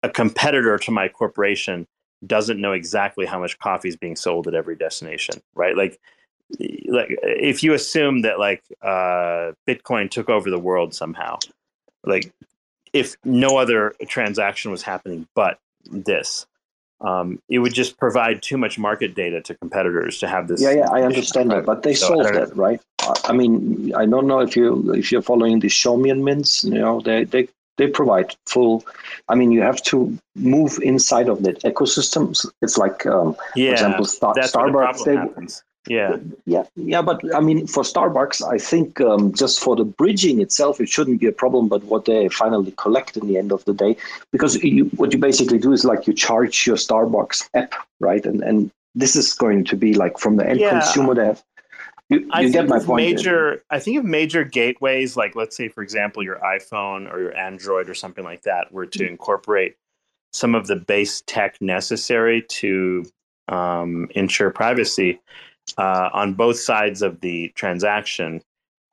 [0.02, 1.86] a competitor to my corporation
[2.26, 5.76] doesn't know exactly how much coffee is being sold at every destination, right?
[5.76, 6.00] Like,
[6.88, 11.38] like if you assume that like uh, Bitcoin took over the world somehow,
[12.04, 12.32] like
[12.96, 15.58] if no other transaction was happening but
[15.90, 16.46] this,
[17.00, 20.60] um, it would just provide too much market data to competitors to have this.
[20.62, 22.80] Yeah, yeah, I understand that, but they so solved that, right?
[23.24, 26.64] I mean, I don't know if you if you're following the Chaumian mints.
[26.64, 28.84] You know, they they they provide full
[29.28, 33.72] i mean you have to move inside of that ecosystem it's like um, yeah, for
[33.74, 35.62] example Star- starbucks they, happens.
[35.88, 40.40] Yeah yeah yeah but i mean for starbucks i think um, just for the bridging
[40.40, 43.64] itself it shouldn't be a problem but what they finally collect in the end of
[43.64, 43.96] the day
[44.32, 48.42] because you, what you basically do is like you charge your starbucks app right and
[48.42, 50.70] and this is going to be like from the end yeah.
[50.70, 51.42] consumer they have
[52.08, 53.04] you, you I get my point.
[53.04, 57.36] Major, I think of major gateways, like let's say, for example, your iPhone or your
[57.36, 59.76] Android or something like that, were to incorporate
[60.32, 63.04] some of the base tech necessary to
[63.48, 65.20] um, ensure privacy
[65.78, 68.42] uh, on both sides of the transaction,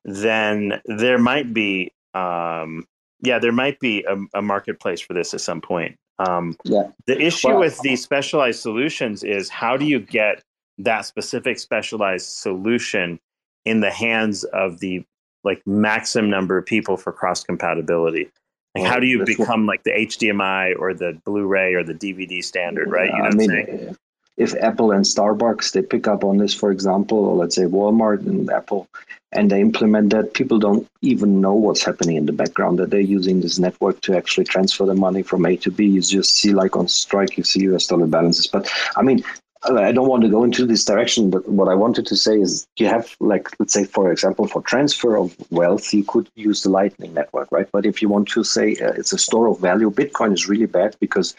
[0.05, 2.85] then there might be, um,
[3.21, 5.97] yeah, there might be a, a, marketplace for this at some point.
[6.19, 6.83] Um, yeah.
[7.07, 10.43] The issue well, with these specialized solutions is how do you get
[10.79, 13.19] that specific specialized solution
[13.65, 15.05] in the hands of the
[15.43, 18.29] like maximum number of people for cross compatibility.
[18.75, 22.89] Like, how do you become like the HDMI or the Blu-ray or the DVD standard,
[22.89, 23.11] right?
[23.11, 23.97] You know what I mean,
[24.37, 28.25] if Apple and Starbucks they pick up on this, for example, or let's say Walmart
[28.25, 28.87] and Apple,
[29.31, 32.79] and they implement that, people don't even know what's happening in the background.
[32.79, 35.85] That they're using this network to actually transfer the money from A to B.
[35.85, 38.47] You just see like on Strike, you see US dollar balances.
[38.47, 39.23] But I mean,
[39.65, 42.67] I don't want to go into this direction, but what I wanted to say is
[42.77, 46.69] you have, like, let's say, for example, for transfer of wealth, you could use the
[46.69, 47.67] Lightning Network, right?
[47.71, 50.65] But if you want to say uh, it's a store of value, Bitcoin is really
[50.65, 51.33] bad because,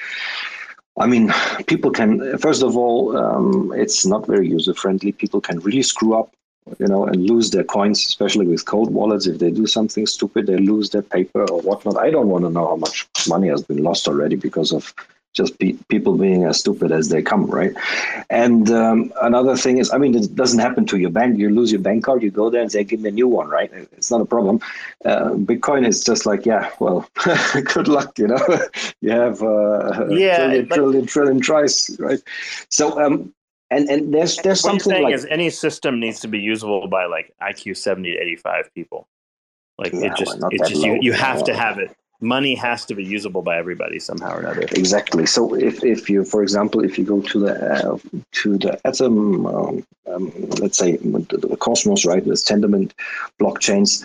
[0.98, 1.32] I mean,
[1.66, 5.12] people can, first of all, um, it's not very user friendly.
[5.12, 6.34] People can really screw up
[6.78, 9.26] you know, and lose their coins, especially with cold wallets.
[9.26, 11.98] If they do something stupid, they lose their paper or whatnot.
[11.98, 14.94] I don't want to know how much money has been lost already because of
[15.34, 17.72] just be, people being as stupid as they come, right?
[18.30, 21.38] And um, another thing is, I mean, it doesn't happen to your bank.
[21.38, 23.48] You lose your bank card, you go there and say, give me a new one,
[23.48, 23.70] right?
[23.92, 24.60] It's not a problem.
[25.04, 27.08] Uh, Bitcoin is just like, yeah, well,
[27.74, 28.46] good luck, you know.
[29.00, 32.22] you have uh, yeah, trillion, but, trillion, trillion tries, right?
[32.70, 33.34] So, um,
[33.70, 36.86] and and there's there's what something saying like is any system needs to be usable
[36.86, 39.08] by like IQ seventy to eighty five people.
[39.78, 42.94] Like yeah, it just, it just you, you have to have it money has to
[42.94, 44.62] be usable by everybody somehow or another.
[44.72, 45.26] Exactly.
[45.26, 47.98] So if, if you, for example, if you go to the uh,
[48.32, 52.92] to the Atom, um, um, let's say the, Cosmos, right, with Tendermint
[53.40, 54.04] blockchains,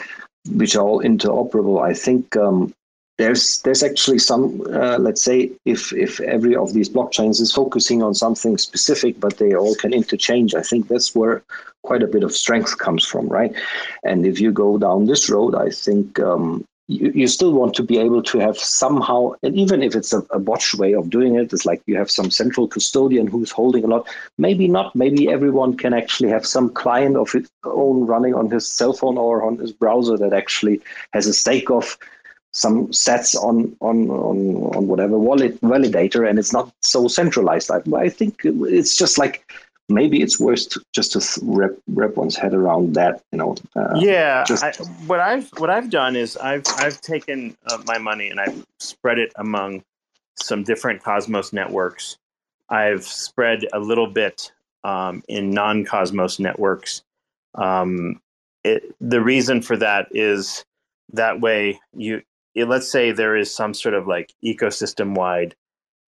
[0.52, 2.74] which are all interoperable, I think um,
[3.18, 8.02] there's there's actually some, uh, let's say, if if every of these blockchains is focusing
[8.02, 11.44] on something specific, but they all can interchange, I think that's where
[11.84, 13.54] quite a bit of strength comes from, right?
[14.04, 17.84] And if you go down this road, I think um, you, you still want to
[17.84, 21.36] be able to have somehow, and even if it's a, a botched way of doing
[21.36, 24.08] it, it's like you have some central custodian who's holding a lot.
[24.40, 24.96] Maybe not.
[24.96, 29.20] Maybe everyone can actually have some client of his own running on his cell phone
[29.20, 30.82] or on his browser that actually
[31.14, 31.96] has a stake of
[32.52, 37.70] some sets on on on, on whatever wallet validator, and it's not so centralized.
[37.70, 39.46] I, I think it's just like
[39.90, 43.94] maybe it's worth to, just to wrap, wrap one's head around that you know uh,
[43.96, 44.64] yeah just...
[44.64, 44.72] I,
[45.08, 49.20] what i've what i've done is i've i've taken uh, my money and i've spread
[49.20, 49.84] it among
[50.42, 52.18] some different Cosmos networks.
[52.70, 54.52] I've spread a little bit
[54.84, 57.04] um, in non Cosmos networks.
[57.56, 58.22] Um,
[58.64, 60.64] it, the reason for that is
[61.14, 62.22] that way you
[62.56, 65.56] it, let's say there is some sort of like ecosystem wide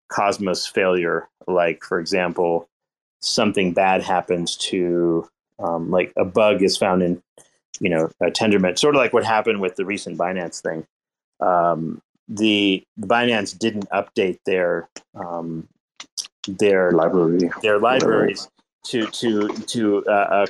[0.10, 2.68] Cosmos failure, like for example,
[3.22, 5.28] something bad happens to
[5.60, 7.22] um, like a bug is found in
[7.80, 10.86] you know a Tendermint, sort of like what happened with the recent Binance thing.
[11.40, 15.68] Um, the Binance didn't update their um,
[16.48, 17.50] their library.
[17.62, 18.48] their libraries
[18.86, 20.46] to to to uh, uh,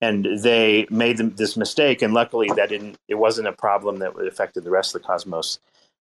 [0.00, 4.16] and they made them this mistake and luckily that didn't it wasn't a problem that
[4.26, 5.58] affected the rest of the cosmos.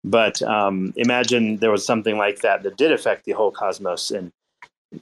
[0.06, 4.34] But um, imagine there was something like that that did affect the whole cosmos and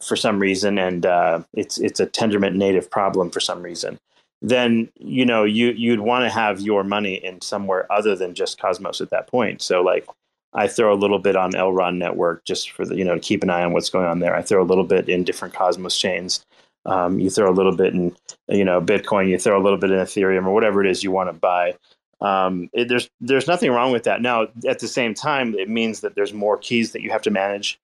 [0.01, 3.99] for some reason and uh, it's it's a tendermint native problem for some reason
[4.41, 8.59] then you know you you'd want to have your money in somewhere other than just
[8.59, 10.05] cosmos at that point so like
[10.53, 13.43] I throw a little bit on Elrond network just for the you know to keep
[13.43, 14.35] an eye on what's going on there.
[14.35, 16.45] I throw a little bit in different Cosmos chains.
[16.85, 18.15] Um, you throw a little bit in
[18.49, 19.29] you know Bitcoin.
[19.29, 21.75] You throw a little bit in Ethereum or whatever it is you want to buy.
[22.19, 24.21] Um, it, there's there's nothing wrong with that.
[24.21, 27.31] Now at the same time, it means that there's more keys that you have to
[27.31, 27.79] manage.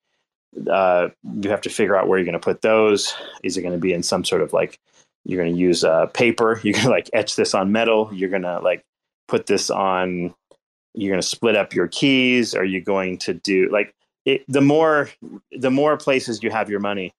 [0.69, 1.09] Uh,
[1.41, 3.15] you have to figure out where you're going to put those.
[3.43, 4.79] Is it going to be in some sort of like
[5.25, 6.59] you're going to use uh, paper?
[6.63, 8.09] You're going to like etch this on metal.
[8.13, 8.83] You're going to like
[9.27, 10.33] put this on
[10.97, 13.93] you're going to split up your keys are you going to do like
[14.25, 15.09] it, the more
[15.51, 17.13] the more places you have your money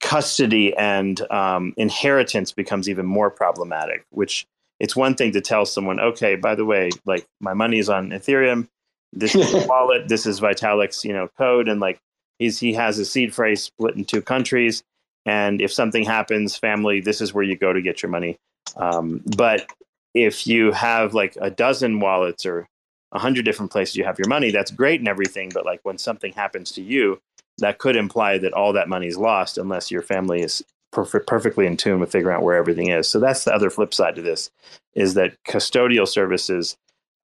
[0.00, 4.46] custody and um, inheritance becomes even more problematic which
[4.78, 8.10] it's one thing to tell someone okay by the way like my money is on
[8.10, 8.68] ethereum
[9.12, 11.98] this is wallet this is vitalik's you know code and like
[12.38, 14.82] he's he has a seed phrase split in two countries
[15.26, 18.38] and if something happens family this is where you go to get your money
[18.76, 19.66] um, but
[20.14, 22.68] if you have like a dozen wallets or
[23.12, 25.50] a hundred different places you have your money, that's great and everything.
[25.52, 27.20] But like when something happens to you,
[27.58, 30.62] that could imply that all that money is lost unless your family is
[30.94, 33.08] perf- perfectly in tune with figuring out where everything is.
[33.08, 34.50] So that's the other flip side to this
[34.94, 36.76] is that custodial services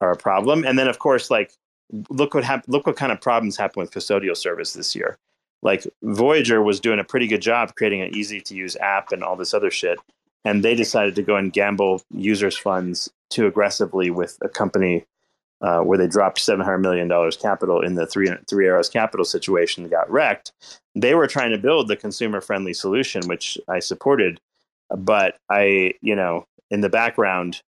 [0.01, 0.63] are a problem.
[0.65, 1.53] And then of course, like
[2.09, 5.17] look what hap- look what kind of problems happen with custodial service this year.
[5.61, 9.23] Like Voyager was doing a pretty good job creating an easy to use app and
[9.23, 9.97] all this other shit
[10.45, 15.05] and they decided to go and gamble users' funds too aggressively with a company
[15.61, 19.25] uh, where they dropped seven hundred million dollars capital in the three three arrows capital
[19.25, 20.51] situation got wrecked.
[20.95, 24.41] They were trying to build the consumer friendly solution, which I supported,
[24.89, 27.61] but I you know in the background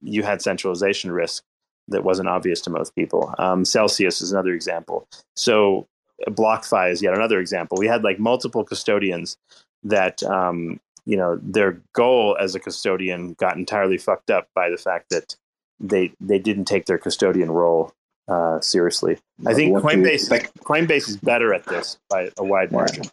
[0.00, 1.42] you had centralization risk
[1.88, 3.34] that wasn't obvious to most people.
[3.38, 5.06] Um, Celsius is another example.
[5.36, 5.86] So
[6.28, 7.76] BlockFi is yet another example.
[7.78, 9.36] We had like multiple custodians
[9.82, 14.78] that um, you know their goal as a custodian got entirely fucked up by the
[14.78, 15.36] fact that
[15.80, 17.92] they they didn't take their custodian role
[18.28, 19.18] uh, seriously.
[19.46, 20.30] I think Coinbase
[20.60, 23.04] Coinbase is better at this by a wide margin.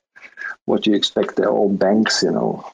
[0.65, 1.35] What do you expect?
[1.35, 2.65] They're all banks, you know.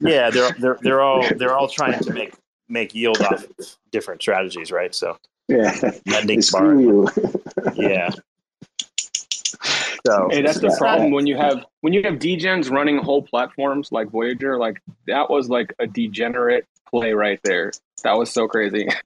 [0.00, 2.32] yeah, they're they're they're all they're all trying to make
[2.68, 4.94] make yield off of different strategies, right?
[4.94, 5.18] So
[5.48, 7.08] yeah, lending, borrowing.
[7.74, 8.10] yeah.
[10.06, 13.92] So hey, that's the problem when you have when you have degens running whole platforms
[13.92, 14.56] like Voyager.
[14.56, 17.72] Like that was like a degenerate play right there.
[18.04, 18.88] That was so crazy.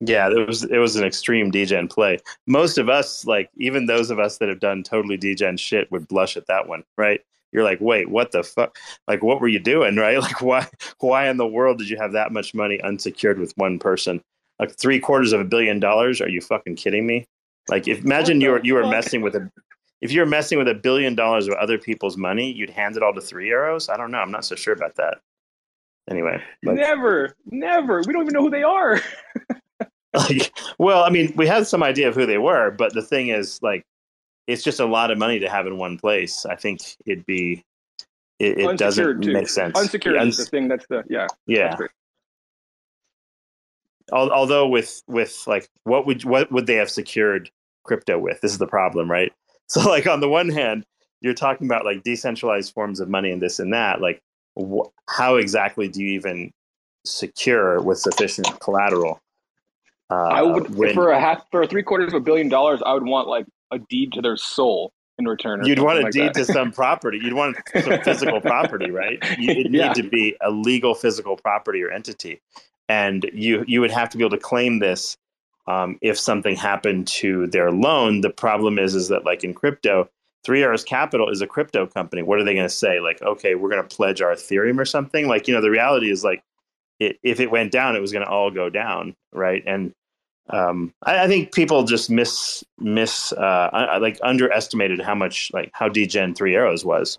[0.00, 2.18] Yeah, it was it was an extreme degen play.
[2.46, 6.06] Most of us, like even those of us that have done totally degen shit, would
[6.06, 7.22] blush at that one, right?
[7.56, 8.76] You're like, wait, what the fuck?
[9.08, 10.20] Like, what were you doing, right?
[10.20, 10.68] Like, why
[11.00, 14.22] why in the world did you have that much money unsecured with one person?
[14.60, 16.20] Like three quarters of a billion dollars?
[16.20, 17.26] Are you fucking kidding me?
[17.68, 19.50] Like, if imagine you were you were messing with a
[20.02, 23.14] if you're messing with a billion dollars of other people's money, you'd hand it all
[23.14, 23.88] to three arrows.
[23.88, 24.18] I don't know.
[24.18, 25.18] I'm not so sure about that.
[26.08, 28.02] Anyway, like, never, never.
[28.06, 29.00] We don't even know who they are.
[30.14, 33.28] like, well, I mean, we had some idea of who they were, but the thing
[33.28, 33.84] is, like,
[34.46, 36.46] it's just a lot of money to have in one place.
[36.46, 37.64] I think it'd be,
[38.38, 39.32] it, it doesn't too.
[39.32, 39.78] make sense.
[39.78, 40.68] Unsecured uns- is the thing.
[40.68, 41.26] That's the yeah.
[41.46, 41.76] Yeah.
[44.12, 47.50] Although with with like what would what would they have secured
[47.82, 48.40] crypto with?
[48.40, 49.32] This is the problem, right?
[49.68, 50.86] So like on the one hand,
[51.22, 54.00] you're talking about like decentralized forms of money and this and that.
[54.00, 54.22] Like
[54.56, 56.52] wh- how exactly do you even
[57.04, 59.20] secure with sufficient collateral?
[60.10, 62.80] Uh, I would when, for a half for three quarters of a billion dollars.
[62.84, 65.64] I would want like a deed to their soul in return.
[65.66, 67.18] You'd want a like deed to some property.
[67.22, 69.18] You'd want some physical property, right?
[69.22, 69.88] It yeah.
[69.88, 72.40] need to be a legal physical property or entity,
[72.88, 75.16] and you you would have to be able to claim this
[75.66, 78.20] um, if something happened to their loan.
[78.20, 80.08] The problem is is that like in crypto,
[80.46, 82.22] Three Arrows Capital is a crypto company.
[82.22, 83.00] What are they going to say?
[83.00, 85.26] Like, okay, we're going to pledge our Ethereum or something?
[85.26, 86.44] Like, you know, the reality is like,
[86.98, 89.62] it, if it went down, it was going to all go down, right?
[89.66, 89.92] And
[90.48, 95.88] um, I, I, think people just miss miss uh, like underestimated how much like how
[95.88, 97.18] degen three arrows was.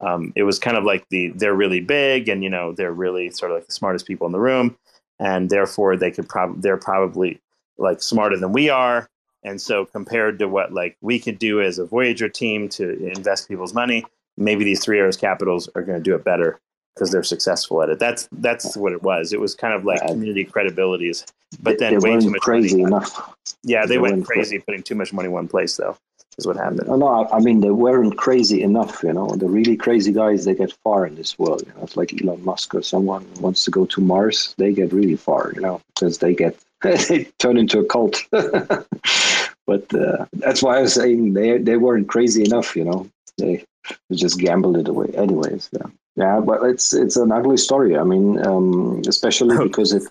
[0.00, 3.30] Um, it was kind of like the they're really big and you know they're really
[3.30, 4.76] sort of like the smartest people in the room,
[5.18, 7.40] and therefore they could probably they're probably
[7.76, 9.08] like smarter than we are.
[9.42, 13.48] And so compared to what like we could do as a Voyager team to invest
[13.48, 14.04] people's money,
[14.36, 16.60] maybe these three arrows capitals are going to do it better
[17.00, 17.98] because they're successful at it.
[17.98, 19.32] That's that's what it was.
[19.32, 21.24] It was kind of like community credibility is,
[21.62, 22.94] but then they way too much crazy money.
[22.94, 23.34] enough.
[23.62, 25.96] Yeah, they, they went crazy putting too much money in one place though.
[26.36, 26.86] Is what happened.
[26.86, 29.02] No, no, I mean they weren't crazy enough.
[29.02, 31.62] You know, the really crazy guys they get far in this world.
[31.66, 34.54] You know, it's like Elon Musk or someone wants to go to Mars.
[34.58, 35.52] They get really far.
[35.54, 38.22] You know, because they get they turn into a cult.
[38.30, 42.76] but uh, that's why I was saying they they weren't crazy enough.
[42.76, 43.64] You know, they,
[44.10, 45.10] they just gambled it away.
[45.14, 45.88] Anyways, yeah.
[46.16, 47.96] Yeah, but it's it's an ugly story.
[47.96, 50.02] I mean, um, especially because it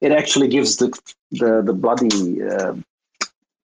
[0.00, 0.88] it actually gives the
[1.32, 2.74] the the bloody uh,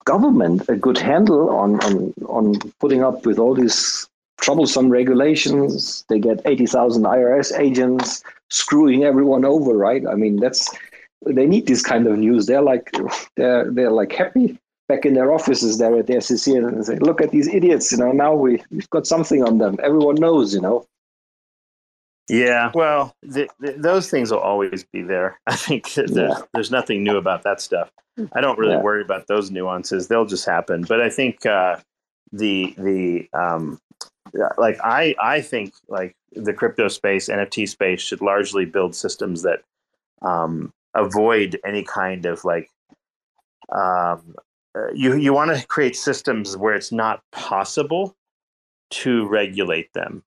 [0.05, 4.09] government a good handle on on on putting up with all these
[4.41, 6.05] troublesome regulations.
[6.09, 10.07] They get eighty thousand IRS agents screwing everyone over, right?
[10.07, 10.71] I mean, that's
[11.27, 12.47] they need this kind of news.
[12.47, 12.91] They're like
[13.37, 14.59] they're they're like happy
[14.89, 17.93] back in their offices there at the SEC and say, look at these idiots.
[17.93, 19.77] You know, now we we've got something on them.
[19.83, 20.55] Everyone knows.
[20.55, 20.87] You know.
[22.29, 25.39] Yeah, well, the, the, those things will always be there.
[25.47, 26.41] I think there's, yeah.
[26.55, 27.91] there's nothing new about that stuff.
[28.33, 28.83] I don't really yeah.
[28.83, 30.83] worry about those nuances; they'll just happen.
[30.83, 31.77] But I think uh,
[32.31, 33.81] the the um,
[34.59, 39.63] like I I think like the crypto space, NFT space should largely build systems that
[40.21, 42.71] um, avoid any kind of like
[43.71, 44.35] um,
[44.75, 48.15] uh, you you want to create systems where it's not possible
[48.91, 50.23] to regulate them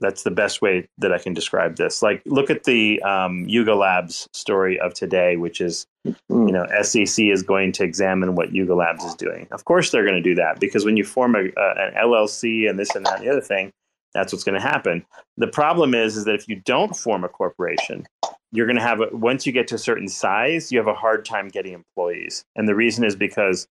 [0.00, 2.02] that's the best way that I can describe this.
[2.02, 6.14] Like, look at the um, Yuga Labs story of today, which is, mm.
[6.30, 9.46] you know, SEC is going to examine what Yuga Labs is doing.
[9.52, 12.68] Of course, they're going to do that because when you form a, uh, an LLC
[12.68, 13.72] and this and that and the other thing,
[14.14, 15.04] that's what's going to happen.
[15.36, 18.06] The problem is, is that if you don't form a corporation,
[18.52, 20.94] you're going to have a, once you get to a certain size, you have a
[20.94, 23.68] hard time getting employees, and the reason is because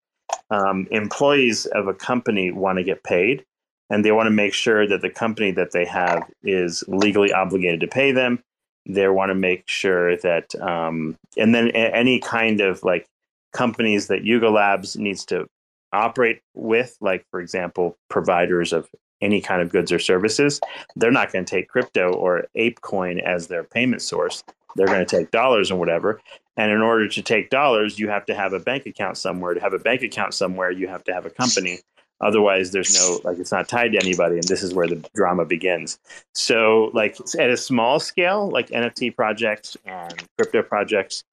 [0.52, 3.44] um, employees of a company want to get paid
[3.90, 7.80] and they want to make sure that the company that they have is legally obligated
[7.82, 8.42] to pay them.
[8.86, 13.06] They want to make sure that, um, and then any kind of like
[13.54, 15.48] companies that Yuga Labs needs to
[15.92, 18.88] operate with, like for example, providers of
[19.22, 20.62] any kind of goods or services,
[20.96, 24.44] they're not going to take crypto or ApeCoin as their payment source.
[24.76, 26.22] They're going to take dollars and whatever.
[26.56, 29.54] And in order to take dollars, you have to have a bank account somewhere.
[29.54, 31.80] To have a bank account somewhere, you have to have a company.
[32.22, 35.46] Otherwise, there's no like it's not tied to anybody, and this is where the drama
[35.46, 36.00] begins.
[36.36, 41.24] So, like at a small scale, like NFT projects and crypto projects,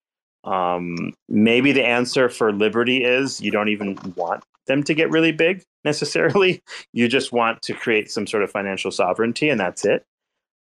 [0.45, 5.33] um, maybe the answer for Liberty is you don't even want them to get really
[5.33, 6.63] big necessarily.
[6.93, 10.05] You just want to create some sort of financial sovereignty, and that's it.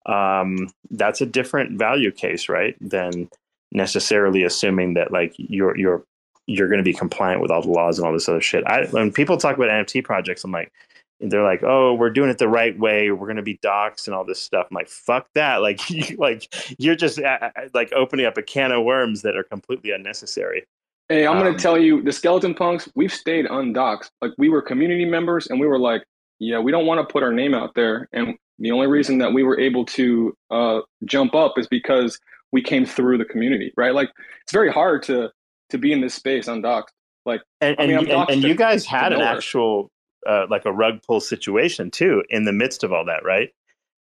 [0.06, 2.76] Um, that's a different value case, right?
[2.80, 3.28] Than
[3.72, 6.04] necessarily assuming that like your your
[6.46, 8.64] you're going to be compliant with all the laws and all this other shit.
[8.66, 10.72] I, when people talk about NFT projects, I'm like,
[11.20, 13.10] they're like, oh, we're doing it the right way.
[13.10, 14.66] We're going to be docs and all this stuff.
[14.70, 15.58] I'm like, fuck that.
[15.62, 19.44] Like, you, like you're just uh, like opening up a can of worms that are
[19.44, 20.64] completely unnecessary.
[21.08, 24.10] Hey, I'm um, going to tell you, the skeleton punks, we've stayed undoxed.
[24.20, 26.02] Like, we were community members, and we were like,
[26.38, 28.08] yeah, we don't want to put our name out there.
[28.12, 32.18] And the only reason that we were able to uh, jump up is because
[32.52, 33.94] we came through the community, right?
[33.94, 34.10] Like,
[34.42, 35.30] it's very hard to
[35.70, 36.94] to be in this space undoxed.
[37.26, 39.90] Like, and I mean, and, and, and you guys had an actual
[40.26, 43.50] uh, like a rug pull situation too in the midst of all that, right?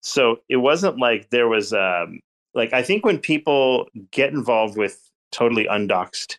[0.01, 2.21] So it wasn't like there was um,
[2.55, 6.39] like I think when people get involved with totally undoxed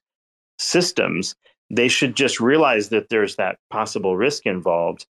[0.58, 1.36] systems,
[1.70, 5.06] they should just realize that there's that possible risk involved.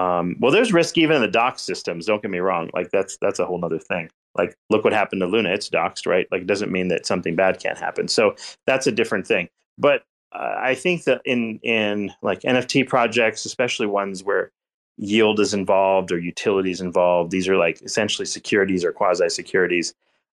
[0.00, 2.06] Um, well, there's risk even in the dox systems.
[2.06, 4.08] Don't get me wrong; like that's that's a whole other thing.
[4.36, 6.26] Like look what happened to luna it's doxed right?
[6.30, 8.08] Like it doesn't mean that something bad can't happen.
[8.08, 8.34] So
[8.66, 9.48] that's a different thing.
[9.76, 10.02] But
[10.32, 14.52] uh, i think that in in like nft projects especially ones where
[14.96, 19.94] yield is involved or utilities involved these are like essentially securities or quasi securities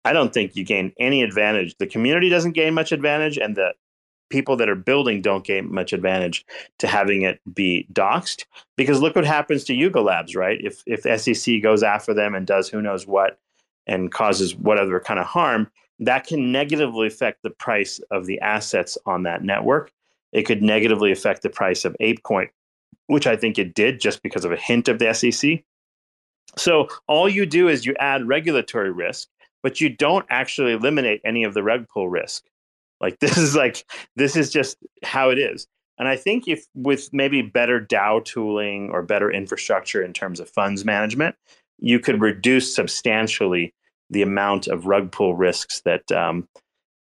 [0.06, 1.76] i don't think you gain any advantage.
[1.78, 3.74] The community doesn't gain much advantage and the
[4.32, 6.46] people that are building don't gain much advantage
[6.80, 8.46] to having it be doxed
[8.76, 12.48] because look what happens to yuga labs right if if sec goes after them and
[12.48, 13.38] does who knows what
[13.88, 18.98] and causes whatever kind of harm, that can negatively affect the price of the assets
[19.06, 19.92] on that network.
[20.32, 22.50] It could negatively affect the price of ApeCoin,
[23.08, 25.64] which I think it did just because of a hint of the SEC.
[26.58, 29.28] So all you do is you add regulatory risk,
[29.62, 32.46] but you don't actually eliminate any of the rug pull risk.
[33.02, 33.84] Like this is like
[34.16, 35.68] this is just how it is.
[35.98, 40.50] And I think if with maybe better DAO tooling or better infrastructure in terms of
[40.50, 41.36] funds management,
[41.80, 43.74] you could reduce substantially
[44.10, 46.48] the amount of rug pull risks that um,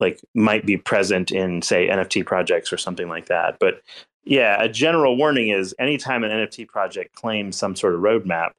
[0.01, 3.59] like might be present in say NFT projects or something like that.
[3.59, 3.83] But
[4.25, 8.51] yeah, a general warning is anytime an NFT project claims some sort of roadmap,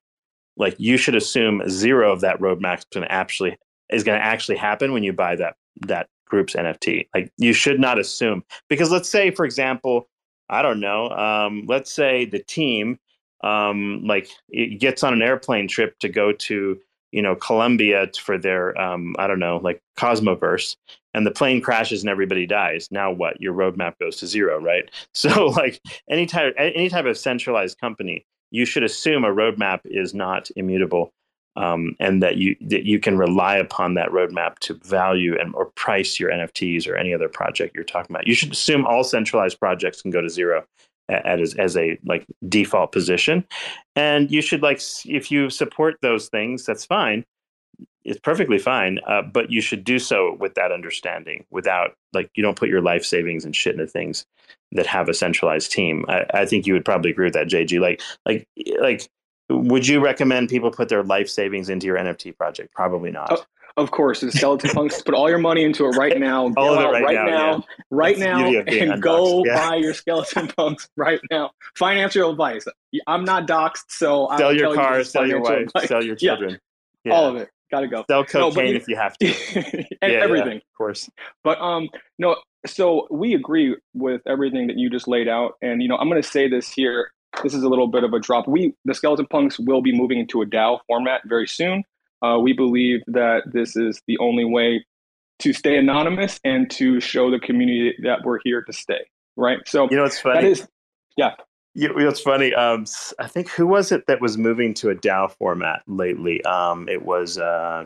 [0.57, 3.57] like you should assume zero of that roadmap is going to actually
[3.89, 5.55] is going to actually happen when you buy that
[5.87, 7.07] that group's NFT.
[7.13, 10.07] Like you should not assume because let's say, for example,
[10.49, 12.99] I don't know, um, let's say the team
[13.43, 14.29] um, like
[14.77, 16.79] gets on an airplane trip to go to
[17.11, 20.75] you know Colombia for their um, I don't know like Cosmoverse,
[21.13, 22.87] and the plane crashes and everybody dies.
[22.91, 23.39] Now what?
[23.41, 24.89] Your roadmap goes to zero, right?
[25.13, 30.13] So like any type any type of centralized company, you should assume a roadmap is
[30.13, 31.13] not immutable.
[31.55, 35.65] Um, and that you that you can rely upon that roadmap to value and or
[35.65, 38.27] price your NFTs or any other project you're talking about.
[38.27, 40.63] You should assume all centralized projects can go to zero
[41.09, 43.45] as as a like default position,
[43.95, 47.25] and you should like if you support those things, that's fine.
[48.05, 51.45] It's perfectly fine, uh, but you should do so with that understanding.
[51.49, 54.25] Without like you don't put your life savings and shit into things
[54.71, 56.05] that have a centralized team.
[56.07, 57.79] I, I think you would probably agree with that, JG.
[57.79, 58.47] Like like
[58.79, 59.09] like
[59.49, 62.73] would you recommend people put their life savings into your NFT project?
[62.73, 63.31] Probably not.
[63.31, 63.45] Oh,
[63.77, 65.01] of course, the skeleton punks.
[65.01, 66.51] Put all your money into it right now.
[66.57, 67.59] all of it right, right now, now, yeah.
[67.89, 69.69] right That's now, and go yeah.
[69.69, 71.51] buy your skeleton punks right now.
[71.75, 72.65] Financial advice.
[73.07, 75.87] I'm not doxxed, so Sell I'll your tell you car, this sell your wife, advice.
[75.87, 76.59] sell your children.
[77.05, 77.13] Yeah.
[77.13, 77.49] All of it.
[77.71, 78.03] Got to go.
[78.09, 79.27] Sell cocaine you- if you have to.
[80.01, 80.57] and everything.
[80.57, 81.09] of course.
[81.43, 82.35] But um, no.
[82.65, 86.21] So we agree with everything that you just laid out, and you know, I'm going
[86.21, 87.11] to say this here.
[87.43, 88.47] This is a little bit of a drop.
[88.47, 91.83] We, the Skeleton Punks, will be moving into a DAO format very soon.
[92.21, 94.85] Uh, we believe that this is the only way
[95.39, 99.05] to stay anonymous and to show the community that we're here to stay.
[99.37, 99.59] Right.
[99.65, 100.41] So You know it's funny?
[100.41, 100.67] that is,
[101.15, 101.35] yeah.
[101.75, 102.53] You know what's funny?
[102.53, 102.85] Um,
[103.19, 106.43] I think who was it that was moving to a DAO format lately?
[106.43, 107.85] Um, it was uh,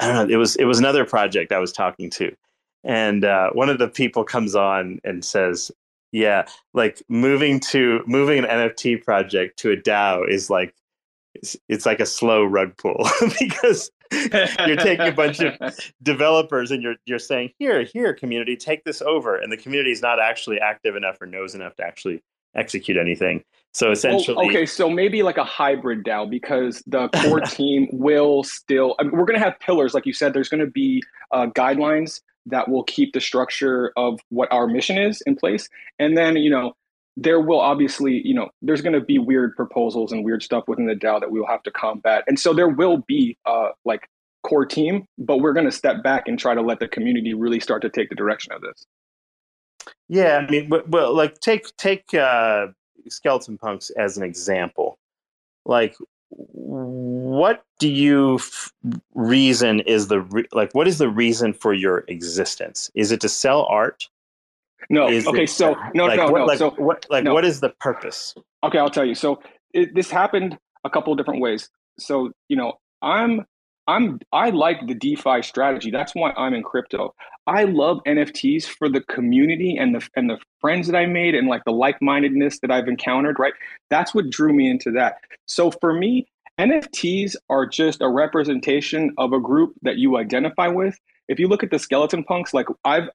[0.00, 0.34] I don't know.
[0.34, 2.34] It was it was another project I was talking to,
[2.84, 5.70] and uh, one of the people comes on and says,
[6.12, 10.74] "Yeah, like moving to moving an NFT project to a DAO is like
[11.34, 13.08] it's, it's like a slow rug pull
[13.38, 15.54] because you're taking a bunch of
[16.02, 20.00] developers and you're you're saying here here community take this over and the community is
[20.00, 22.22] not actually active enough or knows enough to actually
[22.54, 27.86] execute anything so essentially okay, so maybe like a hybrid DAO because the core team
[27.92, 28.96] will still.
[28.98, 30.32] I mean, we're going to have pillars, like you said.
[30.32, 34.98] There's going to be uh, guidelines that will keep the structure of what our mission
[34.98, 35.68] is in place,
[35.98, 36.74] and then you know
[37.16, 40.86] there will obviously you know there's going to be weird proposals and weird stuff within
[40.86, 44.08] the DAO that we will have to combat, and so there will be uh, like
[44.42, 47.60] core team, but we're going to step back and try to let the community really
[47.60, 48.86] start to take the direction of this.
[50.08, 52.66] yeah i mean well like take take uh
[53.10, 54.98] skeleton punks as an example.
[55.64, 55.96] Like
[56.30, 58.72] what do you f-
[59.14, 63.28] reason is the re- like what is the reason for your existence is it to
[63.28, 64.08] sell art
[64.90, 66.44] No, is okay, it- so no, like, no, what, no.
[66.44, 67.32] like, so what like no.
[67.34, 68.34] what is the purpose
[68.64, 69.14] Okay, I'll tell you.
[69.14, 69.40] So
[69.72, 71.70] it, this happened a couple of different ways.
[71.98, 73.46] So you know, I'm
[73.88, 75.90] I'm I like the DeFi strategy.
[75.90, 77.14] That's why I'm in crypto.
[77.46, 81.48] I love NFTs for the community and the and the friends that I made and
[81.48, 83.38] like the like-mindedness that I've encountered.
[83.38, 83.54] Right,
[83.88, 85.14] that's what drew me into that.
[85.46, 86.28] So for me,
[86.60, 90.98] NFTs are just a representation of a group that you identify with.
[91.28, 93.08] If you look at the skeleton punks, like I've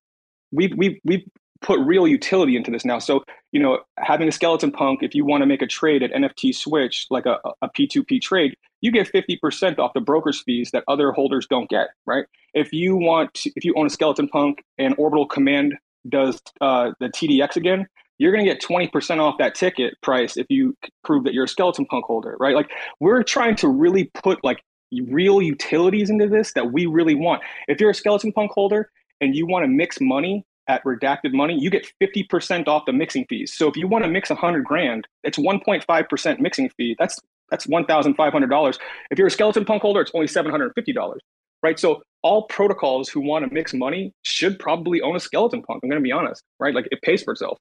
[0.52, 1.28] we've we've we've
[1.64, 2.99] put real utility into this now.
[2.99, 3.23] So
[3.53, 6.56] you know, having a skeleton punk, if you want to make a trade at NFT
[6.56, 11.11] Switch, like a, a P2P trade, you get 50% off the broker's fees that other
[11.11, 12.26] holders don't get, right?
[12.56, 15.76] If you want, to, if you own a skeleton punk and Orbital Command
[16.10, 17.88] does uh, the TDX again,
[18.18, 21.48] you're going to get 20% off that ticket price if you prove that you're a
[21.48, 22.56] skeleton punk holder, right?
[22.56, 24.64] Like we're trying to really put like
[25.07, 27.44] real utilities into this that we really want.
[27.68, 28.90] If you're a skeleton punk holder
[29.22, 33.26] and you want to mix money at redacted money, you get 50% off the mixing
[33.26, 33.53] fees.
[33.53, 36.95] So if you want to mix 100 grand, it's 1.5% mixing fee.
[36.98, 37.19] That's
[37.49, 38.77] that's $1,500.
[39.11, 41.18] If you're a skeleton punk holder, it's only $750,
[41.61, 41.80] right?
[41.80, 45.81] So all protocols who want to mix money should probably own a skeleton punk.
[45.84, 46.73] I'm going to be honest, right?
[46.73, 47.60] Like it pays for itself.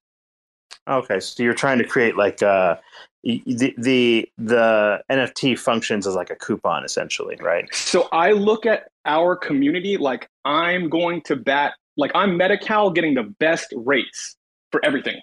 [0.88, 2.76] Okay, so you're trying to create like uh,
[3.22, 7.72] the the the NFT functions as like a coupon, essentially, right?
[7.72, 13.14] So I look at our community like I'm going to bat, like I'm Medi-Cal getting
[13.14, 14.36] the best rates
[14.70, 15.20] for everything.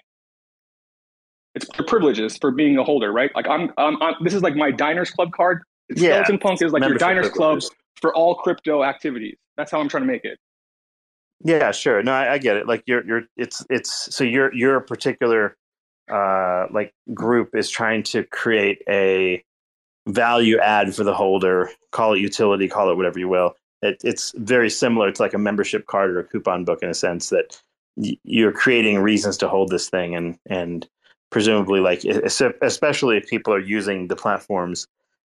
[1.54, 3.30] It's the privileges for being a holder, right?
[3.34, 5.62] Like I'm, I'm, I'm this is like my Diners Club card.
[5.88, 7.70] Yeah, Skeleton Punk is like your Membership Diners Club privileges.
[8.00, 9.36] for all crypto activities.
[9.56, 10.38] That's how I'm trying to make it.
[11.42, 12.02] Yeah, sure.
[12.02, 12.68] No, I, I get it.
[12.68, 15.56] Like you're you're it's it's so you're you're a particular
[16.12, 19.42] uh like group is trying to create a
[20.06, 23.54] value add for the holder, call it utility, call it whatever you will.
[23.82, 26.94] It, it's very similar to like a membership card or a coupon book in a
[26.94, 27.60] sense that
[27.96, 30.88] y- you're creating reasons to hold this thing and and
[31.30, 34.86] presumably like especially if people are using the platforms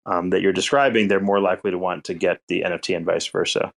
[0.06, 3.26] um, that you're describing, they're more likely to want to get the NFT and vice
[3.26, 3.72] versa.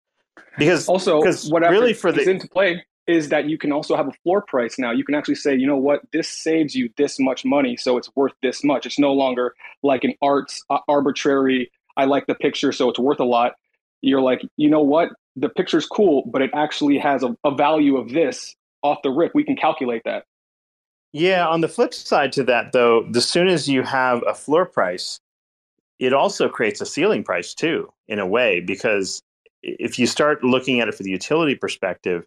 [0.58, 4.08] Because also, because what really for the into play is that you can also have
[4.08, 4.92] a floor price now.
[4.92, 8.10] You can actually say, you know what, this saves you this much money, so it's
[8.16, 8.86] worth this much.
[8.86, 11.72] It's no longer like an arts uh, arbitrary.
[11.98, 13.54] I like the picture, so it's worth a lot.
[14.06, 17.98] You're like, you know what, the picture's cool, but it actually has a, a value
[17.98, 19.34] of this off the rip.
[19.34, 20.26] We can calculate that.
[21.12, 21.48] Yeah.
[21.48, 25.20] On the flip side to that, though, as soon as you have a floor price,
[25.98, 29.22] it also creates a ceiling price too, in a way, because
[29.64, 32.26] if you start looking at it for the utility perspective,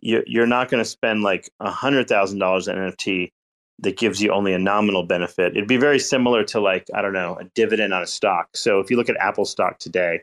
[0.00, 3.32] you're not going to spend like a hundred thousand dollars in NFT
[3.80, 5.56] that gives you only a nominal benefit.
[5.56, 8.48] It'd be very similar to like I don't know a dividend on a stock.
[8.54, 10.22] So if you look at Apple stock today,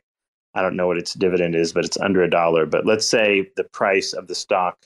[0.56, 2.66] I don't know what its dividend is, but it's under a dollar.
[2.66, 4.78] But let's say the price of the stock,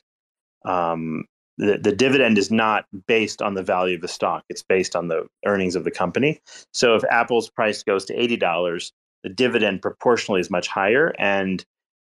[0.66, 1.26] um,
[1.58, 5.08] the, the dividend is not based on the value of the stock; it's based on
[5.08, 6.40] the earnings of the company.
[6.74, 8.92] So if Apple's price goes to eighty dollars,
[9.24, 11.64] the dividend proportionally is much higher, and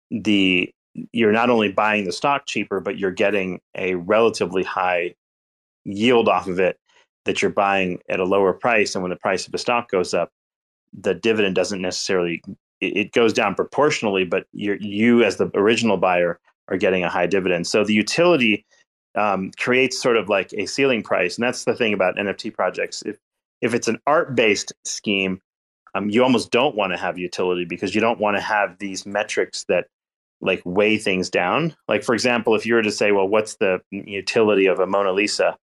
[0.10, 0.70] the
[1.14, 5.16] you're not only buying the stock cheaper, but you're getting a relatively high
[5.86, 6.78] yield off of it
[7.26, 8.96] that you're buying at a lower price.
[8.96, 10.30] And when the price of the stock goes up,
[10.92, 12.42] the dividend doesn't necessarily
[12.82, 17.28] it, goes down proportionally, but you you as the original buyer are getting a high
[17.28, 17.68] dividend.
[17.68, 18.66] So the utility
[19.16, 23.04] um, creates sort of like a ceiling price, and that's the thing about NFT projects.
[23.04, 23.18] If
[23.62, 25.40] if it's an art based scheme,
[25.96, 29.06] um, you almost don't want to have utility because you don't want to have these
[29.06, 29.86] metrics that
[30.42, 31.76] like weigh things down.
[31.88, 35.12] Like for example, if you were to say, well, what's the utility of a Mona
[35.12, 35.58] Lisa?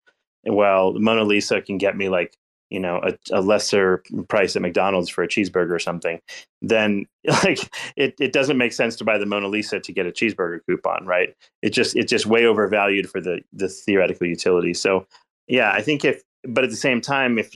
[0.45, 2.37] Well, Mona Lisa can get me like
[2.71, 6.21] you know a, a, lesser price at McDonald's for a cheeseburger or something,
[6.63, 7.07] then
[7.45, 10.61] like it, it doesn't make sense to buy the Mona Lisa to get a cheeseburger
[10.67, 11.35] coupon, right?
[11.63, 14.75] It just it's just way overvalued for the the theoretical utility.
[14.75, 15.07] So
[15.47, 17.55] yeah, I think if but at the same time, if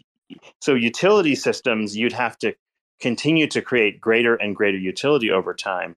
[0.60, 2.54] so utility systems, you'd have to
[3.00, 5.96] continue to create greater and greater utility over time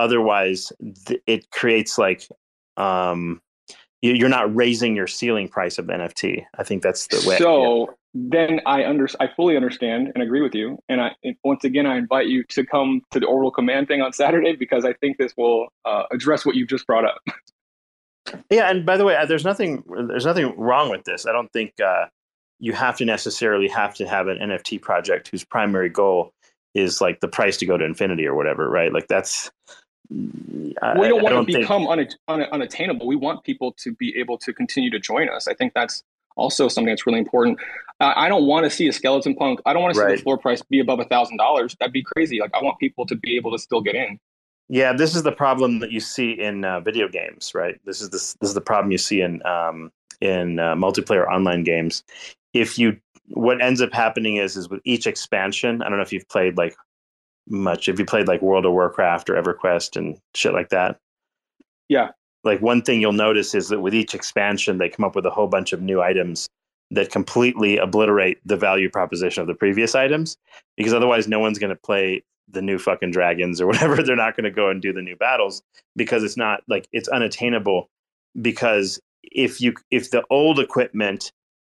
[0.00, 0.72] otherwise
[1.06, 2.28] th- it creates like
[2.76, 3.40] um
[4.02, 7.94] you're not raising your ceiling price of the nft i think that's the way so
[8.12, 11.14] then i under i fully understand and agree with you and i
[11.44, 14.84] once again i invite you to come to the Orbital Command thing on saturday because
[14.84, 17.18] i think this will uh, address what you've just brought up
[18.50, 21.52] yeah and by the way uh, there's nothing there's nothing wrong with this i don't
[21.52, 22.06] think uh,
[22.58, 26.32] you have to necessarily have to have an nft project whose primary goal
[26.74, 29.50] is like the price to go to infinity or whatever right like that's
[30.10, 32.10] we don't want don't to become think...
[32.28, 33.06] un, un, unattainable.
[33.06, 35.46] We want people to be able to continue to join us.
[35.46, 36.02] I think that's
[36.36, 37.60] also something that's really important.
[38.00, 39.60] I don't want to see a skeleton punk.
[39.66, 41.76] I don't want to see the floor price be above a thousand dollars.
[41.78, 42.40] That'd be crazy.
[42.40, 44.18] Like I want people to be able to still get in.
[44.68, 47.78] Yeah, this is the problem that you see in uh, video games, right?
[47.84, 51.62] This is this, this is the problem you see in um, in uh, multiplayer online
[51.62, 52.02] games.
[52.54, 52.96] If you
[53.28, 55.82] what ends up happening is is with each expansion.
[55.82, 56.74] I don't know if you've played like
[57.48, 57.88] much.
[57.88, 60.98] If you played like World of Warcraft or EverQuest and shit like that.
[61.88, 62.10] Yeah.
[62.44, 65.30] Like one thing you'll notice is that with each expansion, they come up with a
[65.30, 66.48] whole bunch of new items
[66.90, 70.36] that completely obliterate the value proposition of the previous items
[70.76, 74.02] because otherwise no one's going to play the new fucking dragons or whatever.
[74.02, 75.62] They're not going to go and do the new battles
[75.96, 77.88] because it's not like it's unattainable
[78.40, 81.32] because if you if the old equipment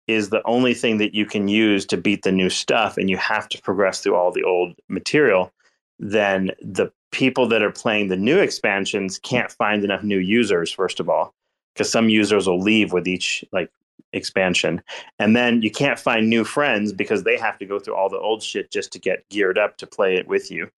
[0.06, 3.16] is the only thing that you can use to beat the new stuff and you
[3.16, 5.52] have to progress through all the old material
[5.98, 10.98] then the people that are playing the new expansions can't find enough new users first
[11.00, 11.32] of all
[11.74, 13.70] because some users will leave with each like
[14.12, 14.82] expansion.
[15.18, 18.18] And then you can't find new friends because they have to go through all the
[18.18, 20.68] old shit just to get geared up to play it with you.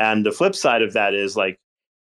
[0.00, 1.58] And the flip side of that is like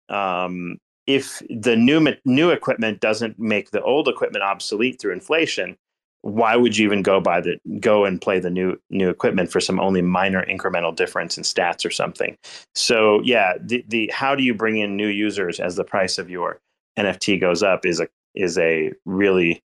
[0.10, 0.78] um,
[1.08, 5.78] if the new new equipment doesn't make the old equipment obsolete through inflation
[6.26, 9.60] why would you even go by the go and play the new new equipment for
[9.60, 12.36] some only minor incremental difference in stats or something?
[12.74, 16.28] So yeah the, the how do you bring in new users as the price of
[16.28, 16.60] your
[16.98, 19.62] nft goes up is a is a really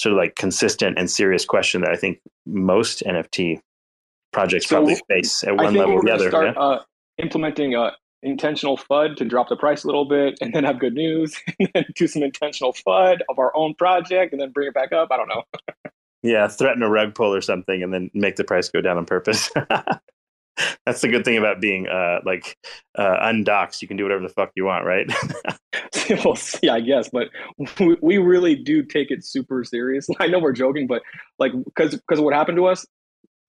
[0.00, 3.60] sort of like consistent and serious question that i think most nft
[4.32, 6.62] projects so probably face at one level or the other start, yeah?
[6.62, 6.82] uh,
[7.18, 10.94] implementing a intentional FUD to drop the price a little bit and then have good
[10.94, 14.74] news and then do some intentional FUD of our own project and then bring it
[14.74, 15.08] back up.
[15.10, 15.42] I don't know.
[16.22, 19.06] Yeah, threaten a rug pull or something, and then make the price go down on
[19.06, 19.50] purpose.
[20.86, 22.56] That's the good thing about being uh, like
[22.98, 23.82] uh, undoxed.
[23.82, 25.10] You can do whatever the fuck you want, right?
[26.24, 27.28] well, see, I guess, but
[27.78, 30.06] we, we really do take it super serious.
[30.20, 31.02] I know we're joking, but
[31.38, 32.86] like because because what happened to us,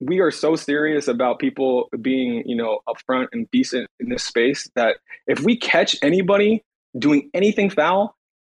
[0.00, 4.68] we are so serious about people being you know upfront and decent in this space
[4.74, 6.62] that if we catch anybody
[6.98, 8.14] doing anything foul,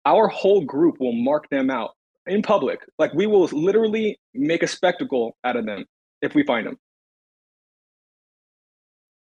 [0.06, 1.92] our whole group will mark them out
[2.26, 2.82] in public.
[2.98, 5.86] Like we will literally make a spectacle out of them
[6.22, 6.78] if we find them.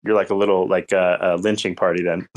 [0.04, 2.28] You're like a little like a, uh, a lynching party then.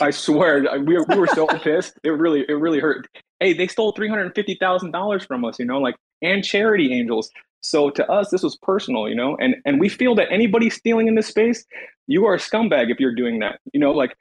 [0.00, 1.98] I swear, we were, we were so pissed.
[2.02, 3.08] It really, it really hurt.
[3.40, 6.92] Hey, they stole three hundred fifty thousand dollars from us, you know, like and charity
[6.92, 7.30] angels.
[7.62, 11.06] So to us, this was personal, you know, and and we feel that anybody stealing
[11.06, 11.64] in this space,
[12.08, 13.60] you are a scumbag if you're doing that.
[13.72, 14.16] You know, like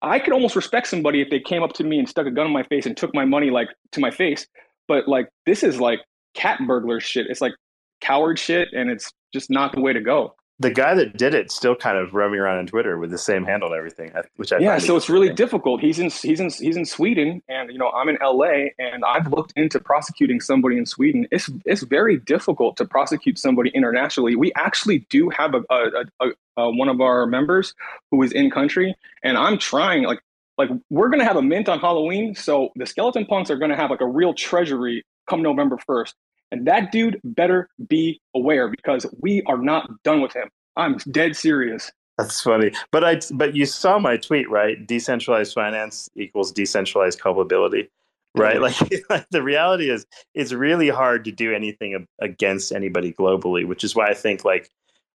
[0.00, 2.46] I could almost respect somebody if they came up to me and stuck a gun
[2.46, 4.46] in my face and took my money like to my face.
[4.88, 6.00] But like this is like
[6.34, 7.26] cat burglar shit.
[7.28, 7.52] It's like
[8.00, 11.50] coward shit, and it's just not the way to go the guy that did it
[11.50, 14.58] still kind of roaming around on Twitter with the same handle and everything, which I
[14.58, 14.78] yeah.
[14.78, 15.82] So it's really difficult.
[15.82, 19.30] He's in he's in he's in Sweden, and you know I'm in LA, and I've
[19.30, 21.26] looked into prosecuting somebody in Sweden.
[21.30, 24.34] It's it's very difficult to prosecute somebody internationally.
[24.34, 26.26] We actually do have a, a, a,
[26.56, 27.74] a one of our members
[28.10, 30.20] who is in country, and I'm trying like
[30.56, 33.90] like we're gonna have a mint on Halloween, so the skeleton punks are gonna have
[33.90, 36.14] like a real treasury come November first.
[36.52, 40.48] And that dude better be aware because we are not done with him.
[40.76, 41.90] I'm dead serious.
[42.18, 42.72] That's funny.
[42.92, 44.86] But I but you saw my tweet, right?
[44.86, 47.90] Decentralized finance equals decentralized culpability.
[48.34, 48.60] Right?
[48.60, 48.76] Like,
[49.08, 53.96] like the reality is it's really hard to do anything against anybody globally, which is
[53.96, 54.70] why I think like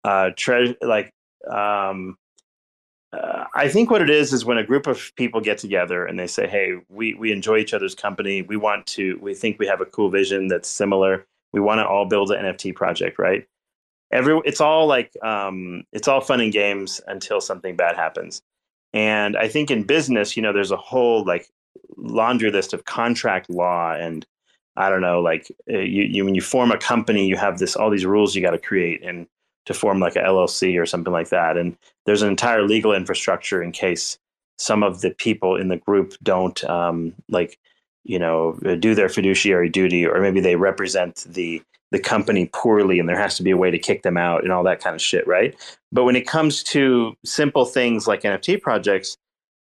[0.05, 1.13] uh tre- like
[1.51, 2.17] um
[3.13, 6.19] uh, I think what it is is when a group of people get together and
[6.19, 8.43] they say, "Hey, we we enjoy each other's company.
[8.43, 9.19] We want to.
[9.21, 11.27] We think we have a cool vision that's similar.
[11.53, 13.47] We want to all build an NFT project, right?"
[14.13, 18.43] Every it's all like um, it's all fun and games until something bad happens.
[18.93, 21.49] And I think in business, you know, there's a whole like
[21.97, 24.27] laundry list of contract law and
[24.77, 27.77] I don't know, like uh, you, you when you form a company, you have this
[27.77, 29.27] all these rules you got to create and
[29.67, 31.57] to form like a LLC or something like that.
[31.57, 31.77] And
[32.07, 34.19] there's an entire legal infrastructure in case
[34.59, 37.59] some of the people in the group don't um, like
[38.05, 41.63] you know do their fiduciary duty or maybe they represent the
[41.93, 44.53] the company poorly and there has to be a way to kick them out and
[44.53, 45.57] all that kind of shit right
[45.93, 49.17] but when it comes to simple things like nft projects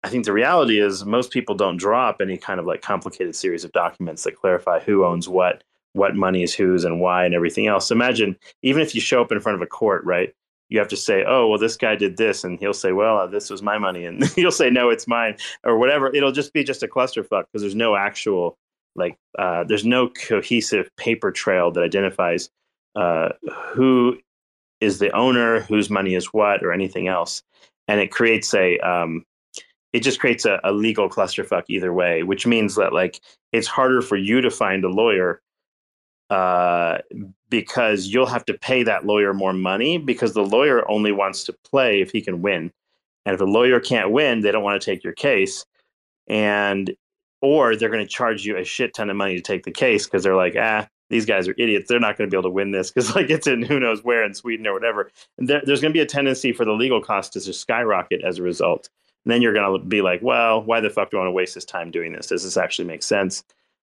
[0.02, 3.34] i think the reality is most people don't draw up any kind of like complicated
[3.34, 5.62] series of documents that clarify who owns what
[5.94, 7.90] what money is whose and why and everything else.
[7.90, 10.34] Imagine even if you show up in front of a court, right?
[10.68, 13.26] You have to say, "Oh, well, this guy did this," and he'll say, "Well, uh,
[13.26, 16.14] this was my money," and you'll say, "No, it's mine," or whatever.
[16.14, 18.56] It'll just be just a clusterfuck because there's no actual
[18.96, 22.50] like uh, there's no cohesive paper trail that identifies
[22.96, 23.30] uh,
[23.72, 24.18] who
[24.80, 27.42] is the owner, whose money is what, or anything else,
[27.88, 29.24] and it creates a um,
[29.92, 33.20] it just creates a, a legal clusterfuck either way, which means that like
[33.52, 35.40] it's harder for you to find a lawyer
[36.34, 36.98] uh,
[37.48, 41.52] because you'll have to pay that lawyer more money because the lawyer only wants to
[41.52, 42.72] play if he can win.
[43.24, 45.64] And if a lawyer can't win, they don't want to take your case.
[46.26, 46.94] And
[47.40, 50.06] or they're going to charge you a shit ton of money to take the case
[50.06, 51.88] because they're like, ah, these guys are idiots.
[51.88, 54.02] They're not going to be able to win this because like it's in who knows
[54.02, 55.10] where in Sweden or whatever.
[55.38, 58.22] And there, there's going to be a tendency for the legal cost to just skyrocket
[58.24, 58.88] as a result.
[59.24, 61.32] And then you're going to be like, well, why the fuck do I want to
[61.32, 62.26] waste this time doing this?
[62.26, 63.44] Does this actually make sense?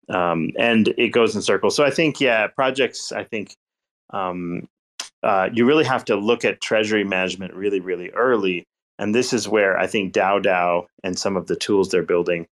[0.08, 1.76] Um, and it goes in circles.
[1.76, 3.12] So I think, yeah, projects.
[3.12, 3.54] I think
[4.10, 4.68] um,
[5.22, 8.64] uh, you really have to look at treasury management really, really early,
[8.98, 12.46] and this is where I think DAO DAO and some of the tools they're building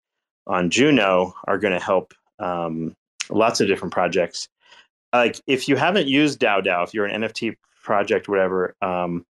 [0.46, 2.94] on Juno are going to help um,
[3.30, 4.48] lots of different projects.
[5.12, 7.56] Like if you haven't used DAO DAO, if you're an NFT
[7.86, 8.74] project, whatever.
[8.82, 9.24] Um,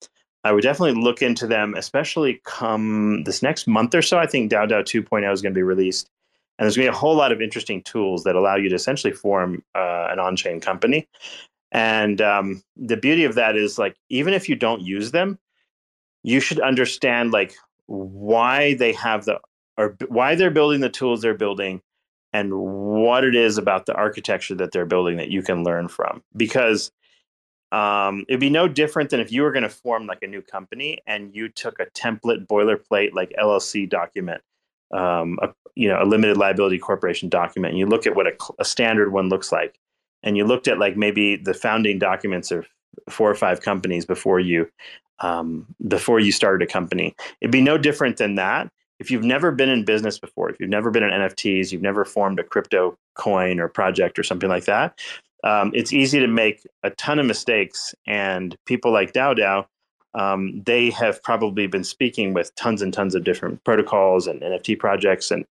[0.44, 4.18] I would definitely look into them, especially come this next month or so.
[4.18, 6.08] I think DAO DAO 2.0 is going to be released
[6.58, 8.74] and there's going to be a whole lot of interesting tools that allow you to
[8.74, 11.08] essentially form uh, an on chain company.
[11.72, 15.38] And um, the beauty of that is like, even if you don't use them,
[16.22, 17.54] you should understand like
[17.86, 19.40] why they have the,
[19.76, 21.82] or why they're building the tools they're building
[22.32, 26.22] and what it is about the architecture that they're building that you can learn from.
[26.36, 26.92] Because
[27.72, 30.42] um, it'd be no different than if you were going to form like a new
[30.42, 34.40] company and you took a template boilerplate like LLC document
[34.92, 38.32] um, a, you know a limited liability corporation document and you look at what a,
[38.58, 39.78] a, standard one looks like
[40.22, 42.66] and you looked at like maybe the founding documents of
[43.08, 44.68] four or five companies before you
[45.20, 47.14] um, before you started a company.
[47.40, 48.68] It'd be no different than that.
[48.98, 52.04] If you've never been in business before if you've never been in nfts you've never
[52.04, 54.98] formed a crypto coin or project or something like that
[55.42, 59.66] um, it's easy to make a ton of mistakes and people like dow DAO
[60.14, 64.78] um, they have probably been speaking with tons and tons of different protocols and NFT
[64.78, 65.44] projects and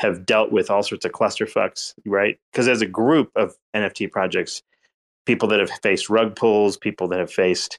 [0.00, 2.38] have dealt with all sorts of clusterfucks, right?
[2.52, 4.62] Because as a group of NFT projects,
[5.26, 7.78] people that have faced rug pulls, people that have faced,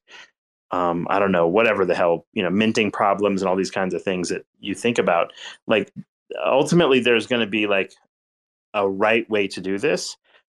[0.72, 3.94] um, I don't know, whatever the hell, you know, minting problems and all these kinds
[3.94, 5.34] of things that you think about.
[5.68, 5.92] Like,
[6.46, 7.94] ultimately, there's going to be like
[8.74, 10.16] a right way to do this.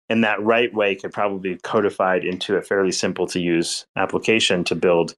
[0.09, 4.65] And that right way could probably be codified into a fairly simple to use application
[4.65, 5.15] to build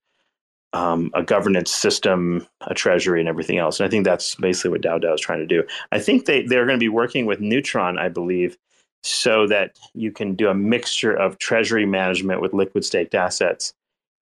[0.72, 3.78] um, a governance system, a treasury, and everything else.
[3.78, 5.64] And I think that's basically what DAO DAO is trying to do.
[5.90, 8.56] I think they, they're going to be working with Neutron, I believe,
[9.02, 13.74] so that you can do a mixture of treasury management with liquid staked assets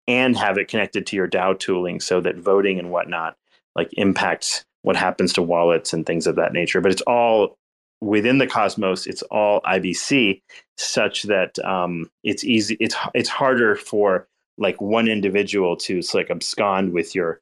[0.06, 3.36] and have it connected to your DAO tooling so that voting and whatnot
[3.74, 6.80] like impacts what happens to wallets and things of that nature.
[6.80, 7.56] But it's all
[8.00, 9.06] within the Cosmos.
[9.06, 10.40] It's all IBC,
[10.76, 12.76] such that um, it's easy.
[12.80, 14.28] It's it's harder for
[14.58, 17.40] like one individual to like abscond with your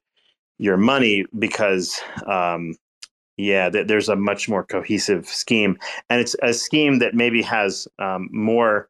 [0.57, 2.75] your money because um,
[3.37, 5.77] yeah th- there's a much more cohesive scheme.
[6.09, 8.89] And it's a scheme that maybe has um, more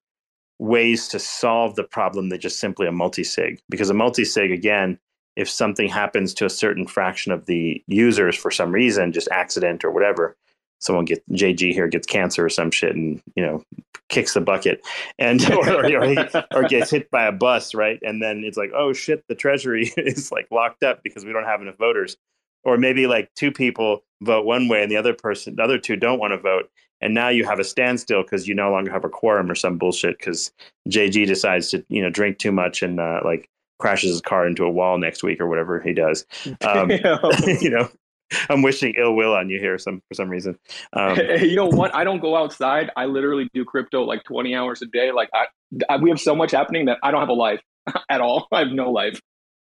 [0.59, 3.61] ways to solve the problem than just simply a multi-sig.
[3.69, 4.99] Because a multi-sig again
[5.35, 9.85] if something happens to a certain fraction of the users for some reason just accident
[9.85, 10.35] or whatever
[10.79, 13.63] someone gets JG here gets cancer or some shit and you know
[14.09, 14.85] kicks the bucket
[15.19, 17.99] and or, or, or, or, gets hit by a bus right?
[18.03, 21.45] And then it's like oh shit the treasury is like locked up because we don't
[21.45, 22.17] have enough voters.
[22.63, 25.95] Or maybe like two people vote one way and the other person the other two
[25.95, 26.69] don't want to vote.
[26.99, 29.77] And now you have a standstill because you no longer have a quorum or some
[29.77, 30.51] bullshit because
[30.89, 33.49] JG decides to you know drink too much and uh, like
[33.79, 36.25] crashes his car into a wall next week or whatever he does.
[36.61, 37.89] Um, you know
[38.49, 40.57] I'm wishing ill will on you here some for some reason.
[40.93, 41.93] Um, you know what?
[41.95, 42.91] I don't go outside.
[42.95, 45.11] I literally do crypto like 20 hours a day.
[45.11, 45.45] Like I,
[45.89, 47.61] I we have so much happening that I don't have a life
[48.09, 48.47] at all.
[48.51, 49.19] I have no life.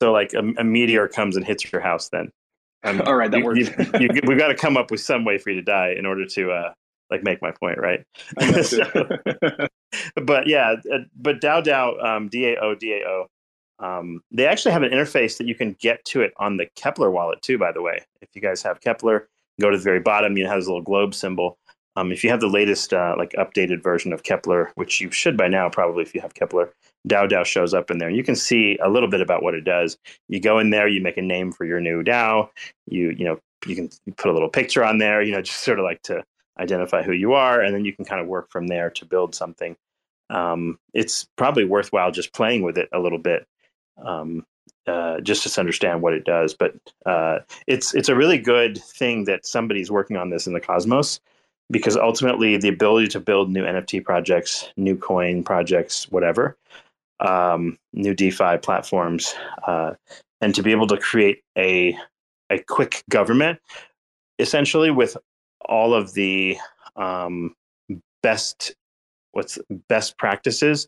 [0.02, 2.32] So like a, a meteor comes and hits your house, then.
[2.86, 3.60] Um, all right, that you, works.
[3.60, 6.06] you, you, we've got to come up with some way for you to die in
[6.06, 6.74] order to uh,
[7.10, 8.04] like make my point, right?
[8.64, 8.84] so,
[10.22, 13.28] but yeah, uh, but DAO DAO, um, DAO, DAO
[13.84, 17.12] um, they actually have an interface that you can get to it on the Keplr
[17.12, 17.58] wallet too.
[17.58, 19.26] By the way, if you guys have Keplr,
[19.60, 20.38] go to the very bottom.
[20.38, 21.58] You have this little globe symbol.
[21.98, 25.36] Um, if you have the latest, uh, like updated version of Keplr, which you should
[25.36, 26.70] by now, probably if you have Keplr,
[27.08, 28.10] DAO DAO shows up in there.
[28.10, 29.98] You can see a little bit about what it does.
[30.30, 32.50] You go in there, you make a name for your new DAO.
[32.88, 35.22] You you know you can put a little picture on there.
[35.22, 36.24] You know just sort of like to
[36.58, 39.36] identify who you are, and then you can kind of work from there to build
[39.36, 39.76] something.
[40.30, 43.46] Um, it's probably worthwhile just playing with it a little bit
[44.04, 44.46] um,
[44.88, 46.54] uh, just to understand what it does.
[46.54, 46.76] But
[47.06, 51.20] uh, it's it's a really good thing that somebody's working on this in the cosmos
[51.72, 56.58] because ultimately the ability to build new NFT projects, new coin projects, whatever,
[57.20, 59.34] um, new DeFi platforms,
[59.66, 59.94] uh,
[60.42, 61.98] and to be able to create a
[62.50, 63.60] a quick government,
[64.40, 65.18] essentially with
[65.66, 66.58] all of the
[66.96, 67.56] um,
[68.22, 68.76] best
[69.34, 70.88] what's best practices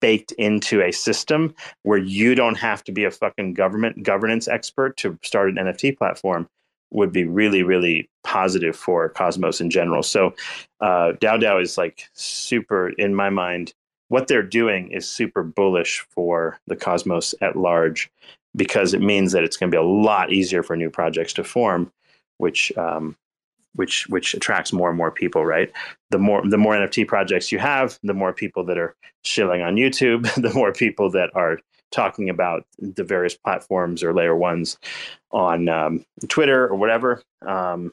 [0.00, 4.96] baked into a system where you don't have to be a fucking government governance expert
[4.98, 6.48] to start an NFT platform
[6.90, 10.02] would be really, really positive for Cosmos in general.
[10.02, 10.34] So
[10.80, 13.74] uh, DAO DAO is like super, in my mind,
[14.08, 18.10] what they're doing is super bullish for the Cosmos at large
[18.54, 21.44] because it means that it's going to be a lot easier for new projects to
[21.44, 21.92] form,
[22.38, 23.16] which um,
[23.76, 25.70] which which attracts more and more people right?
[26.10, 29.76] The more the more nft projects you have the more people that are shilling on
[29.76, 31.58] youtube the more people that are
[31.92, 34.78] talking about the various platforms or layer ones
[35.30, 37.22] on um, twitter or whatever.
[37.46, 37.92] Um,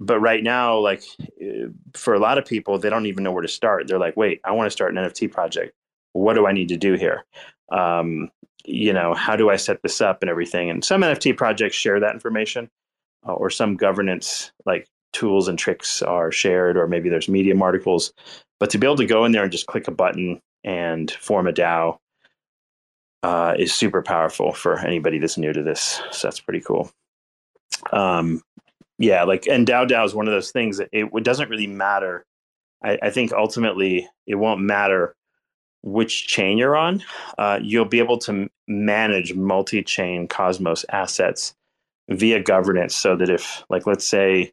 [0.00, 1.02] but right now like
[1.40, 3.88] eh, for a lot of people they don't even know where to start.
[3.88, 5.72] They're like wait i want to start an nft project.
[6.12, 7.24] What do i need to do here?
[7.70, 8.30] Um,
[8.64, 10.70] you know how do i set this up and everything?
[10.70, 12.70] And some nft projects share that information
[13.26, 14.86] uh, or some governance like
[15.18, 18.12] tools and tricks are shared, or maybe there's Medium articles.
[18.60, 21.48] But to be able to go in there and just click a button and form
[21.48, 21.98] a DAO
[23.24, 26.00] uh, is super powerful for anybody that's new to this.
[26.12, 26.90] So that's pretty cool.
[27.92, 28.42] Um,
[28.98, 31.66] yeah, like and DAO DAO is one of those things that it, it doesn't really
[31.66, 32.24] matter.
[32.82, 35.16] I, I, think ultimately it won't matter
[35.82, 37.02] which chain you're on.
[37.38, 41.54] Uh, you'll be able to manage multi-chain Cosmos assets
[42.08, 44.52] via governance, so that if, like, let's say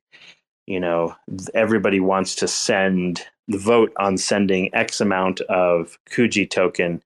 [0.67, 1.15] you know,
[1.53, 7.03] everybody wants to send the vote on sending X amount of Kuji token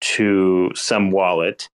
[0.00, 1.68] to some wallet.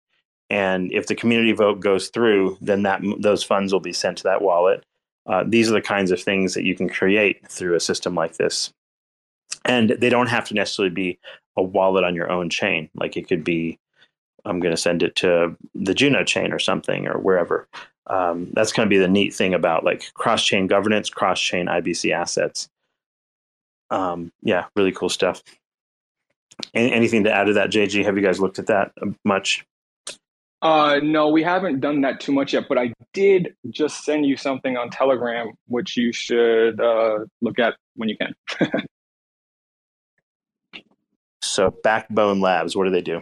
[0.50, 4.24] And if the community vote goes through, then that those funds will be sent to
[4.24, 4.86] that wallet.
[5.26, 8.36] Uh, these are the kinds of things that you can create through a system like
[8.36, 8.74] this.
[9.66, 11.20] And they don't have to necessarily be
[11.56, 12.90] a wallet on your own chain.
[12.96, 13.80] Like it could be
[14.46, 17.68] I'm going to send it to the Juno chain or something or wherever.
[18.08, 21.68] Um, that's going to be the neat thing about like cross chain governance, cross chain
[21.68, 22.70] IBC assets.
[23.90, 25.42] Um, yeah, really cool stuff.
[26.74, 28.04] Any, anything to add to that, JG?
[28.06, 28.92] Have you guys looked at that
[29.24, 29.66] much?
[30.62, 34.38] Uh, no, we haven't done that too much yet, but I did just send you
[34.38, 38.34] something on Telegram, which you should uh, look at when you can.
[41.42, 43.22] so, Backbone Labs, what do they do?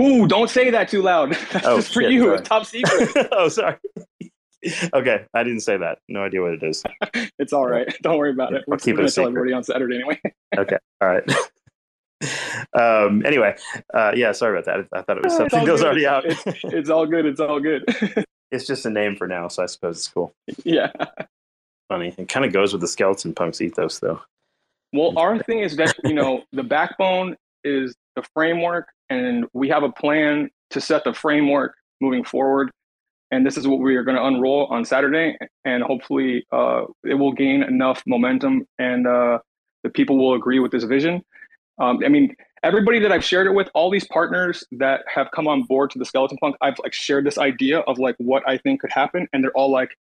[0.00, 1.32] Ooh, don't say that too loud.
[1.52, 2.24] That's Oh, just for shit, you.
[2.24, 2.40] sorry.
[2.42, 3.28] Top secret.
[3.32, 3.76] oh, sorry.
[4.94, 5.98] okay, I didn't say that.
[6.08, 6.82] No idea what it is.
[7.38, 7.94] it's all right.
[8.02, 8.58] Don't worry about it.
[8.58, 10.20] I'll We're keep it going a to tell everybody on Saturday anyway.
[10.56, 11.24] Okay, all right.
[12.78, 13.54] um, anyway,
[13.94, 14.86] uh, yeah, sorry about that.
[14.98, 16.24] I thought it was something that was already out.
[16.24, 17.26] It's, it's all good.
[17.26, 17.84] It's all good.
[18.50, 20.32] it's just a name for now, so I suppose it's cool.
[20.64, 20.90] yeah.
[21.88, 22.14] Funny.
[22.16, 24.20] It kind of goes with the skeleton punks ethos, though.
[24.92, 29.82] Well, our thing is that, you know, the backbone is the framework, and we have
[29.82, 32.70] a plan to set the framework moving forward.
[33.30, 35.38] And this is what we are going to unroll on Saturday.
[35.64, 39.38] And hopefully, uh, it will gain enough momentum and uh,
[39.82, 41.22] the people will agree with this vision.
[41.78, 45.48] Um, I mean, everybody that I've shared it with, all these partners that have come
[45.48, 48.58] on board to the Skeleton Punk, I've like shared this idea of like what I
[48.58, 49.26] think could happen.
[49.32, 49.96] And they're all like,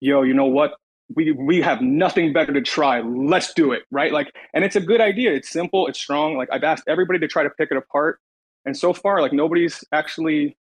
[0.00, 0.74] yo, you know what?
[1.14, 3.00] We we have nothing better to try.
[3.00, 4.12] Let's do it, right?
[4.12, 5.32] Like, and it's a good idea.
[5.32, 5.86] It's simple.
[5.86, 6.36] It's strong.
[6.36, 8.18] Like I've asked everybody to try to pick it apart,
[8.64, 10.56] and so far, like nobody's actually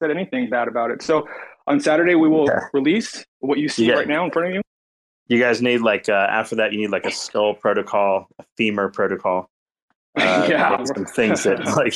[0.00, 1.02] said anything bad about it.
[1.02, 1.28] So
[1.66, 2.60] on Saturday, we will Yeah.
[2.72, 3.94] release what you see Yeah.
[3.94, 4.62] right now in front of you.
[5.28, 8.88] You guys need like uh, after that, you need like a skull protocol, a femur
[8.90, 9.48] protocol.
[10.14, 10.84] Uh, Yeah.
[10.84, 11.94] some things that like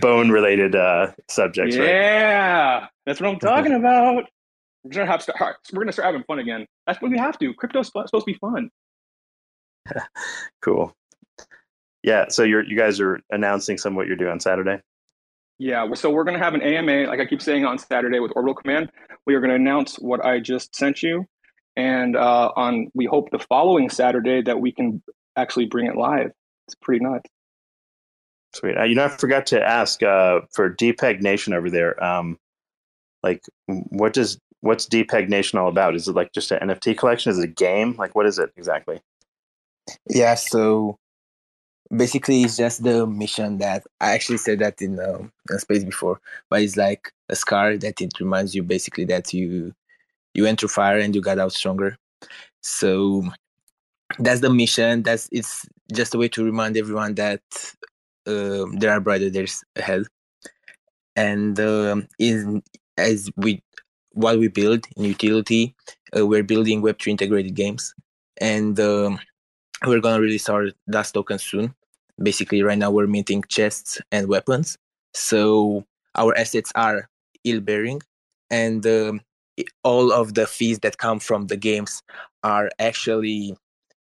[0.00, 1.88] bone related uh, subjects, right?
[1.90, 4.24] yeah, that's what I'm talking about.
[4.84, 6.66] We're gonna have start, we're gonna start having fun again.
[6.86, 7.52] That's what we have to.
[7.54, 8.70] Crypto's supposed to be fun.
[10.62, 10.94] Cool.
[12.02, 12.26] Yeah.
[12.28, 14.80] So you're you guys are announcing some of what you're doing on Saturday.
[15.58, 18.32] Yeah, so we're going to have an AMA, like I keep saying on Saturday with
[18.34, 18.90] Orbital Command.
[19.24, 21.26] We are going to announce what I just sent you,
[21.76, 25.02] and uh, on we hope the following Saturday that we can
[25.36, 26.32] actually bring it live.
[26.66, 27.30] It's pretty nuts.
[28.52, 28.76] Sweet.
[28.76, 32.02] Uh, you know, I forgot to ask uh, for Depeg Nation over there.
[32.02, 32.38] Um,
[33.22, 35.94] like, what does what's Depeg Nation all about?
[35.94, 37.30] Is it like just an NFT collection?
[37.30, 37.94] Is it a game?
[37.98, 39.00] Like, what is it exactly?
[40.08, 40.98] Yeah, so
[41.94, 46.18] basically it's just the mission that I actually said that in, um, in space before,
[46.48, 49.74] but it's like a scar that it reminds you basically that you
[50.32, 51.98] you went through fire and you got out stronger.
[52.62, 53.22] So
[54.18, 55.02] that's the mission.
[55.02, 57.42] That's it's just a way to remind everyone that
[58.26, 60.04] um, there are brighter days ahead.
[61.16, 62.62] And um, in
[62.96, 63.62] as we
[64.14, 65.74] what we build in utility,
[66.16, 67.94] uh, we're building Web3 integrated games,
[68.40, 69.18] and um,
[69.86, 71.74] we're gonna release our dust token soon.
[72.22, 74.78] Basically, right now we're minting chests and weapons.
[75.12, 75.84] So
[76.14, 77.08] our assets are
[77.42, 78.00] yield bearing,
[78.50, 79.20] and um,
[79.82, 82.02] all of the fees that come from the games
[82.42, 83.56] are actually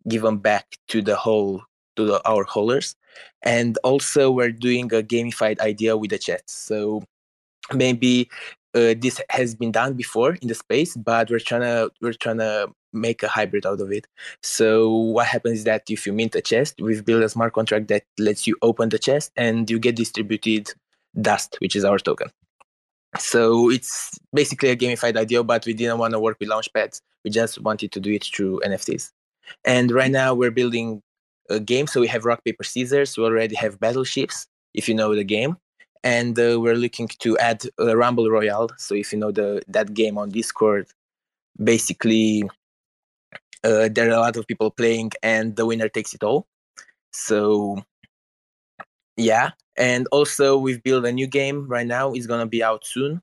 [0.08, 1.62] given back to the whole
[1.96, 2.94] to the, our holders.
[3.42, 6.54] And also, we're doing a gamified idea with the chests.
[6.54, 7.02] So
[7.74, 8.30] maybe
[8.78, 12.38] uh, this has been done before in the space, but we're trying to we're trying
[12.38, 14.06] to make a hybrid out of it.
[14.42, 17.88] So what happens is that if you mint a chest, we've built a smart contract
[17.88, 20.72] that lets you open the chest and you get distributed
[21.20, 22.30] dust, which is our token.
[23.18, 27.00] So it's basically a gamified idea, but we didn't want to work with launchpads.
[27.24, 29.10] We just wanted to do it through NFTs.
[29.64, 31.02] And right now we're building
[31.48, 31.86] a game.
[31.86, 33.16] So we have rock paper scissors.
[33.16, 35.56] We already have battleships, if you know the game.
[36.04, 38.70] And uh, we're looking to add a Rumble Royale.
[38.78, 40.86] So if you know the that game on Discord,
[41.62, 42.44] basically
[43.64, 46.46] uh, there are a lot of people playing and the winner takes it all.
[47.12, 47.82] So
[49.16, 49.50] yeah.
[49.76, 52.12] And also we've built a new game right now.
[52.12, 53.22] It's gonna be out soon.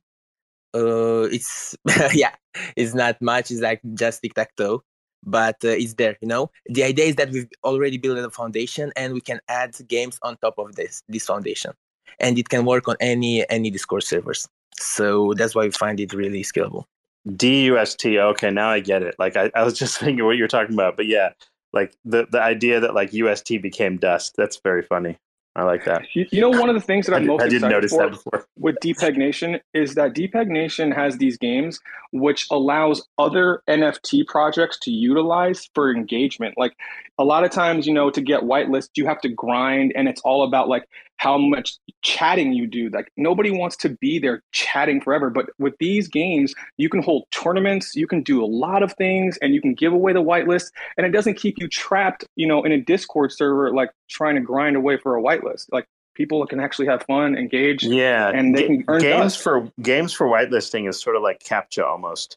[0.74, 1.74] Uh it's
[2.12, 2.34] yeah
[2.76, 3.50] it's not much.
[3.50, 4.82] It's like just tic-tac-toe
[5.26, 6.50] but uh, it's there you know?
[6.66, 10.36] The idea is that we've already built a foundation and we can add games on
[10.38, 11.72] top of this this foundation
[12.20, 16.12] and it can work on any any discord servers so that's why we find it
[16.12, 16.84] really scalable
[17.26, 18.06] DUST.
[18.06, 19.16] Okay, now I get it.
[19.18, 21.30] Like I, I was just thinking what you're talking about, but yeah,
[21.72, 24.34] like the the idea that like UST became dust.
[24.36, 25.18] That's very funny.
[25.56, 26.02] I like that.
[26.12, 27.74] You, you know, one of the things that I, I'm did, most I didn't excited
[27.74, 28.46] notice for that before.
[28.58, 31.80] with Depeg Nation is that Depeg Nation has these games
[32.12, 36.58] which allows other NFT projects to utilize for engagement.
[36.58, 36.76] Like
[37.18, 40.20] a lot of times, you know, to get whitelist, you have to grind, and it's
[40.20, 40.86] all about like
[41.18, 42.88] how much chatting you do.
[42.90, 45.30] Like nobody wants to be there chatting forever.
[45.30, 49.38] But with these games, you can hold tournaments, you can do a lot of things,
[49.42, 52.62] and you can give away the whitelist, and it doesn't keep you trapped, you know,
[52.62, 55.66] in a Discord server like trying to grind away for a whitelist.
[55.72, 57.84] Like people can actually have fun, engage.
[57.84, 59.42] Yeah, and they can earn games dust.
[59.42, 62.36] for games for whitelisting is sort of like captcha almost.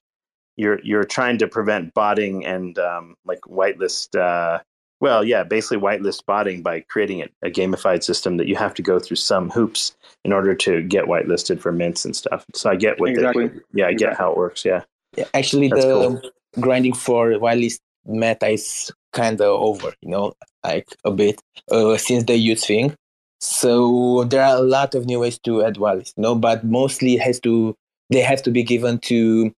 [0.55, 4.17] You're you're trying to prevent botting and um, like whitelist.
[4.17, 4.59] Uh,
[4.99, 8.81] well, yeah, basically whitelist botting by creating a, a gamified system that you have to
[8.81, 9.95] go through some hoops
[10.25, 12.45] in order to get whitelisted for mints and stuff.
[12.53, 13.47] So I get what Exactly.
[13.47, 14.65] they, yeah, I get how it works.
[14.65, 14.83] Yeah.
[15.17, 16.31] Yeah, actually, That's the cool.
[16.61, 22.25] grinding for whitelist meta is kind of over, you know, like a bit uh, since
[22.25, 22.95] the youth thing.
[23.39, 27.15] So there are a lot of new ways to add whitelist, you know, but mostly
[27.15, 27.75] it has to
[28.09, 29.53] they have to be given to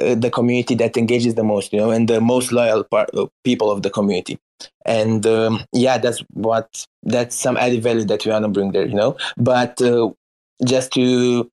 [0.00, 3.70] the community that engages the most, you know, and the most loyal part of people
[3.70, 4.38] of the community.
[4.84, 8.86] And um, yeah, that's what that's some added value that we want to bring there,
[8.86, 9.16] you know.
[9.36, 10.10] But uh,
[10.64, 11.50] just to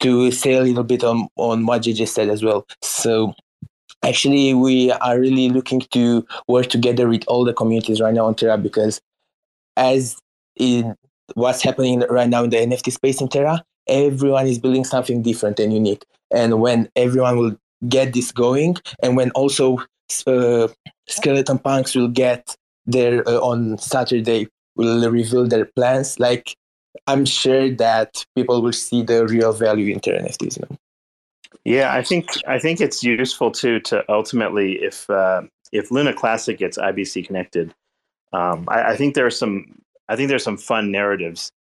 [0.00, 2.66] to say a little bit on, on what JJ said as well.
[2.82, 3.34] So
[4.02, 8.34] actually we are really looking to work together with all the communities right now on
[8.34, 9.00] Terra because
[9.76, 10.16] as
[10.56, 10.94] in
[11.34, 15.58] what's happening right now in the NFT space in Terra, everyone is building something different
[15.58, 16.04] and unique.
[16.30, 17.56] And when everyone will
[17.88, 19.78] get this going and when also
[20.26, 20.68] uh,
[21.06, 22.56] skeleton punks will get
[22.86, 26.56] their uh, on Saturday will reveal their plans like
[27.06, 30.56] I'm sure that people will see the real value in Terra NFTs.
[30.56, 30.76] You know?
[31.64, 35.42] Yeah, I think I think it's useful too to ultimately if uh,
[35.72, 37.74] if Luna Classic gets IBC connected,
[38.32, 41.52] um, I, I think there are some I think there's some fun narratives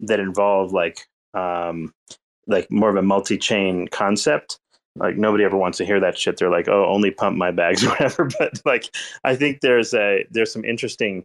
[0.00, 1.92] that involve like um,
[2.46, 4.58] like more of a multi-chain concept.
[4.96, 6.36] Like nobody ever wants to hear that shit.
[6.36, 8.28] They're like, oh, only pump my bags or whatever.
[8.38, 8.94] But like,
[9.24, 11.24] I think there's a there's some interesting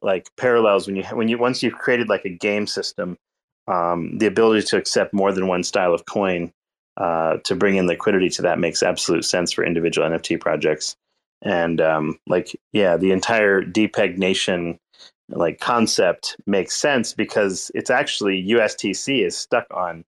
[0.00, 3.18] like parallels when you when you once you've created like a game system,
[3.68, 6.52] um, the ability to accept more than one style of coin
[6.96, 10.96] uh, to bring in liquidity to that makes absolute sense for individual NFT projects.
[11.42, 14.78] And um, like, yeah, the entire Depeg Nation
[15.28, 20.04] like concept makes sense because it's actually USTC is stuck on,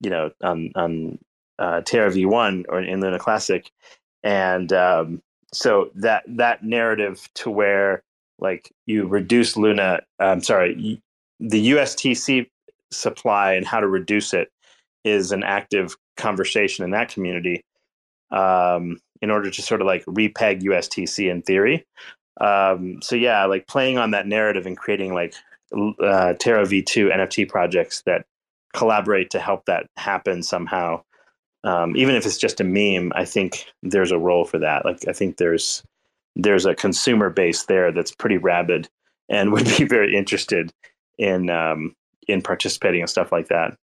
[0.00, 1.18] you know, on on
[1.58, 3.70] uh, Terra V1 or in Luna Classic,
[4.22, 8.02] and um, so that that narrative to where
[8.38, 11.00] like you reduce Luna, I'm sorry,
[11.40, 12.46] the USTC
[12.92, 14.50] supply and how to reduce it
[15.04, 17.62] is an active conversation in that community
[18.30, 21.86] um, in order to sort of like repeg USTC in theory.
[22.40, 25.34] Um, so yeah, like playing on that narrative and creating like
[25.72, 28.26] uh, Terra V2 NFT projects that
[28.76, 31.02] collaborate to help that happen somehow.
[31.64, 34.84] Um, even if it's just a meme, I think there's a role for that.
[34.84, 35.82] Like I think there's
[36.36, 38.88] there's a consumer base there that's pretty rabid
[39.28, 40.72] and would be very interested
[41.18, 41.96] in um,
[42.28, 43.76] in participating in stuff like that.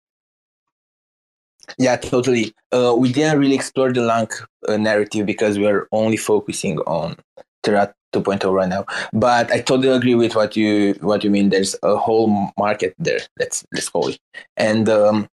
[1.79, 2.55] Yeah, totally.
[2.73, 4.33] Uh, we didn't really explore the Lank
[4.69, 7.17] uh, narrative because we're only focusing on
[7.63, 8.85] Terra 2.0 right now.
[9.13, 11.51] But I totally agree with what you what you mean.
[11.51, 13.21] There's a whole market there.
[13.39, 14.19] Let's let's call it,
[14.57, 15.29] and um,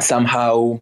[0.00, 0.80] somehow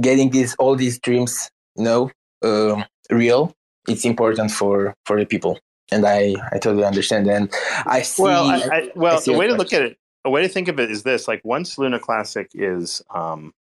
[0.00, 2.10] getting these all these dreams, you know,
[2.42, 3.52] um real.
[3.88, 5.58] It's important for for the people,
[5.90, 7.26] and I I totally understand.
[7.26, 7.52] And
[7.86, 8.22] I see.
[8.22, 10.68] Well, I, I, well, I the way to look at it, a way to think
[10.68, 13.54] of it is this: like once Luna Classic is um,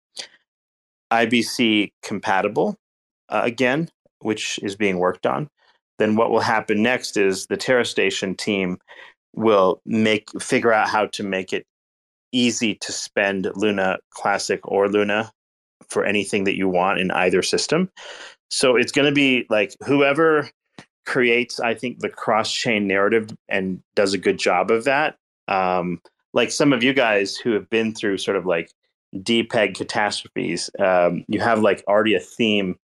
[1.12, 2.76] IBC compatible
[3.28, 3.88] uh, again,
[4.20, 5.48] which is being worked on,
[5.98, 8.78] then what will happen next is the Terra Station team
[9.34, 11.66] will make figure out how to make it
[12.32, 15.30] easy to spend Luna Classic or Luna
[15.88, 17.90] for anything that you want in either system.
[18.50, 20.50] So it's going to be like whoever
[21.04, 25.16] creates, I think, the cross chain narrative and does a good job of that.
[25.48, 26.00] Um,
[26.34, 28.70] like some of you guys who have been through sort of like
[29.16, 32.76] depeg catastrophes, um, you have like already a theme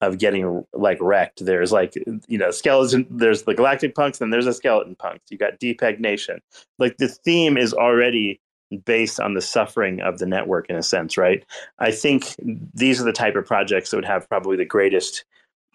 [0.00, 1.44] of getting like wrecked.
[1.44, 1.94] There's like
[2.26, 3.06] you know skeleton.
[3.10, 5.30] There's the Galactic Punks, and there's a Skeleton Punks.
[5.30, 6.40] You got Depeg Nation.
[6.78, 8.40] Like the theme is already
[8.84, 11.44] based on the suffering of the network in a sense, right?
[11.80, 12.36] I think
[12.72, 15.24] these are the type of projects that would have probably the greatest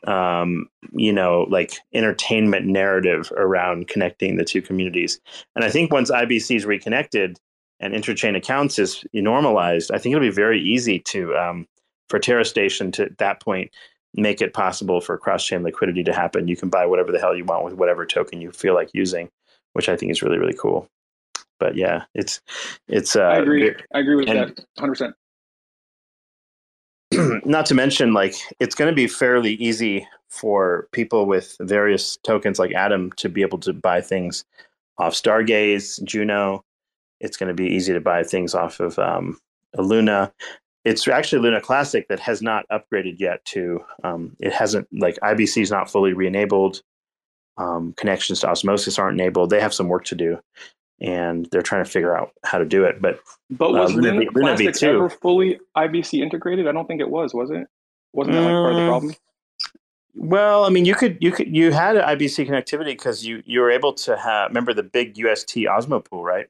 [0.08, 5.20] um, you know, like entertainment narrative around connecting the two communities.
[5.56, 7.40] And I think once IBC is reconnected
[7.80, 11.68] and interchain accounts is normalized, I think it'll be very easy to um,
[12.10, 13.72] for Terra Station to at that point
[14.16, 16.48] make it possible for cross-chain liquidity to happen.
[16.48, 19.30] You can buy whatever the hell you want with whatever token you feel like using,
[19.74, 20.90] which I think is really really cool.
[21.60, 22.42] But yeah, it's
[22.88, 23.16] it's.
[23.16, 23.74] Uh, I agree.
[23.94, 24.88] I agree with and- that 100.
[24.90, 25.16] percent
[27.46, 32.60] not to mention like it's going to be fairly easy for people with various tokens
[32.60, 34.44] like Atom to be able to buy things
[34.98, 36.64] off Stargaze, Juno.
[37.20, 39.40] It's going to be easy to buy things off of um,
[39.78, 40.34] Luna.
[40.86, 43.84] It's actually Luna Classic that has not upgraded yet to.
[44.04, 46.82] Um, it hasn't like IBC is not fully re-enabled.
[47.58, 49.50] Um, connections to Osmosis aren't enabled.
[49.50, 50.40] They have some work to do.
[51.02, 53.02] and they're trying to figure out how to do it.
[53.02, 54.88] But But was Uh, Luna Luna, Luna Classics V2.
[54.88, 56.68] ever fully IBC integrated?
[56.70, 57.34] I don't think it was.
[57.34, 57.68] Was it?
[58.14, 59.16] Wasn't that like part of the Mm, problem?
[60.16, 63.70] Well, I mean, you could you could you had IBC connectivity because you you were
[63.72, 66.48] able to have remember the big UST Osmo pool, right?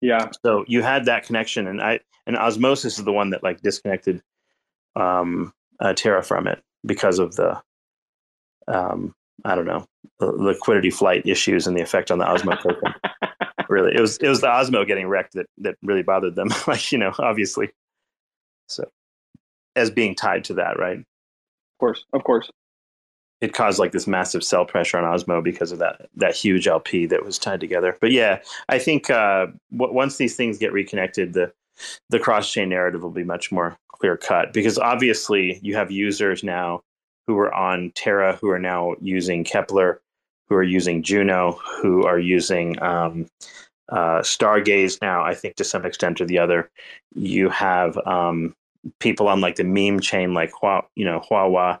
[0.00, 0.30] Yeah.
[0.44, 4.22] So you had that connection, and I and Osmosis is the one that like disconnected
[4.96, 7.60] um, uh, Terra from it because of the
[8.68, 9.14] um,
[9.44, 9.86] I don't know
[10.20, 12.94] the liquidity flight issues and the effect on the Osmo token.
[13.68, 16.48] really, it was it was the Osmo getting wrecked that that really bothered them.
[16.66, 17.70] like you know, obviously,
[18.66, 18.84] so
[19.76, 20.98] as being tied to that, right?
[20.98, 22.04] Of course.
[22.12, 22.50] Of course.
[23.40, 27.06] It caused like this massive sell pressure on Osmo because of that that huge LP
[27.06, 27.96] that was tied together.
[28.00, 31.52] But yeah, I think uh, w- once these things get reconnected, the
[32.10, 36.42] the cross chain narrative will be much more clear cut because obviously you have users
[36.42, 36.82] now
[37.26, 39.98] who are on Terra who are now using Keplr,
[40.48, 43.26] who are using Juno, who are using um,
[43.90, 45.22] uh, Stargaze now.
[45.22, 46.70] I think to some extent or the other,
[47.14, 48.54] you have um,
[48.98, 51.80] people on like the meme chain like Hua, you know Huahua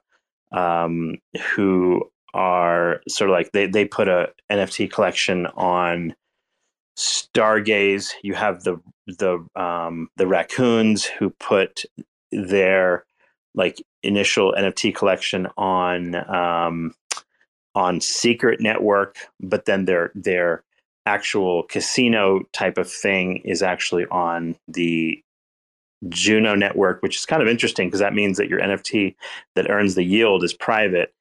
[0.52, 1.16] um,
[1.54, 2.02] who
[2.34, 6.14] are sort of like they, they put a NFT collection on
[6.98, 8.12] Stargaze.
[8.22, 11.82] You have the the um, the raccoons who put
[12.32, 13.04] their
[13.54, 16.94] like initial NFT collection on um,
[17.74, 20.64] on Secret Network, but then their their
[21.06, 25.22] actual casino type of thing is actually on the
[26.08, 29.14] Juno network, which is kind of interesting because that means that your NFT
[29.54, 31.12] that earns the yield is private,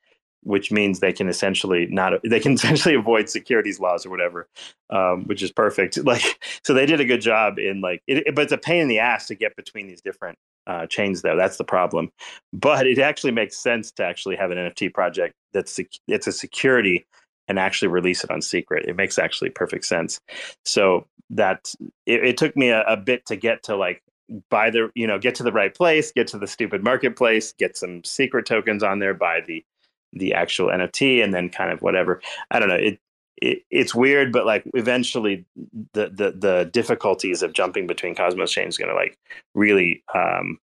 [0.44, 4.48] which means they can essentially not they can essentially avoid securities laws or whatever,
[4.90, 5.98] um, which is perfect.
[6.04, 8.88] Like so, they did a good job in like, it, but it's a pain in
[8.88, 10.38] the ass to get between these different
[10.68, 11.36] uh, chains, though.
[11.36, 12.12] That's the problem.
[12.54, 16.32] But it actually makes sense to actually have an NFT project that's sec- it's a
[16.32, 17.06] security
[17.48, 18.86] and actually release it on secret.
[18.88, 20.20] It makes actually perfect sense.
[20.66, 21.74] So that
[22.06, 24.02] it, it took me a, a bit to get to like
[24.49, 27.78] buy the you know get to the right place get to the stupid marketplace get
[27.78, 29.64] some secret tokens on there buy the
[30.14, 32.22] the actual nft and then kind of whatever.
[32.52, 32.99] I don't know it,
[33.38, 35.45] it it's weird but like eventually
[35.94, 39.18] the the the difficulties of jumping between cosmos chains is going to like
[39.54, 40.60] really um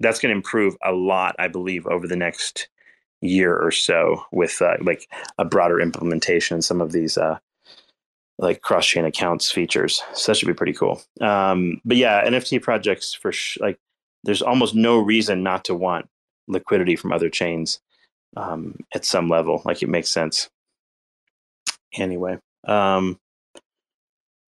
[0.00, 2.68] that's going to improve a lot i believe over the next
[3.20, 5.08] year or so with uh, like
[5.38, 7.38] a broader implementation some of these uh
[8.38, 10.02] like cross chain accounts features.
[10.14, 11.02] So that should be pretty cool.
[11.20, 13.78] Um, but yeah, NFT projects for sh- like
[14.24, 16.08] there's almost no reason not to want
[16.46, 17.80] liquidity from other chains
[18.36, 19.62] um, at some level.
[19.64, 20.48] Like it makes sense.
[21.94, 23.18] Anyway, um,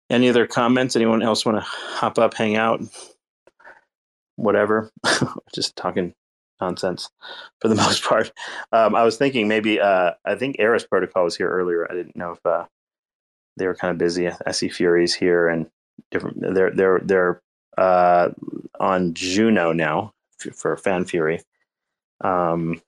[0.09, 0.95] any other comments?
[0.95, 2.81] Anyone else want to hop up, hang out,
[4.35, 4.91] whatever?
[5.55, 6.13] Just talking
[6.61, 7.09] nonsense
[7.59, 8.31] for the most part.
[8.71, 11.89] Um, I was thinking maybe uh, I think Eris Protocol was here earlier.
[11.89, 12.65] I didn't know if uh,
[13.57, 14.29] they were kind of busy.
[14.45, 15.67] I see Furies here and
[16.11, 16.39] different.
[16.41, 17.41] They're they're they're
[17.77, 18.29] uh,
[18.79, 20.13] on Juno now
[20.53, 21.41] for Fan Fury.
[22.21, 22.81] Um,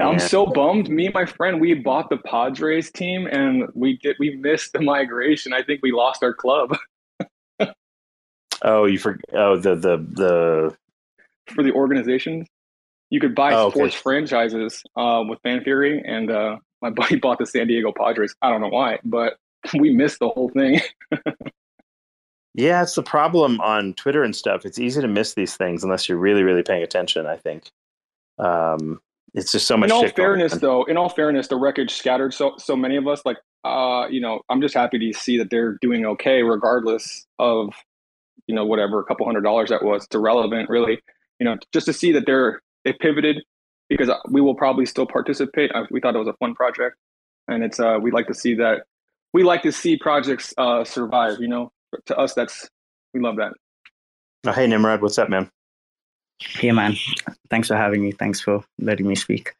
[0.00, 0.88] I'm so bummed.
[0.88, 4.80] Me and my friend, we bought the Padres team, and we did we missed the
[4.80, 5.52] migration.
[5.52, 6.76] I think we lost our club
[8.62, 10.76] oh you for oh the the the
[11.52, 12.46] for the organization.
[13.10, 13.74] You could buy Oh, okay.
[13.78, 18.34] sports franchises uh, with Fan Fury, and uh, my buddy bought the San Diego Padres.
[18.42, 19.38] I don't know why, but
[19.78, 20.80] we missed the whole thing.
[22.54, 24.64] yeah, it's the problem on Twitter and stuff.
[24.64, 27.26] It's easy to miss these things unless you're really really paying attention.
[27.26, 27.70] I think.
[28.38, 29.00] Um,
[29.34, 29.90] it's just so much.
[29.90, 33.22] in all fairness, though, in all fairness, the wreckage scattered so so many of us.
[33.24, 37.74] Like, uh, you know, I'm just happy to see that they're doing okay, regardless of,
[38.46, 40.04] you know, whatever a couple hundred dollars that was.
[40.04, 41.00] It's irrelevant, really.
[41.38, 43.42] You know, just to see that they're they pivoted
[43.88, 45.70] because we will probably still participate.
[45.90, 46.96] We thought it was a fun project,
[47.48, 48.82] and it's uh, we like to see that.
[49.38, 51.38] We like to see projects uh, survive.
[51.38, 51.70] You know,
[52.06, 52.68] to us, that's
[53.14, 53.52] we love that.
[54.44, 55.48] Oh, hey Nimrod, what's up, man?
[56.40, 56.96] Hey man,
[57.48, 58.10] thanks for having me.
[58.10, 59.54] Thanks for letting me speak.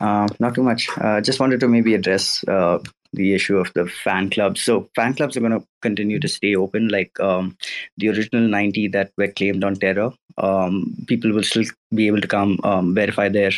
[0.00, 0.88] Uh, not too much.
[0.98, 2.78] Uh, just wanted to maybe address uh,
[3.12, 4.62] the issue of the fan clubs.
[4.62, 6.86] So fan clubs are going to continue to stay open.
[6.86, 7.56] Like um,
[7.96, 12.28] the original 90 that were claimed on Terra, um, people will still be able to
[12.28, 13.50] come um, verify their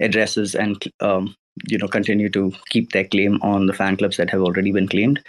[0.00, 4.30] addresses and um, you know continue to keep their claim on the fan clubs that
[4.30, 5.20] have already been claimed.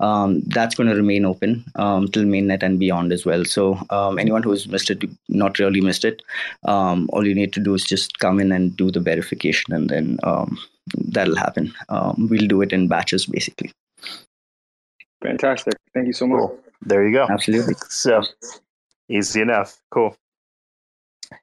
[0.00, 3.44] Um, that's going to remain open um, till mainnet and beyond as well.
[3.44, 6.22] So um, anyone who's missed it, not really missed it,
[6.64, 9.88] um, all you need to do is just come in and do the verification, and
[9.88, 10.58] then um,
[10.94, 11.72] that'll happen.
[11.88, 13.72] Um, we'll do it in batches, basically.
[15.22, 15.74] Fantastic.
[15.94, 16.38] Thank you so much.
[16.38, 16.58] Cool.
[16.82, 17.26] There you go.
[17.28, 17.74] Absolutely.
[17.88, 18.22] So
[19.08, 19.76] easy enough.
[19.90, 20.16] Cool.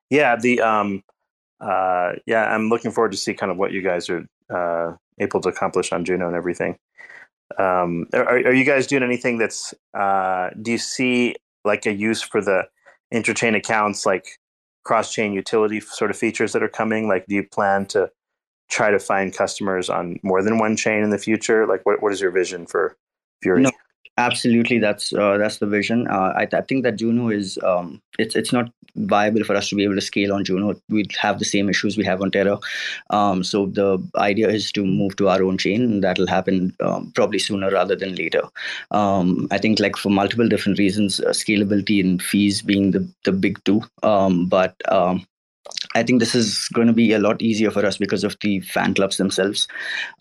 [0.09, 1.03] Yeah, the um
[1.59, 5.41] uh yeah, I'm looking forward to see kind of what you guys are uh able
[5.41, 6.77] to accomplish on Juno and everything.
[7.57, 9.73] Um, are, are you guys doing anything that's?
[9.93, 12.63] Uh, do you see like a use for the
[13.13, 14.39] interchain accounts, like
[14.84, 17.07] cross chain utility sort of features that are coming?
[17.07, 18.09] Like, do you plan to
[18.69, 21.67] try to find customers on more than one chain in the future?
[21.67, 22.97] Like, what what is your vision for
[23.41, 23.61] Fury?
[23.61, 23.72] No,
[24.17, 26.07] Absolutely, that's uh, that's the vision.
[26.07, 29.75] Uh, I, I, think that Juno is um, it's it's not viable for us to
[29.75, 30.73] be able to scale on Juno.
[30.87, 32.57] We'd have the same issues we have on Terra.
[33.09, 37.11] Um, so the idea is to move to our own chain, and that'll happen um,
[37.13, 38.43] probably sooner rather than later.
[38.91, 43.33] Um, I think like for multiple different reasons, uh, scalability and fees being the the
[43.33, 43.81] big two.
[44.01, 45.27] Um, but um,
[45.95, 48.59] I think this is going to be a lot easier for us because of the
[48.59, 49.67] fan clubs themselves.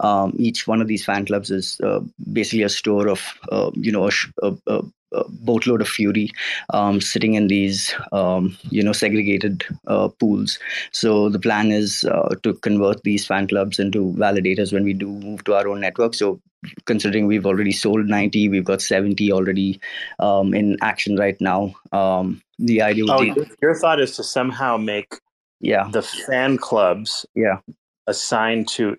[0.01, 2.01] Um, each one of these fan clubs is uh,
[2.32, 3.20] basically a store of,
[3.51, 4.82] uh, you know, a, a, a,
[5.28, 6.28] boatload of fury
[6.70, 10.59] um, sitting in these, um, you know, segregated uh, pools.
[10.90, 15.06] So the plan is uh, to convert these fan clubs into validators when we do
[15.06, 16.14] move to our own network.
[16.14, 16.40] So
[16.86, 19.80] considering we've already sold 90, we've got 70 already
[20.18, 21.74] um, in action right now.
[21.92, 23.05] Um, the idea.
[23.09, 25.14] Oh, be- your thought is to somehow make
[25.65, 25.89] yeah.
[25.91, 27.59] the fan clubs yeah.
[28.07, 28.97] assigned to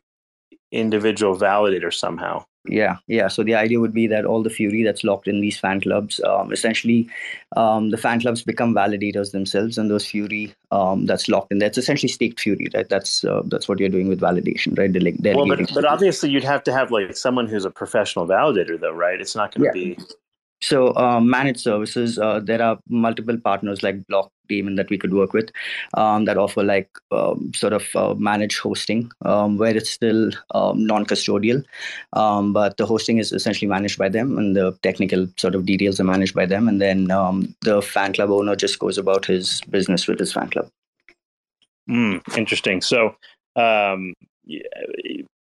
[0.72, 2.44] individual validators somehow.
[2.68, 3.28] Yeah yeah.
[3.28, 6.20] So the idea would be that all the fury that's locked in these fan clubs
[6.24, 7.08] um, essentially
[7.56, 11.78] um, the fan clubs become validators themselves and those fury um, that's locked in that's
[11.78, 12.90] essentially staked fury right?
[12.90, 14.92] That's uh, that's what you're doing with validation right?
[14.92, 18.80] Dele- well but, but obviously you'd have to have like someone who's a professional validator
[18.80, 19.22] though right?
[19.22, 19.96] It's not going to yeah.
[19.96, 20.04] be
[20.66, 25.14] so uh, managed services, uh, there are multiple partners like Block Daemon that we could
[25.14, 25.52] work with
[25.94, 30.84] um, that offer like um, sort of uh, managed hosting um, where it's still um,
[30.86, 31.64] non-custodial,
[32.14, 36.00] um, but the hosting is essentially managed by them and the technical sort of details
[36.00, 39.62] are managed by them, and then um, the fan club owner just goes about his
[39.70, 40.68] business with his fan club.
[41.88, 42.82] Mm, interesting.
[42.82, 43.16] So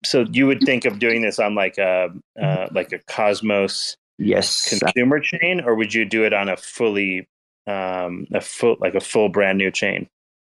[0.06, 2.10] so you would think of doing this on like a
[2.42, 7.28] uh, like a Cosmos yes consumer chain, or would you do it on a fully
[7.68, 10.10] um, a full like a full brand new chain?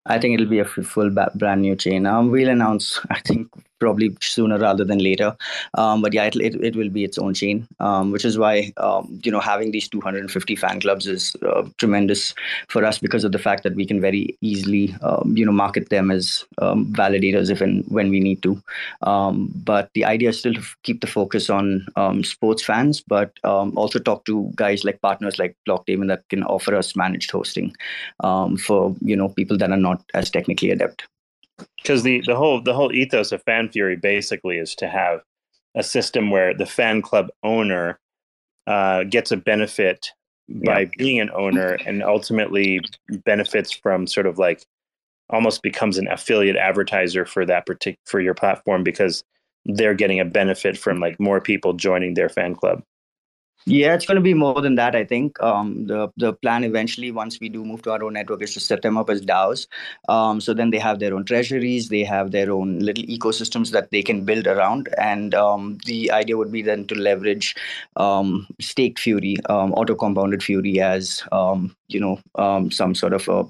[0.08, 2.06] I think it'll be a full brand new chain.
[2.06, 5.36] Um, we'll announce, I think, probably sooner rather than later.
[5.76, 8.72] Um, but yeah, it, it, it, will be its own chain, um, which is why,
[8.78, 12.34] um, you know, having these 250 fan clubs is uh, tremendous
[12.70, 15.90] for us because of the fact that we can very easily, um, you know, market
[15.90, 18.62] them as um, validators if and when we need to.
[19.02, 21.86] Um, but the idea is still to keep the focus on
[22.24, 26.96] sports fans, but also talk to guys like partners like Blockdaemon that can offer us
[26.96, 27.76] managed hosting
[28.22, 31.08] for, you know, people that are not as technically adept
[31.78, 35.22] because the the whole the whole ethos of fan fury basically is to have
[35.76, 38.00] a system where the fan club owner
[38.66, 40.12] uh, gets a benefit
[40.66, 40.90] by yeah.
[40.98, 42.82] being an owner and ultimately
[43.26, 44.66] benefits from sort of like
[45.30, 49.24] almost becomes an affiliate advertiser for that particular for your platform because
[49.66, 52.82] they're getting a benefit from like more people joining their fan club
[53.68, 54.96] yeah, it's going to be more than that.
[54.96, 58.42] I think um, the the plan eventually, once we do move to our own network,
[58.42, 59.68] is to set them up as DAOs.
[60.08, 63.92] Um, so then they have their own treasuries, they have their own little ecosystems that
[63.92, 67.56] they can build around, and um, the idea would be then to leverage
[67.98, 73.28] um, staked Fury, um, auto compounded Fury as um, you know um, some sort of
[73.28, 73.46] a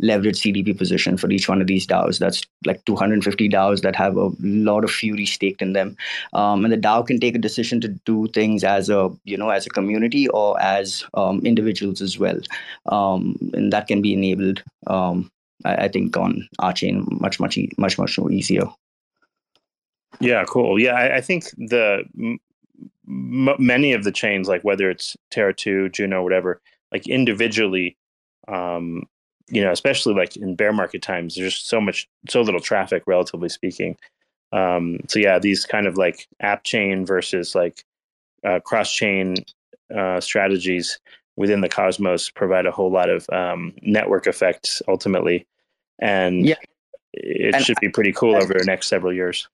[0.00, 2.18] leverage CDP position for each one of these DAOs.
[2.18, 5.96] That's like 250 DAOs that have a lot of Fury staked in them,
[6.32, 9.50] um, and the DAO can take a decision to do things as a you know
[9.50, 12.38] as a community or as um, individuals as well,
[12.86, 14.62] um, and that can be enabled.
[14.86, 15.30] Um,
[15.64, 18.64] I, I, think on our chain much much much much more easier.
[20.20, 20.78] Yeah, cool.
[20.78, 25.88] Yeah, I, I think the m- many of the chains, like whether it's Terra Two,
[25.90, 26.60] Juno, whatever
[26.92, 27.96] like individually
[28.48, 29.04] um
[29.48, 33.02] you know especially like in bear market times there's just so much so little traffic
[33.06, 33.96] relatively speaking.
[34.52, 37.84] Um so yeah these kind of like app chain versus like
[38.44, 39.36] uh, cross chain
[39.94, 40.98] uh, strategies
[41.36, 45.46] within the cosmos provide a whole lot of um, network effects ultimately.
[46.00, 46.56] And yeah.
[47.12, 49.48] it and should be pretty cool over the next several years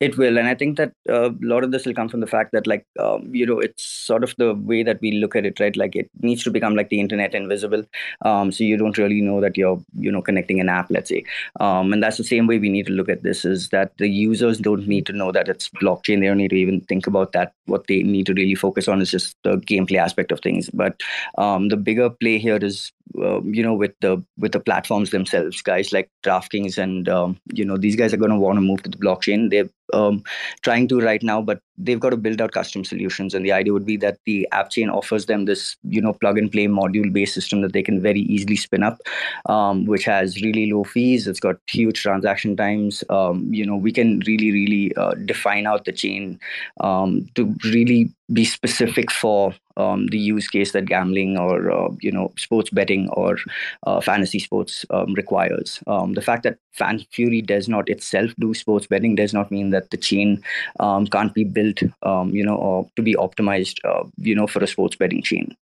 [0.00, 2.26] it will, and I think that uh, a lot of this will come from the
[2.26, 5.44] fact that, like, um, you know, it's sort of the way that we look at
[5.44, 5.76] it, right?
[5.76, 7.84] Like, it needs to become like the internet invisible,
[8.24, 11.24] um, so you don't really know that you're, you know, connecting an app, let's say,
[11.58, 14.08] um, and that's the same way we need to look at this: is that the
[14.08, 17.32] users don't need to know that it's blockchain; they don't need to even think about
[17.32, 17.52] that.
[17.66, 20.70] What they need to really focus on is just the gameplay aspect of things.
[20.70, 21.00] But
[21.38, 25.62] um, the bigger play here is uh, you know with the with the platforms themselves
[25.62, 28.82] guys like draftkings and um, you know these guys are going to want to move
[28.82, 29.50] to the blockchain.
[29.50, 30.22] They're um,
[30.62, 33.72] trying to right now but they've got to build out custom solutions and the idea
[33.72, 37.10] would be that the app chain offers them this you know plug and play module
[37.10, 38.98] based system that they can very easily spin up
[39.46, 41.26] um, which has really low fees.
[41.26, 43.02] It's got huge transaction times.
[43.08, 46.38] Um, you know we can really really uh, define out the chain
[46.80, 52.12] um, to really be specific for um, the use case that gambling or uh, you
[52.12, 53.38] know sports betting or
[53.86, 55.80] uh, fantasy sports um, requires.
[55.86, 59.70] Um, the fact that Fan Fury does not itself do sports betting does not mean
[59.70, 60.42] that the chain
[60.80, 64.62] um, can't be built, um, you know, or to be optimized, uh, you know, for
[64.62, 65.56] a sports betting chain.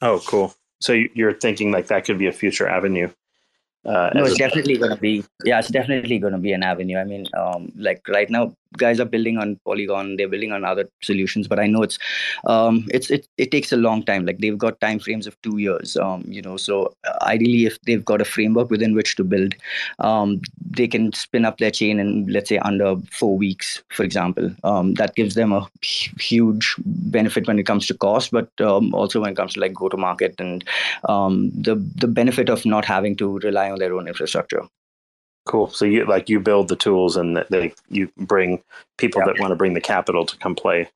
[0.00, 0.54] Oh, cool.
[0.80, 3.10] So you're thinking like that could be a future avenue.
[3.84, 5.24] Uh, no, it's definitely going to be.
[5.44, 6.98] Yeah, it's definitely going to be an avenue.
[6.98, 10.16] I mean, um, like right now, guys are building on Polygon.
[10.16, 11.98] They're building on other solutions, but I know it's,
[12.44, 14.26] um, it's it it takes a long time.
[14.26, 15.96] Like they've got time frames of two years.
[15.96, 19.54] Um, you know, so uh, ideally, if they've got a framework within which to build,
[19.98, 20.40] um,
[20.70, 24.50] they can spin up their chain in let's say under four weeks, for example.
[24.64, 29.20] Um, that gives them a huge benefit when it comes to cost, but um, also
[29.20, 30.64] when it comes to like go to market and
[31.08, 34.62] um, the the benefit of not having to rely on their own infrastructure.
[35.50, 35.68] Cool.
[35.70, 38.62] So you like you build the tools and they you bring
[38.98, 39.32] people yeah.
[39.32, 40.88] that want to bring the capital to come play.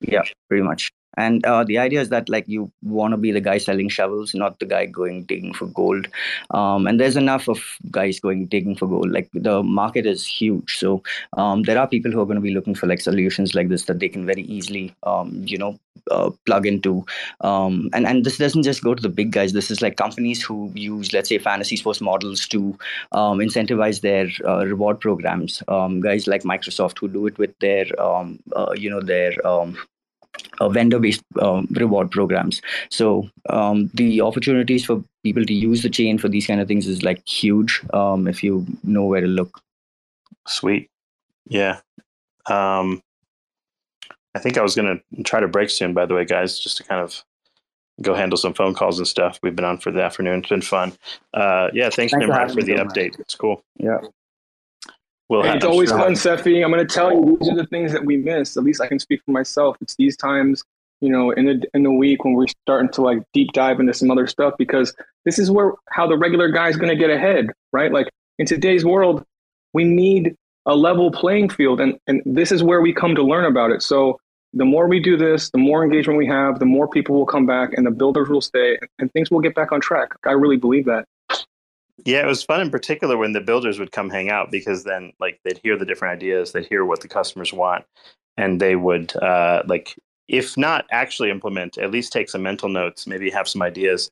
[0.00, 0.92] Yeah, pretty much.
[1.20, 4.34] And uh, the idea is that like you want to be the guy selling shovels,
[4.34, 6.08] not the guy going digging for gold.
[6.50, 7.60] Um, and there's enough of
[7.90, 9.10] guys going digging for gold.
[9.10, 11.02] Like the market is huge, so
[11.36, 13.84] um, there are people who are going to be looking for like solutions like this
[13.84, 15.78] that they can very easily, um, you know,
[16.10, 17.04] uh, plug into.
[17.40, 19.52] Um, and and this doesn't just go to the big guys.
[19.52, 22.78] This is like companies who use, let's say, fantasy sports models to
[23.12, 25.62] um, incentivize their uh, reward programs.
[25.68, 29.32] Um, guys like Microsoft who do it with their, uh, you know, their
[30.60, 32.60] uh, vendor-based um, reward programs.
[32.90, 36.86] So um, the opportunities for people to use the chain for these kind of things
[36.86, 39.60] is like huge um, if you know where to look.
[40.46, 40.88] Sweet,
[41.46, 41.80] yeah.
[42.46, 43.02] Um,
[44.34, 45.92] I think I was gonna try to break soon.
[45.92, 47.24] By the way, guys, just to kind of
[48.02, 49.38] go handle some phone calls and stuff.
[49.42, 50.40] We've been on for the afternoon.
[50.40, 50.92] It's been fun.
[51.34, 53.18] Uh, yeah, thanks, thanks for, for the update.
[53.20, 53.62] It's cool.
[53.76, 53.98] Yeah.
[55.30, 56.60] We'll it's always fun, Cephii.
[56.60, 58.56] I'm going to tell you these are the things that we miss.
[58.56, 59.76] At least I can speak for myself.
[59.80, 60.64] It's these times,
[61.00, 63.94] you know, in the in the week when we're starting to like deep dive into
[63.94, 64.92] some other stuff because
[65.24, 67.92] this is where how the regular guy is going to get ahead, right?
[67.92, 68.08] Like
[68.40, 69.24] in today's world,
[69.72, 70.34] we need
[70.66, 73.82] a level playing field, and and this is where we come to learn about it.
[73.82, 74.18] So
[74.52, 77.46] the more we do this, the more engagement we have, the more people will come
[77.46, 80.08] back, and the builders will stay, and things will get back on track.
[80.26, 81.04] I really believe that.
[82.04, 85.12] Yeah, it was fun in particular when the builders would come hang out because then
[85.20, 87.84] like they'd hear the different ideas, they'd hear what the customers want,
[88.36, 89.96] and they would uh, like
[90.28, 94.10] if not actually implement, at least take some mental notes, maybe have some ideas.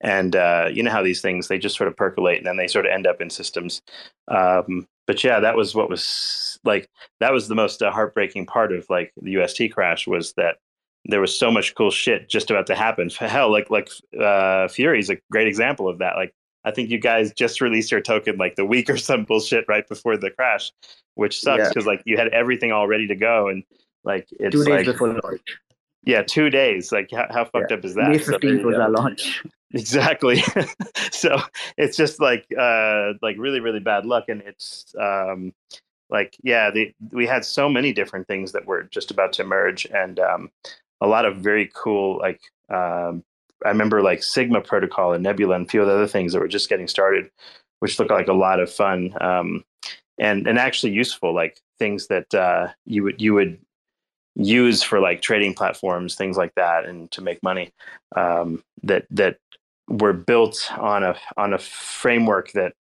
[0.00, 2.68] And uh, you know how these things they just sort of percolate and then they
[2.68, 3.82] sort of end up in systems.
[4.28, 6.88] Um, but yeah, that was what was like
[7.20, 10.58] that was the most uh, heartbreaking part of like the UST crash was that
[11.06, 13.10] there was so much cool shit just about to happen.
[13.18, 13.88] Hell, like like
[14.20, 16.16] uh, Fury is a great example of that.
[16.16, 16.34] Like
[16.66, 19.88] I think you guys just released your token like the week or some bullshit right
[19.88, 20.72] before the crash,
[21.14, 21.92] which sucks because yeah.
[21.92, 23.62] like you had everything all ready to go and
[24.04, 25.40] like it's two days like, before launch.
[26.04, 26.90] Yeah, two days.
[26.90, 27.76] Like how, how fucked yeah.
[27.76, 28.08] up is that?
[28.08, 29.42] May fifteenth so was our launch.
[29.72, 30.42] Exactly.
[31.10, 31.38] so
[31.76, 35.52] it's just like uh like really really bad luck, and it's um
[36.08, 39.84] like yeah the, we had so many different things that were just about to emerge,
[39.86, 40.50] and um
[41.00, 43.24] a lot of very cool like um
[43.64, 46.68] I remember like Sigma Protocol and Nebula and a few other things that were just
[46.68, 47.30] getting started,
[47.80, 49.64] which looked like a lot of fun um,
[50.18, 53.58] and and actually useful, like things that uh, you would you would
[54.34, 57.72] use for like trading platforms, things like that, and to make money
[58.14, 59.38] um, that that
[59.88, 62.74] were built on a on a framework that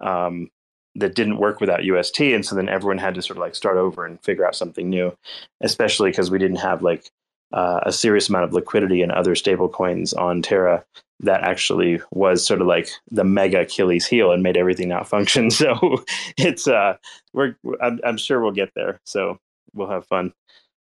[0.00, 0.50] um,
[0.94, 3.76] that didn't work without UST, and so then everyone had to sort of like start
[3.76, 5.16] over and figure out something new,
[5.60, 7.10] especially because we didn't have like
[7.52, 10.84] uh, a serious amount of liquidity in other stable coins on Terra
[11.20, 15.50] that actually was sort of like the mega Achilles heel and made everything not function.
[15.56, 16.04] So
[16.36, 16.96] it's uh,
[17.32, 19.00] we're I'm, I'm sure we'll get there.
[19.04, 19.38] So
[19.72, 20.32] we'll have fun.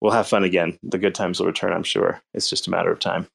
[0.00, 0.78] We'll have fun again.
[0.82, 1.72] The good times will return.
[1.72, 2.20] I'm sure.
[2.34, 3.26] It's just a matter of time.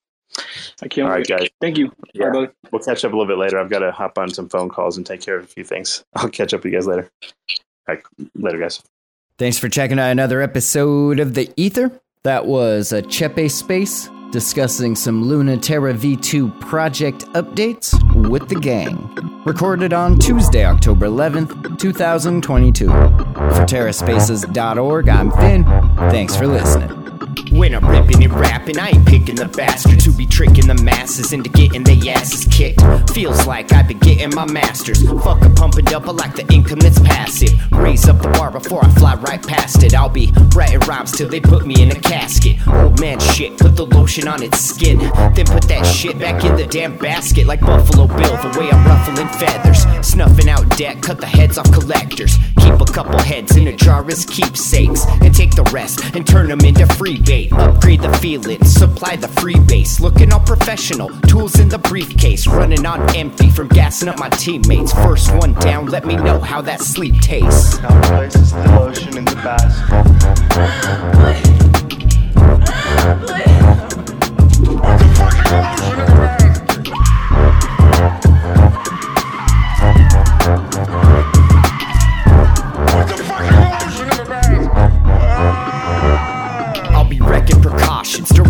[0.81, 1.07] I can't.
[1.07, 1.49] All right, guys.
[1.61, 1.91] Thank you.
[2.13, 2.31] Yeah.
[2.71, 3.59] we'll catch up a little bit later.
[3.59, 6.03] I've got to hop on some phone calls and take care of a few things.
[6.15, 7.09] I'll catch up with you guys later.
[7.87, 8.03] All right,
[8.35, 8.81] later, guys.
[9.37, 11.99] Thanks for checking out another episode of the Ether.
[12.23, 17.93] That was a Cephii Space discussing some Luna Terra V2 project updates
[18.29, 19.41] with the gang.
[19.43, 22.87] Recorded on Tuesday, October 11th, 2022.
[22.87, 25.65] For TerraSpaces.org, I'm Finn.
[26.09, 27.12] Thanks for listening.
[27.51, 31.33] When I'm ripping and rapping, I ain't picking the bastards who be tricking the masses
[31.33, 32.81] into getting their asses kicked.
[33.11, 35.01] Feels like I've been getting my masters.
[35.23, 37.51] Fuck a pump and dump, like the income that's passive.
[37.71, 39.93] Raise up the bar before I fly right past it.
[39.93, 42.57] I'll be writing rhymes till they put me in a casket.
[42.67, 44.99] Old man shit, put the lotion on its skin.
[44.99, 48.37] Then put that shit back in the damn basket like Buffalo Bill.
[48.37, 52.37] The way I'm ruffling feathers, snuffing out debt, cut the heads off collectors.
[52.59, 56.47] Keep a couple heads in a jar as keepsakes, and take the rest and turn
[56.47, 60.01] them into free Upgrade the feeling, supply the free base.
[60.01, 64.91] Looking all professional, tools in the briefcase, running on empty from gassing up my teammates.
[64.91, 67.79] First one down, let me know how that sleep tastes.
[67.79, 70.03] Now places the lotion in the basket.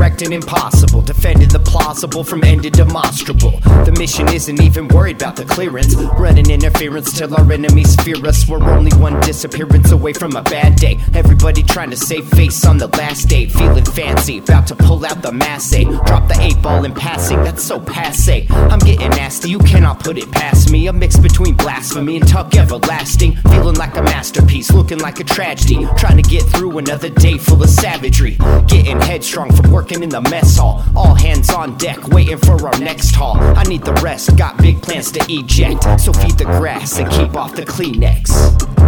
[0.03, 3.51] Precautions, directing impossible, defending the plausible from ending demonstrable.
[3.85, 8.47] The mission isn't even worried about the clearance, running interference till our enemies fear us.
[8.47, 10.99] We're only one disappearance away from a bad day.
[11.13, 15.21] Everybody trying to save face on the last day, feeling fancy, about to pull out
[15.21, 15.63] the masse.
[15.73, 18.47] Drop the eight ball in passing, that's so passe.
[18.49, 20.87] I'm getting nasty, you cannot put it past me.
[20.87, 25.87] A mix between blasphemy and tuck everlasting, feeling like a masterpiece, looking like a tragedy.
[25.97, 28.37] Trying to get through another day full of savagery.
[28.67, 30.83] Getting headstrong from working in the mess hall.
[30.95, 33.37] All hands on deck, waiting for our next haul.
[33.37, 35.83] I need the rest, got big plans to eject.
[35.99, 38.31] So feed the grass and keep off the Kleenex.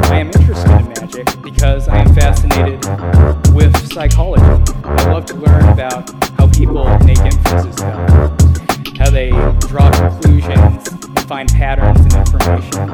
[0.10, 2.84] I am interested in magic because I am fascinated
[3.54, 4.74] with psychology.
[4.84, 6.10] I love to learn about
[6.40, 8.16] how people make inferences
[8.98, 9.30] how they
[9.68, 12.90] draw conclusions find patterns in information.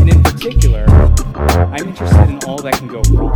[0.00, 0.84] And in particular,
[1.36, 3.32] I'm interested in all that can go wrong,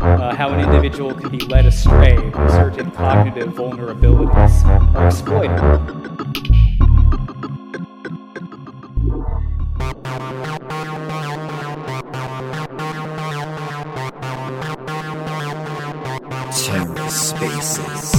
[0.00, 2.16] uh, how an individual can be led astray
[2.48, 5.58] certain cognitive vulnerabilities are exploited.
[16.52, 18.10] TerraSpaces.